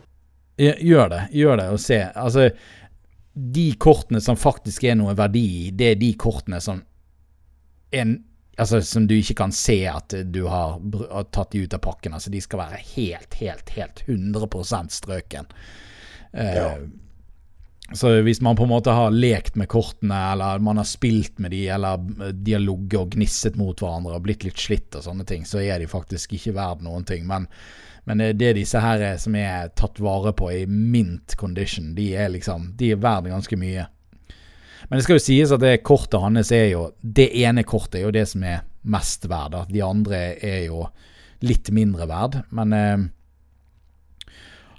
Gjør 0.57 1.09
det. 1.11 1.21
Gjør 1.35 1.57
det 1.59 1.69
og 1.73 1.79
se. 1.83 1.97
Altså, 2.15 2.49
de 3.35 3.65
kortene 3.75 4.21
som 4.23 4.37
faktisk 4.39 4.83
er 4.87 4.95
noe 4.95 5.15
verdi 5.17 5.45
i, 5.67 5.71
det 5.75 5.89
er 5.91 5.95
de 5.99 6.13
kortene 6.15 6.61
som 6.63 6.79
en, 7.91 8.13
altså, 8.57 8.79
som 8.81 9.07
du 9.07 9.15
ikke 9.17 9.35
kan 9.35 9.51
se 9.51 9.81
at 9.91 10.15
du 10.31 10.45
har, 10.47 10.79
har 11.11 11.27
tatt 11.35 11.51
de 11.51 11.65
ut 11.65 11.73
av 11.75 11.79
pakken. 11.83 12.13
Altså, 12.15 12.31
de 12.31 12.39
skal 12.41 12.59
være 12.63 12.79
helt, 12.95 13.33
helt, 13.41 13.69
helt 13.75 14.03
100 14.07 14.87
strøken. 14.95 15.45
Uh, 16.35 16.55
Ja. 16.55 16.69
Så 17.93 18.09
hvis 18.25 18.41
man 18.41 18.55
på 18.57 18.65
en 18.65 18.71
måte 18.71 18.93
har 18.97 19.13
lekt 19.13 19.55
med 19.55 19.69
kortene, 19.69 20.17
eller 20.31 20.59
man 20.59 20.79
har 20.81 20.87
spilt 20.89 21.37
med 21.39 21.53
de, 21.53 21.67
eller 21.69 22.01
de 22.33 22.55
har 22.55 22.63
ligget 22.63 22.97
og 22.97 23.11
gnisset 23.13 23.59
mot 23.59 23.77
hverandre 23.77 24.17
og 24.17 24.23
blitt 24.25 24.45
litt 24.47 24.57
slitt 24.57 24.97
og 24.97 25.05
sånne 25.05 25.25
ting, 25.29 25.45
så 25.45 25.61
er 25.61 25.77
de 25.79 25.89
faktisk 25.89 26.33
ikke 26.33 26.55
verdt 26.57 26.81
noen 26.85 27.05
ting. 27.05 27.27
Men, 27.29 27.45
men 28.09 28.23
det 28.25 28.49
er 28.49 28.57
disse 28.57 28.81
her 28.81 29.03
er 29.05 29.19
som 29.21 29.37
er 29.37 29.69
tatt 29.77 30.01
vare 30.01 30.33
på 30.33 30.49
i 30.49 30.63
mint 30.65 31.37
condition. 31.37 31.93
De 31.97 32.09
er 32.17 32.33
liksom, 32.33 32.71
de 32.79 32.89
er 32.95 33.03
verdt 33.03 33.29
ganske 33.29 33.59
mye. 33.61 33.85
Men 34.89 34.97
det 34.97 35.05
skal 35.05 35.19
jo 35.19 35.25
sies 35.27 35.53
at 35.53 35.61
det 35.61 35.79
kortet 35.85 36.21
hans 36.21 36.51
er 36.53 36.67
jo 36.69 36.91
Det 37.01 37.31
ene 37.41 37.63
kortet 37.65 37.99
er 37.99 38.03
jo 38.05 38.13
det 38.13 38.25
som 38.29 38.43
er 38.45 38.65
mest 38.85 39.29
verdt. 39.29 39.69
De 39.69 39.81
andre 39.85 40.25
er 40.41 40.65
jo 40.67 40.87
litt 41.45 41.69
mindre 41.73 42.09
verd. 42.09 42.41
Men 42.49 42.73
eh, 42.73 43.05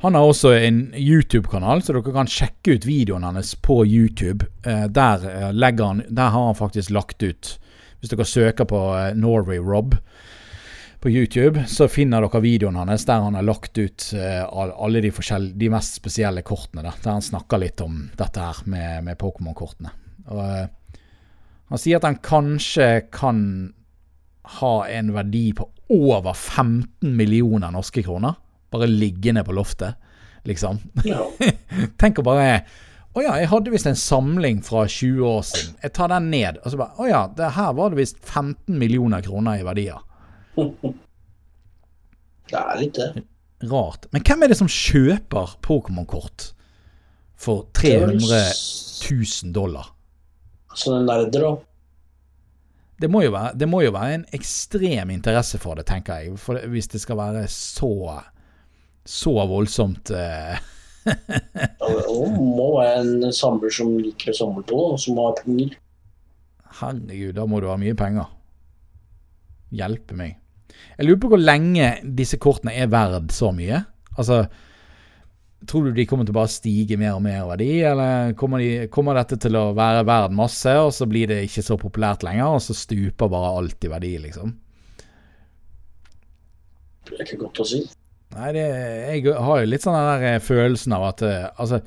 han 0.01 0.15
har 0.15 0.23
også 0.23 0.53
en 0.53 0.81
YouTube-kanal, 0.95 1.83
så 1.83 1.95
dere 1.97 2.13
kan 2.13 2.29
sjekke 2.29 2.77
ut 2.77 2.87
videoen 2.87 3.25
hennes 3.25 3.55
på 3.65 3.81
YouTube. 3.87 4.45
Eh, 4.67 4.85
der, 4.93 5.25
eh, 5.25 5.87
han, 5.87 6.03
der 6.09 6.35
har 6.35 6.47
han 6.47 6.59
faktisk 6.59 6.91
lagt 6.91 7.23
ut 7.23 7.59
Hvis 8.01 8.11
dere 8.13 8.25
søker 8.29 8.65
på 8.69 8.79
eh, 8.93 9.15
Norway 9.17 9.59
Rob 9.59 9.97
på 11.01 11.11
YouTube, 11.11 11.65
så 11.67 11.89
finner 11.89 12.21
dere 12.21 12.43
videoen 12.45 12.77
hans 12.77 13.07
der 13.09 13.25
han 13.25 13.35
har 13.35 13.43
lagt 13.45 13.79
ut 13.79 14.13
alle 14.17 15.01
de, 15.01 15.13
de 15.55 15.71
mest 15.71 15.95
spesielle 15.97 16.43
kortene. 16.43 16.83
Der, 16.83 16.97
der 17.03 17.17
han 17.17 17.25
snakker 17.25 17.61
litt 17.61 17.81
om 17.81 18.11
dette 18.17 18.41
her 18.41 18.61
med, 18.65 19.05
med 19.05 19.19
Pokémon-kortene. 19.21 19.93
Han 20.27 21.81
sier 21.81 22.01
at 22.01 22.09
han 22.09 22.21
kanskje 22.25 23.07
kan 23.13 23.39
ha 24.61 24.75
en 24.89 25.13
verdi 25.15 25.53
på 25.57 25.69
over 25.93 26.35
15 26.35 27.17
millioner 27.17 27.73
norske 27.73 28.03
kroner. 28.03 28.37
Bare 28.77 28.91
liggende 28.91 29.45
på 29.47 29.57
loftet, 29.57 29.97
liksom. 30.49 30.83
Ja. 31.09 31.25
Tenk 32.01 32.21
å 32.21 32.27
bare 32.27 32.51
Å 33.17 33.23
ja, 33.25 33.39
jeg 33.41 33.49
hadde 33.49 33.73
visst 33.73 33.89
en 33.89 33.97
samling 33.97 34.61
fra 34.65 34.83
20 34.85 35.25
år 35.25 35.45
siden. 35.49 35.79
Jeg 35.81 35.95
tar 35.97 36.13
den 36.13 36.29
ned. 36.29 36.61
Og 36.61 36.75
så 36.75 36.81
bare 36.83 37.01
Å 37.01 37.09
ja, 37.09 37.23
det 37.33 37.55
her 37.57 37.73
var 37.79 37.95
det 37.95 38.03
visst 38.03 38.21
15 38.21 38.77
millioner 38.77 39.25
kroner 39.25 39.63
i 39.63 39.65
verdier. 39.67 40.05
Det 42.47 42.59
er 42.61 42.77
litt 42.79 42.95
det. 42.95 43.25
Rart. 43.67 44.05
Men 44.13 44.23
hvem 44.23 44.45
er 44.45 44.53
det 44.53 44.59
som 44.61 44.69
kjøper 44.71 45.57
Pokémon-kort 45.67 46.53
for 47.35 47.65
300 47.75 48.21
000 49.11 49.55
dollar? 49.57 49.89
Sånne 50.77 51.01
nerder, 51.09 51.43
da. 51.43 51.55
Det 52.97 53.11
må, 53.13 53.21
jo 53.27 53.33
være, 53.35 53.57
det 53.61 53.69
må 53.69 53.83
jo 53.85 53.93
være 53.93 54.21
en 54.21 54.29
ekstrem 54.37 55.11
interesse 55.13 55.59
for 55.61 55.77
det, 55.77 55.85
tenker 55.89 56.23
jeg. 56.23 56.39
For 56.41 56.63
hvis 56.73 56.89
det 56.95 57.03
skal 57.03 57.19
være 57.21 57.43
så 57.53 57.91
så 59.07 59.35
voldsomt 59.49 60.11
eh, 60.15 60.57
Og 61.87 62.33
må 62.35 62.71
være 62.81 63.03
en 63.03 63.35
samler 63.35 63.71
som 63.73 63.93
liker 64.01 64.33
å 64.33 64.39
samle 64.41 64.65
på, 64.67 64.79
og 64.93 64.99
som 65.01 65.21
har 65.23 65.37
penger. 65.39 65.77
Herregud, 66.81 67.35
da 67.37 67.47
må 67.49 67.61
du 67.63 67.69
ha 67.71 67.77
mye 67.81 67.95
penger. 67.99 68.27
Hjelpe 69.77 70.17
meg. 70.19 70.37
Jeg 70.97 71.07
lurer 71.07 71.21
på 71.23 71.31
hvor 71.33 71.41
lenge 71.41 71.93
disse 72.19 72.39
kortene 72.43 72.75
er 72.75 72.91
verd 72.93 73.31
så 73.35 73.53
mye. 73.55 73.83
Altså, 74.17 74.43
tror 75.69 75.87
du 75.87 75.97
de 75.97 76.07
kommer 76.09 76.27
til 76.27 76.35
å 76.35 76.39
bare 76.41 76.53
stige 76.53 76.99
mer 77.01 77.17
og 77.17 77.25
mer 77.25 77.45
verdi, 77.53 77.71
eller 77.87 78.35
kommer, 78.39 78.63
de, 78.63 78.89
kommer 78.93 79.19
dette 79.19 79.39
til 79.43 79.57
å 79.59 79.71
være 79.77 80.05
verd 80.09 80.37
masse, 80.37 80.73
og 80.81 80.93
så 80.97 81.09
blir 81.11 81.31
det 81.31 81.43
ikke 81.47 81.65
så 81.67 81.79
populært 81.81 82.27
lenger, 82.27 82.57
og 82.57 82.65
så 82.65 82.77
stuper 82.77 83.31
bare 83.33 83.55
alt 83.61 83.87
i 83.87 83.93
verdi, 83.93 84.17
liksom? 84.27 84.57
Det 87.07 87.21
er 87.21 87.29
ikke 87.29 87.45
godt 87.45 87.63
å 87.63 87.69
si. 87.69 87.85
Nei, 88.35 88.51
det, 88.57 88.65
jeg 88.67 89.37
har 89.39 89.61
jo 89.63 89.69
litt 89.71 89.85
sånn 89.85 89.95
den 89.97 90.09
der 90.11 90.25
eh, 90.35 90.43
følelsen 90.43 90.97
av 90.97 91.05
at 91.13 91.23
eh, 91.25 91.45
Altså, 91.63 91.79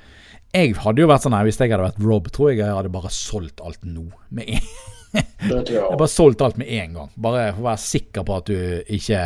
jeg 0.55 0.77
hadde 0.81 1.03
jo 1.03 1.09
vært 1.11 1.25
sånn 1.25 1.35
her 1.35 1.45
hvis 1.45 1.59
jeg 1.59 1.73
hadde 1.73 1.83
vært 1.83 1.99
Rob, 2.01 2.29
tror 2.33 2.53
jeg 2.53 2.61
jeg 2.61 2.77
hadde 2.77 2.93
bare 2.93 3.11
solgt 3.13 3.61
alt 3.61 3.83
nå. 3.85 4.07
Med 4.33 4.55
en 4.55 4.71
jeg 5.13 5.25
bare 5.99 6.09
solgt 6.09 6.41
alt 6.45 6.57
med 6.61 6.69
en 6.69 6.97
gang. 6.99 7.11
Bare 7.17 7.49
for 7.53 7.63
å 7.63 7.69
være 7.71 7.81
sikker 7.81 8.25
på 8.27 8.37
at 8.37 8.51
du 8.51 8.93
ikke 8.97 9.23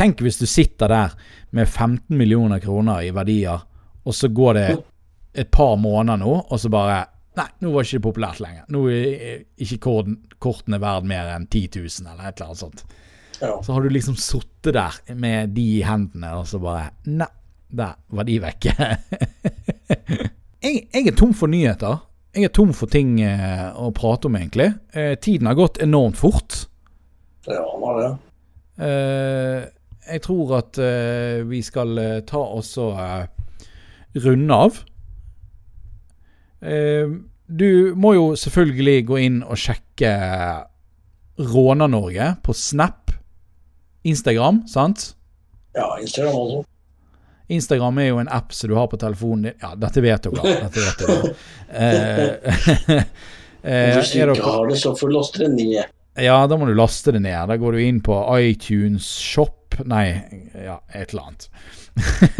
Tenk 0.00 0.20
hvis 0.22 0.38
du 0.38 0.46
sitter 0.46 0.88
der 0.88 1.14
med 1.50 1.66
15 1.66 2.14
millioner 2.14 2.60
kroner 2.62 3.02
i 3.02 3.08
verdier, 3.10 3.64
og 4.06 4.14
så 4.14 4.28
går 4.30 4.54
det 4.54 4.66
et 5.42 5.50
par 5.50 5.74
måneder 5.82 6.20
nå, 6.22 6.36
og 6.46 6.60
så 6.62 6.70
bare 6.72 7.00
Nei, 7.40 7.46
nå 7.62 7.72
var 7.74 7.82
det 7.84 7.90
ikke 7.90 8.04
populært 8.08 8.40
lenger. 8.42 8.64
Nå 8.74 8.80
er 8.90 9.42
ikke 9.62 9.78
kortene 10.42 10.80
verd 10.82 11.06
mer 11.10 11.28
enn 11.34 11.44
10 11.46 11.78
000, 11.78 12.06
eller 12.10 12.26
et 12.30 12.40
eller 12.40 12.48
annet 12.52 12.62
sånt. 12.62 12.82
Ja. 13.40 13.62
Så 13.64 13.72
har 13.72 13.82
du 13.82 13.88
liksom 13.92 14.16
sittet 14.20 14.74
der 14.76 14.96
med 15.16 15.54
de 15.56 15.64
i 15.78 15.82
hendene, 15.86 16.34
og 16.36 16.48
så 16.48 16.60
bare 16.62 16.90
Nei, 17.08 17.28
der 17.70 17.96
var 18.12 18.26
de 18.28 18.36
vekke. 18.42 18.74
jeg, 20.64 20.86
jeg 20.92 21.06
er 21.06 21.16
tom 21.16 21.32
for 21.36 21.50
nyheter. 21.50 22.02
Jeg 22.34 22.46
er 22.46 22.52
tom 22.54 22.70
for 22.76 22.90
ting 22.90 23.16
eh, 23.24 23.66
å 23.74 23.90
prate 23.94 24.28
om, 24.28 24.36
egentlig. 24.38 24.68
Eh, 24.94 25.16
tiden 25.18 25.48
har 25.50 25.58
gått 25.58 25.80
enormt 25.82 26.18
fort. 26.20 26.66
ja, 27.48 27.58
den 27.58 27.86
har 27.86 27.98
det. 27.98 28.10
Eh, 28.86 29.64
jeg 30.10 30.22
tror 30.24 30.56
at 30.56 30.78
vi 31.46 31.60
skal 31.62 31.98
ta 32.26 32.40
oss 32.40 32.72
og 32.82 32.96
runde 34.24 34.56
av. 34.56 34.78
Du 37.46 37.70
må 37.94 38.14
jo 38.16 38.24
selvfølgelig 38.34 39.04
gå 39.06 39.20
inn 39.22 39.36
og 39.44 39.60
sjekke 39.60 40.10
Råna-Norge 41.38 42.32
på 42.42 42.56
Snap, 42.56 43.09
Instagram, 44.04 44.62
sant? 44.68 45.14
Ja, 45.76 45.98
Instagram 46.00 46.34
også. 46.40 46.64
Instagram 47.50 47.98
er 47.98 48.06
jo 48.12 48.18
en 48.22 48.28
app 48.30 48.52
som 48.54 48.70
du 48.70 48.76
har 48.78 48.86
på 48.88 48.96
telefonen 49.02 49.42
din. 49.48 49.56
Ja, 49.62 49.72
dette 49.74 50.00
vet 50.04 50.22
dere. 50.22 50.54
Dette 50.64 50.84
vet 50.86 51.06
dere. 51.06 51.34
Eh, 51.70 53.02
eh, 53.62 53.94
Hvis 53.94 54.10
du 54.12 54.18
er 54.24 54.30
ikke 54.32 54.42
har 54.50 54.66
det, 54.70 54.78
så 54.80 54.94
får 54.98 55.10
du 55.10 55.14
laste 55.14 55.42
det 55.44 55.50
ned. 55.54 55.84
Ja, 56.18 56.38
da 56.50 56.56
må 56.58 56.66
du 56.66 56.72
laste 56.74 57.12
det 57.14 57.20
ned. 57.22 57.36
Da 57.50 57.56
går 57.60 57.76
du 57.76 57.82
inn 57.84 58.00
på 58.02 58.16
iTunes 58.40 59.06
Shop 59.20 59.56
Nei, 59.86 60.08
ja, 60.64 60.80
et 60.98 61.12
eller 61.12 61.28
annet. 61.28 61.46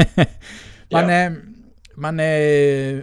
men 0.94 1.11
eh, 1.14 1.36
men 2.00 2.20
eh, 2.20 3.02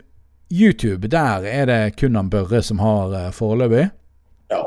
YouTube, 0.51 1.07
der 1.11 1.45
er 1.47 1.65
det 1.69 1.79
kun 1.99 2.15
han 2.19 2.29
Børre 2.33 2.59
som 2.65 2.79
har 2.83 3.13
eh, 3.15 3.29
foreløpig. 3.35 3.87
Ja. 4.51 4.61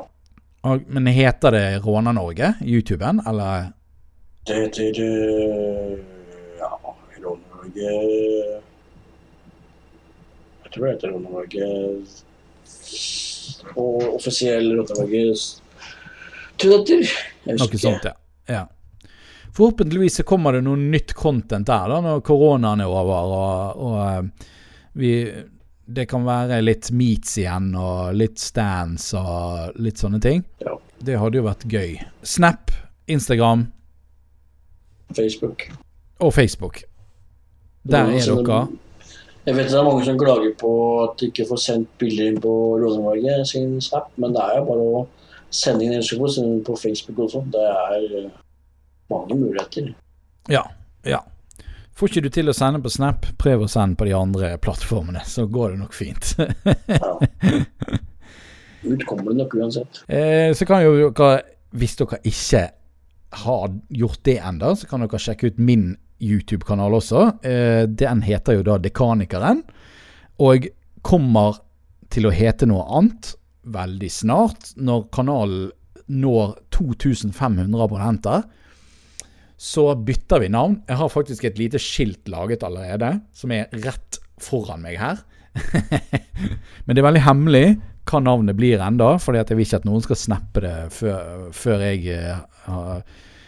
Og- 0.64 0.86
Men 0.88 1.06
heter 1.06 1.50
det 1.56 1.66
Råna-Norge, 1.84 2.54
YouTuben, 2.62 3.20
eller? 3.26 3.72
Det 4.46 4.54
heter 4.54 4.98
Ja, 6.58 6.96
Råd-Norge 7.22 7.90
Jeg 10.62 10.72
tror 10.72 10.86
det 10.86 10.92
heter 10.94 11.08
Råd-Norge 11.12 11.66
Og 13.74 14.14
offisiell 14.14 14.72
Råd-Norge 14.78 15.24
Twitter. 16.60 17.04
Noe 17.44 17.78
sånt, 17.80 18.04
ja. 18.04 18.14
ja. 18.46 18.64
Forhåpentligvis 19.56 20.20
kommer 20.28 20.52
det 20.52 20.64
noe 20.66 20.76
nytt 20.76 21.14
content 21.16 21.66
der 21.68 21.88
da, 21.88 22.00
når 22.04 22.20
koronaen 22.24 22.82
er 22.84 22.90
over, 22.92 23.32
og, 23.32 23.80
og 23.80 23.96
eh, 24.04 24.50
vi 25.00 25.12
Det 25.90 26.04
kan 26.06 26.22
være 26.26 26.60
litt 26.60 26.90
meets 26.92 27.38
igjen, 27.40 27.72
og 27.74 28.12
litt 28.14 28.38
stands 28.38 29.08
og 29.18 29.80
litt 29.82 29.98
sånne 29.98 30.20
ting. 30.22 30.44
Ja. 30.62 30.76
Det 31.00 31.16
hadde 31.18 31.40
jo 31.40 31.48
vært 31.48 31.64
gøy. 31.66 31.96
Snap, 32.22 32.70
Instagram 33.10 33.64
Facebook. 35.16 35.70
og 36.20 36.34
Facebook. 36.34 36.82
Der 37.90 37.98
er 37.98 38.44
dere. 38.44 38.68
Jeg 39.46 39.56
vet 39.56 39.70
det 39.72 39.78
er 39.78 39.84
mange 39.84 40.04
som 40.04 40.18
klager 40.20 40.52
på 40.60 40.70
at 41.02 41.16
de 41.20 41.30
ikke 41.30 41.46
får 41.48 41.60
sendt 41.62 41.88
bilder 41.98 42.28
inn 42.28 42.40
på 42.44 42.52
Rosenborg 42.82 43.46
sin 43.48 43.80
Snap, 43.80 44.10
men 44.20 44.34
det 44.36 44.42
er 44.44 44.58
jo 44.58 44.66
bare 44.68 44.84
å 44.84 45.00
sende 45.50 45.86
inn 45.86 45.96
info 45.96 46.28
sende 46.28 46.60
på 46.66 46.76
Facebook 46.76 47.18
også. 47.24 47.40
Det 47.50 47.64
er 47.64 48.04
eh, 48.20 48.30
mange 49.10 49.38
muligheter. 49.40 49.94
Ja. 50.52 50.62
ja. 51.08 51.22
Får 51.96 52.12
ikke 52.12 52.24
du 52.26 52.30
til 52.36 52.52
å 52.52 52.56
sende 52.56 52.82
på 52.84 52.92
Snap, 52.92 53.26
prøv 53.40 53.64
å 53.64 53.70
sende 53.70 53.96
på 53.96 54.06
de 54.08 54.14
andre 54.16 54.52
plattformene, 54.62 55.24
så 55.26 55.46
går 55.48 55.72
det 55.74 55.80
nok 55.80 55.96
fint. 55.96 56.34
Ja. 56.88 57.16
Ut 58.80 59.02
kommer 59.04 59.32
det 59.32 59.40
nok 59.42 59.56
uansett. 59.56 60.04
Eh, 60.08 60.52
så 60.56 60.68
kan 60.68 60.84
jo 60.84 61.10
dere, 61.10 61.42
hvis 61.76 61.96
dere 61.98 62.20
ikke 62.28 62.62
har 63.30 63.72
gjort 63.88 64.22
det 64.26 64.38
enda, 64.38 64.74
så 64.76 64.88
kan 64.90 65.04
dere 65.04 65.20
sjekke 65.22 65.50
ut 65.50 65.58
min 65.62 65.92
YouTube-kanal 66.20 66.96
også. 66.98 67.26
Eh, 67.46 67.84
den 67.86 68.22
heter 68.26 68.58
jo 68.58 68.64
da 68.66 68.78
Dekanikeren, 68.82 69.62
og 70.40 70.68
kommer 71.06 71.60
til 72.12 72.26
å 72.28 72.34
hete 72.34 72.68
noe 72.68 72.84
annet 72.98 73.34
veldig 73.70 74.10
snart. 74.12 74.72
Når 74.76 75.06
kanalen 75.14 75.68
når 76.10 76.56
2500 76.74 77.84
abonnenter, 77.84 78.42
så 79.60 79.90
bytter 79.94 80.42
vi 80.42 80.48
navn. 80.50 80.80
Jeg 80.88 80.98
har 80.98 81.12
faktisk 81.12 81.44
et 81.46 81.60
lite 81.60 81.78
skilt 81.82 82.28
laget 82.32 82.64
allerede, 82.66 83.18
som 83.36 83.52
er 83.54 83.70
rett 83.84 84.18
foran 84.40 84.82
meg 84.82 84.98
her. 84.98 85.20
Men 86.84 86.96
det 86.96 87.02
er 87.02 87.08
veldig 87.10 87.26
hemmelig 87.26 87.66
hva 88.10 88.20
navnet 88.22 88.58
blir 88.58 88.82
enda, 88.82 89.14
fordi 89.22 89.40
jeg 89.40 89.56
vil 89.56 89.66
ikke 89.66 89.80
at 89.82 89.88
noen 89.88 90.04
skal 90.04 90.18
snappe 90.18 90.62
det 90.64 90.76
før, 90.94 91.50
før 91.56 91.84
jeg 91.88 92.06
eh, 92.14 92.40
har 92.66 93.04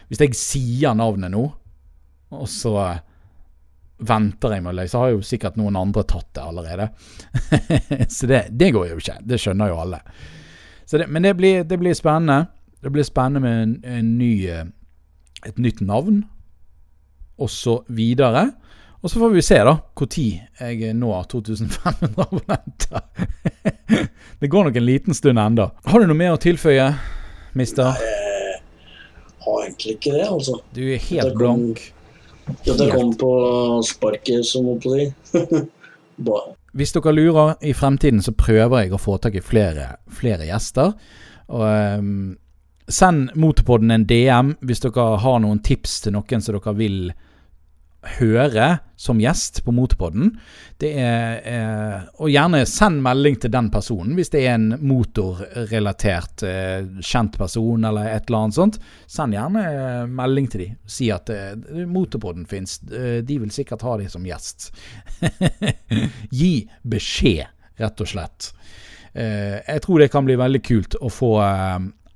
Hvis 0.08 0.20
jeg 0.20 0.36
sier 0.36 0.94
navnet 0.94 1.32
nå, 1.32 1.46
og 2.32 2.48
så 2.48 2.74
venter 4.02 4.56
jeg 4.56 4.64
med 4.64 4.72
å 4.72 4.76
løse, 4.80 4.98
har 4.98 5.12
jo 5.14 5.22
sikkert 5.24 5.56
noen 5.60 5.78
andre 5.78 6.04
tatt 6.08 6.28
det 6.36 6.42
allerede. 6.44 6.88
så 8.16 8.28
det, 8.28 8.42
det 8.50 8.72
går 8.74 8.90
jo 8.90 8.98
ikke. 9.00 9.18
Det 9.24 9.38
skjønner 9.40 9.72
jo 9.72 9.78
alle. 9.84 10.02
Det, 10.90 11.06
men 11.08 11.24
det 11.24 11.32
blir, 11.38 11.62
det 11.64 11.78
blir 11.80 11.96
spennende. 11.96 12.50
Det 12.82 12.92
blir 12.92 13.06
spennende 13.06 13.40
med 13.44 13.62
en, 13.62 13.74
en 13.96 14.10
ny, 14.18 14.32
eh, 14.50 14.66
et 15.48 15.60
nytt 15.62 15.80
navn, 15.86 16.24
og 17.40 17.50
så 17.50 17.78
videre. 17.88 18.50
Og 19.02 19.10
så 19.10 19.18
får 19.18 19.30
vi 19.34 19.42
se 19.42 19.56
da 19.58 19.72
når 19.98 20.16
jeg 20.60 20.94
når 20.94 21.24
2500 21.30 22.22
abonnenter. 22.22 23.00
det 24.40 24.48
går 24.48 24.64
nok 24.64 24.76
en 24.76 24.86
liten 24.86 25.14
stund 25.14 25.38
enda. 25.38 25.72
Har 25.84 26.00
du 26.00 26.06
noe 26.06 26.18
mer 26.18 26.36
å 26.36 26.38
tilføye, 26.38 26.86
mister? 27.58 27.98
Jeg 27.98 28.60
har 29.42 29.64
egentlig 29.64 29.96
ikke 29.96 30.12
det, 30.14 30.28
altså. 30.28 30.60
Du 30.70 30.84
er 30.86 31.02
helt 31.02 31.34
blank. 31.34 31.82
Ja, 32.62 32.76
det 32.78 32.92
kom 32.92 33.10
på 33.18 33.32
sparket, 33.86 34.46
som 34.46 34.70
må 34.70 34.78
si. 34.82 35.08
Hvis 36.72 36.94
dere 36.94 37.12
lurer, 37.12 37.56
i 37.60 37.74
fremtiden 37.74 38.22
så 38.22 38.32
prøver 38.38 38.84
jeg 38.84 38.94
å 38.94 39.02
få 39.02 39.18
tak 39.18 39.34
i 39.34 39.42
flere, 39.42 39.96
flere 40.14 40.46
gjester. 40.46 40.94
Og 41.50 41.66
um, 41.98 42.14
Send 42.86 43.34
Motorpodden 43.34 43.90
en 43.90 44.06
DM 44.06 44.54
hvis 44.62 44.82
dere 44.82 45.04
har 45.22 45.42
noen 45.42 45.60
tips 45.64 46.00
til 46.04 46.14
noen 46.16 46.42
som 46.42 46.54
dere 46.56 46.74
vil 46.78 47.12
høre 48.02 48.66
som 48.98 49.20
gjest 49.22 49.60
på 49.64 49.72
Motorpodden. 49.74 50.32
Er, 50.82 51.36
eh, 51.46 51.98
og 52.18 52.30
gjerne 52.32 52.64
send 52.66 53.02
melding 53.04 53.36
til 53.42 53.52
den 53.54 53.68
personen 53.70 54.16
hvis 54.18 54.32
det 54.34 54.42
er 54.42 54.56
en 54.56 54.72
motorrelatert 54.82 56.42
eh, 56.46 56.88
kjent 56.98 57.38
person 57.38 57.86
eller 57.86 58.10
et 58.10 58.26
eller 58.26 58.46
annet 58.46 58.58
sånt. 58.58 58.78
Send 59.10 59.36
gjerne 59.36 59.64
eh, 59.70 60.04
melding 60.10 60.48
til 60.50 60.64
dem. 60.64 60.78
Si 60.86 61.10
at 61.14 61.30
Motorpodden 61.86 62.46
fins. 62.50 62.80
De 62.82 63.38
vil 63.38 63.52
sikkert 63.54 63.84
ha 63.86 63.96
dem 64.00 64.10
som 64.10 64.26
gjest. 64.26 64.72
Gi 66.40 66.54
beskjed, 66.82 67.46
rett 67.78 68.02
og 68.02 68.10
slett. 68.10 68.52
Jeg 69.12 69.82
tror 69.84 70.00
det 70.00 70.08
kan 70.08 70.24
bli 70.24 70.38
veldig 70.40 70.60
kult 70.64 70.94
å 70.96 71.10
få 71.12 71.34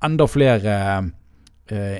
enda 0.06 0.26
flere 0.30 0.76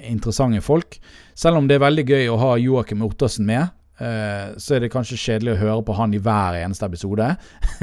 interessante 0.06 0.60
folk. 0.62 0.98
Selv 1.34 1.56
om 1.60 1.66
det 1.68 1.74
er 1.76 1.82
veldig 1.86 2.04
gøy 2.06 2.28
å 2.30 2.36
ha 2.40 2.52
Joakim 2.60 3.02
Ottersen 3.06 3.46
med, 3.48 3.64
eh, 3.98 4.54
så 4.60 4.74
er 4.76 4.80
det 4.84 4.92
kanskje 4.92 5.18
kjedelig 5.18 5.52
å 5.56 5.60
høre 5.64 5.82
på 5.88 5.92
han 5.98 6.14
i 6.14 6.20
hver 6.22 6.52
eneste 6.62 6.86
episode. 6.86 7.26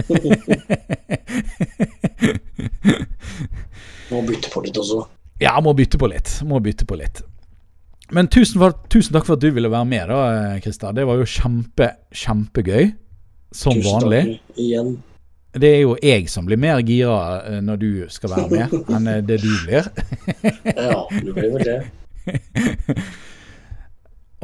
Må 4.13 4.21
bytte 4.27 4.49
på 4.53 4.61
litt 4.65 4.77
også. 4.77 5.03
Ja, 5.41 5.55
må 5.63 5.73
bytte 5.75 5.97
på 5.99 6.07
litt. 6.11 6.29
Må 6.47 6.59
bytte 6.63 6.85
på 6.87 6.97
litt. 6.99 7.23
Men 8.13 8.27
tusen, 8.31 8.59
for, 8.61 8.75
tusen 8.93 9.15
takk 9.15 9.25
for 9.25 9.37
at 9.37 9.43
du 9.43 9.49
ville 9.55 9.71
være 9.71 9.87
med, 9.89 10.11
da, 10.11 10.19
eh, 10.53 10.59
Christer. 10.61 10.93
Det 10.93 11.05
var 11.09 11.17
jo 11.17 11.25
kjempe, 11.25 11.87
kjempegøy. 12.13 12.91
Som 13.53 13.73
Tusen 13.77 13.89
vanlig. 13.89 14.21
takk 14.37 14.61
igjen. 14.61 14.95
Det 15.53 15.69
er 15.69 15.81
jo 15.83 15.93
jeg 16.01 16.29
som 16.33 16.47
blir 16.47 16.57
mer 16.57 16.79
gira 16.81 17.43
eh, 17.45 17.59
når 17.61 17.77
du 17.81 17.89
skal 18.09 18.31
være 18.33 18.47
med, 18.49 18.73
enn 18.95 19.09
eh, 19.11 19.19
det 19.21 19.37
du 19.43 19.51
blir. 19.65 19.89
Ja, 20.65 21.03
det 21.13 21.35
blir 21.35 21.53
vel 21.53 21.67
det. 21.67 21.77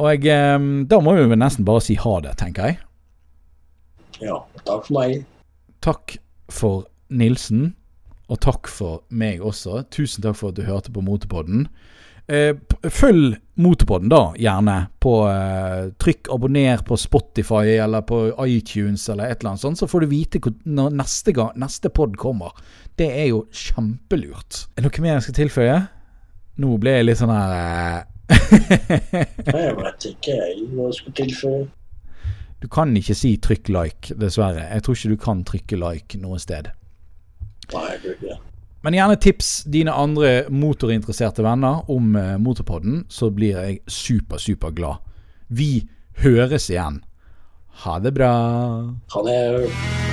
Og 0.00 0.06
jeg, 0.12 0.30
eh, 0.30 0.68
da 0.86 1.00
må 1.02 1.16
vi 1.18 1.40
nesten 1.40 1.66
bare 1.66 1.82
si 1.82 1.98
ha 1.98 2.14
det, 2.22 2.36
tenker 2.38 2.70
jeg. 2.70 2.78
Ja, 4.20 4.38
takk 4.62 4.86
for 4.86 5.00
meg. 5.00 5.26
Takk 5.82 6.16
for 6.52 6.86
Nilsen, 7.10 7.72
og 8.30 8.38
takk 8.44 8.70
for 8.70 9.02
meg 9.10 9.42
også. 9.42 9.82
Tusen 9.90 10.22
takk 10.22 10.38
for 10.38 10.54
at 10.54 10.60
du 10.60 10.66
hørte 10.68 10.94
på 10.94 11.02
Motorpodden. 11.02 11.66
Følg 12.30 13.40
Motorpodden, 13.60 14.08
da, 14.08 14.20
gjerne. 14.40 14.76
På 15.02 15.14
eh, 15.28 15.90
Trykk 16.00 16.30
abonner 16.32 16.82
på 16.86 16.96
Spotify 16.96 17.76
eller 17.76 18.04
på 18.08 18.22
iTunes 18.46 19.08
eller 19.08 19.30
et 19.30 19.40
eller 19.40 19.52
annet 19.54 19.64
sånt, 19.64 19.80
så 19.80 19.88
får 19.90 20.04
du 20.04 20.10
vite 20.12 20.40
når 20.64 20.94
neste, 20.96 21.34
gang, 21.36 21.52
neste 21.60 21.92
pod 21.92 22.16
kommer. 22.20 22.56
Det 22.96 23.10
er 23.22 23.30
jo 23.30 23.44
kjempelurt. 23.52 24.64
Er 24.76 24.84
det 24.84 24.88
noe 24.88 25.04
mer 25.04 25.18
jeg 25.18 25.26
skal 25.28 25.38
tilføye? 25.42 25.76
Nå 26.60 26.76
ble 26.80 26.96
jeg 26.98 27.08
litt 27.08 27.20
sånn 27.20 27.32
her 27.32 27.52
eh, 27.56 28.00
Nei, 29.50 29.62
Jeg 29.64 29.76
vet 29.78 30.08
ikke 30.12 30.34
jeg 30.36 30.66
hva 30.72 30.88
jeg 30.90 30.98
skal 31.00 31.16
tilføye. 31.22 31.62
Du 32.60 32.68
kan 32.68 32.92
ikke 32.96 33.16
si 33.16 33.36
'trykk 33.40 33.70
like', 33.72 34.14
dessverre. 34.20 34.66
Jeg 34.68 34.84
tror 34.84 34.96
ikke 34.96 35.14
du 35.14 35.20
kan 35.20 35.44
trykke 35.48 35.80
like 35.80 36.20
noe 36.20 36.36
sted. 36.38 36.68
Nei, 37.72 37.86
jeg 37.94 38.00
tror 38.02 38.16
ikke 38.16 38.26
det. 38.28 38.38
Men 38.80 38.96
gjerne 38.96 39.16
tips 39.20 39.48
dine 39.68 39.92
andre 39.92 40.46
motorinteresserte 40.48 41.44
venner 41.44 41.84
om 41.92 42.14
eh, 42.16 42.36
Motorpodden, 42.40 43.04
så 43.12 43.28
blir 43.30 43.58
jeg 43.58 43.82
super, 43.86 44.40
super 44.40 44.72
glad. 44.72 45.04
Vi 45.48 45.88
høres 46.24 46.70
igjen. 46.72 47.02
Ha 47.84 47.98
det 48.00 48.14
bra. 48.16 48.32
Ha 49.12 49.26
det. 49.28 50.09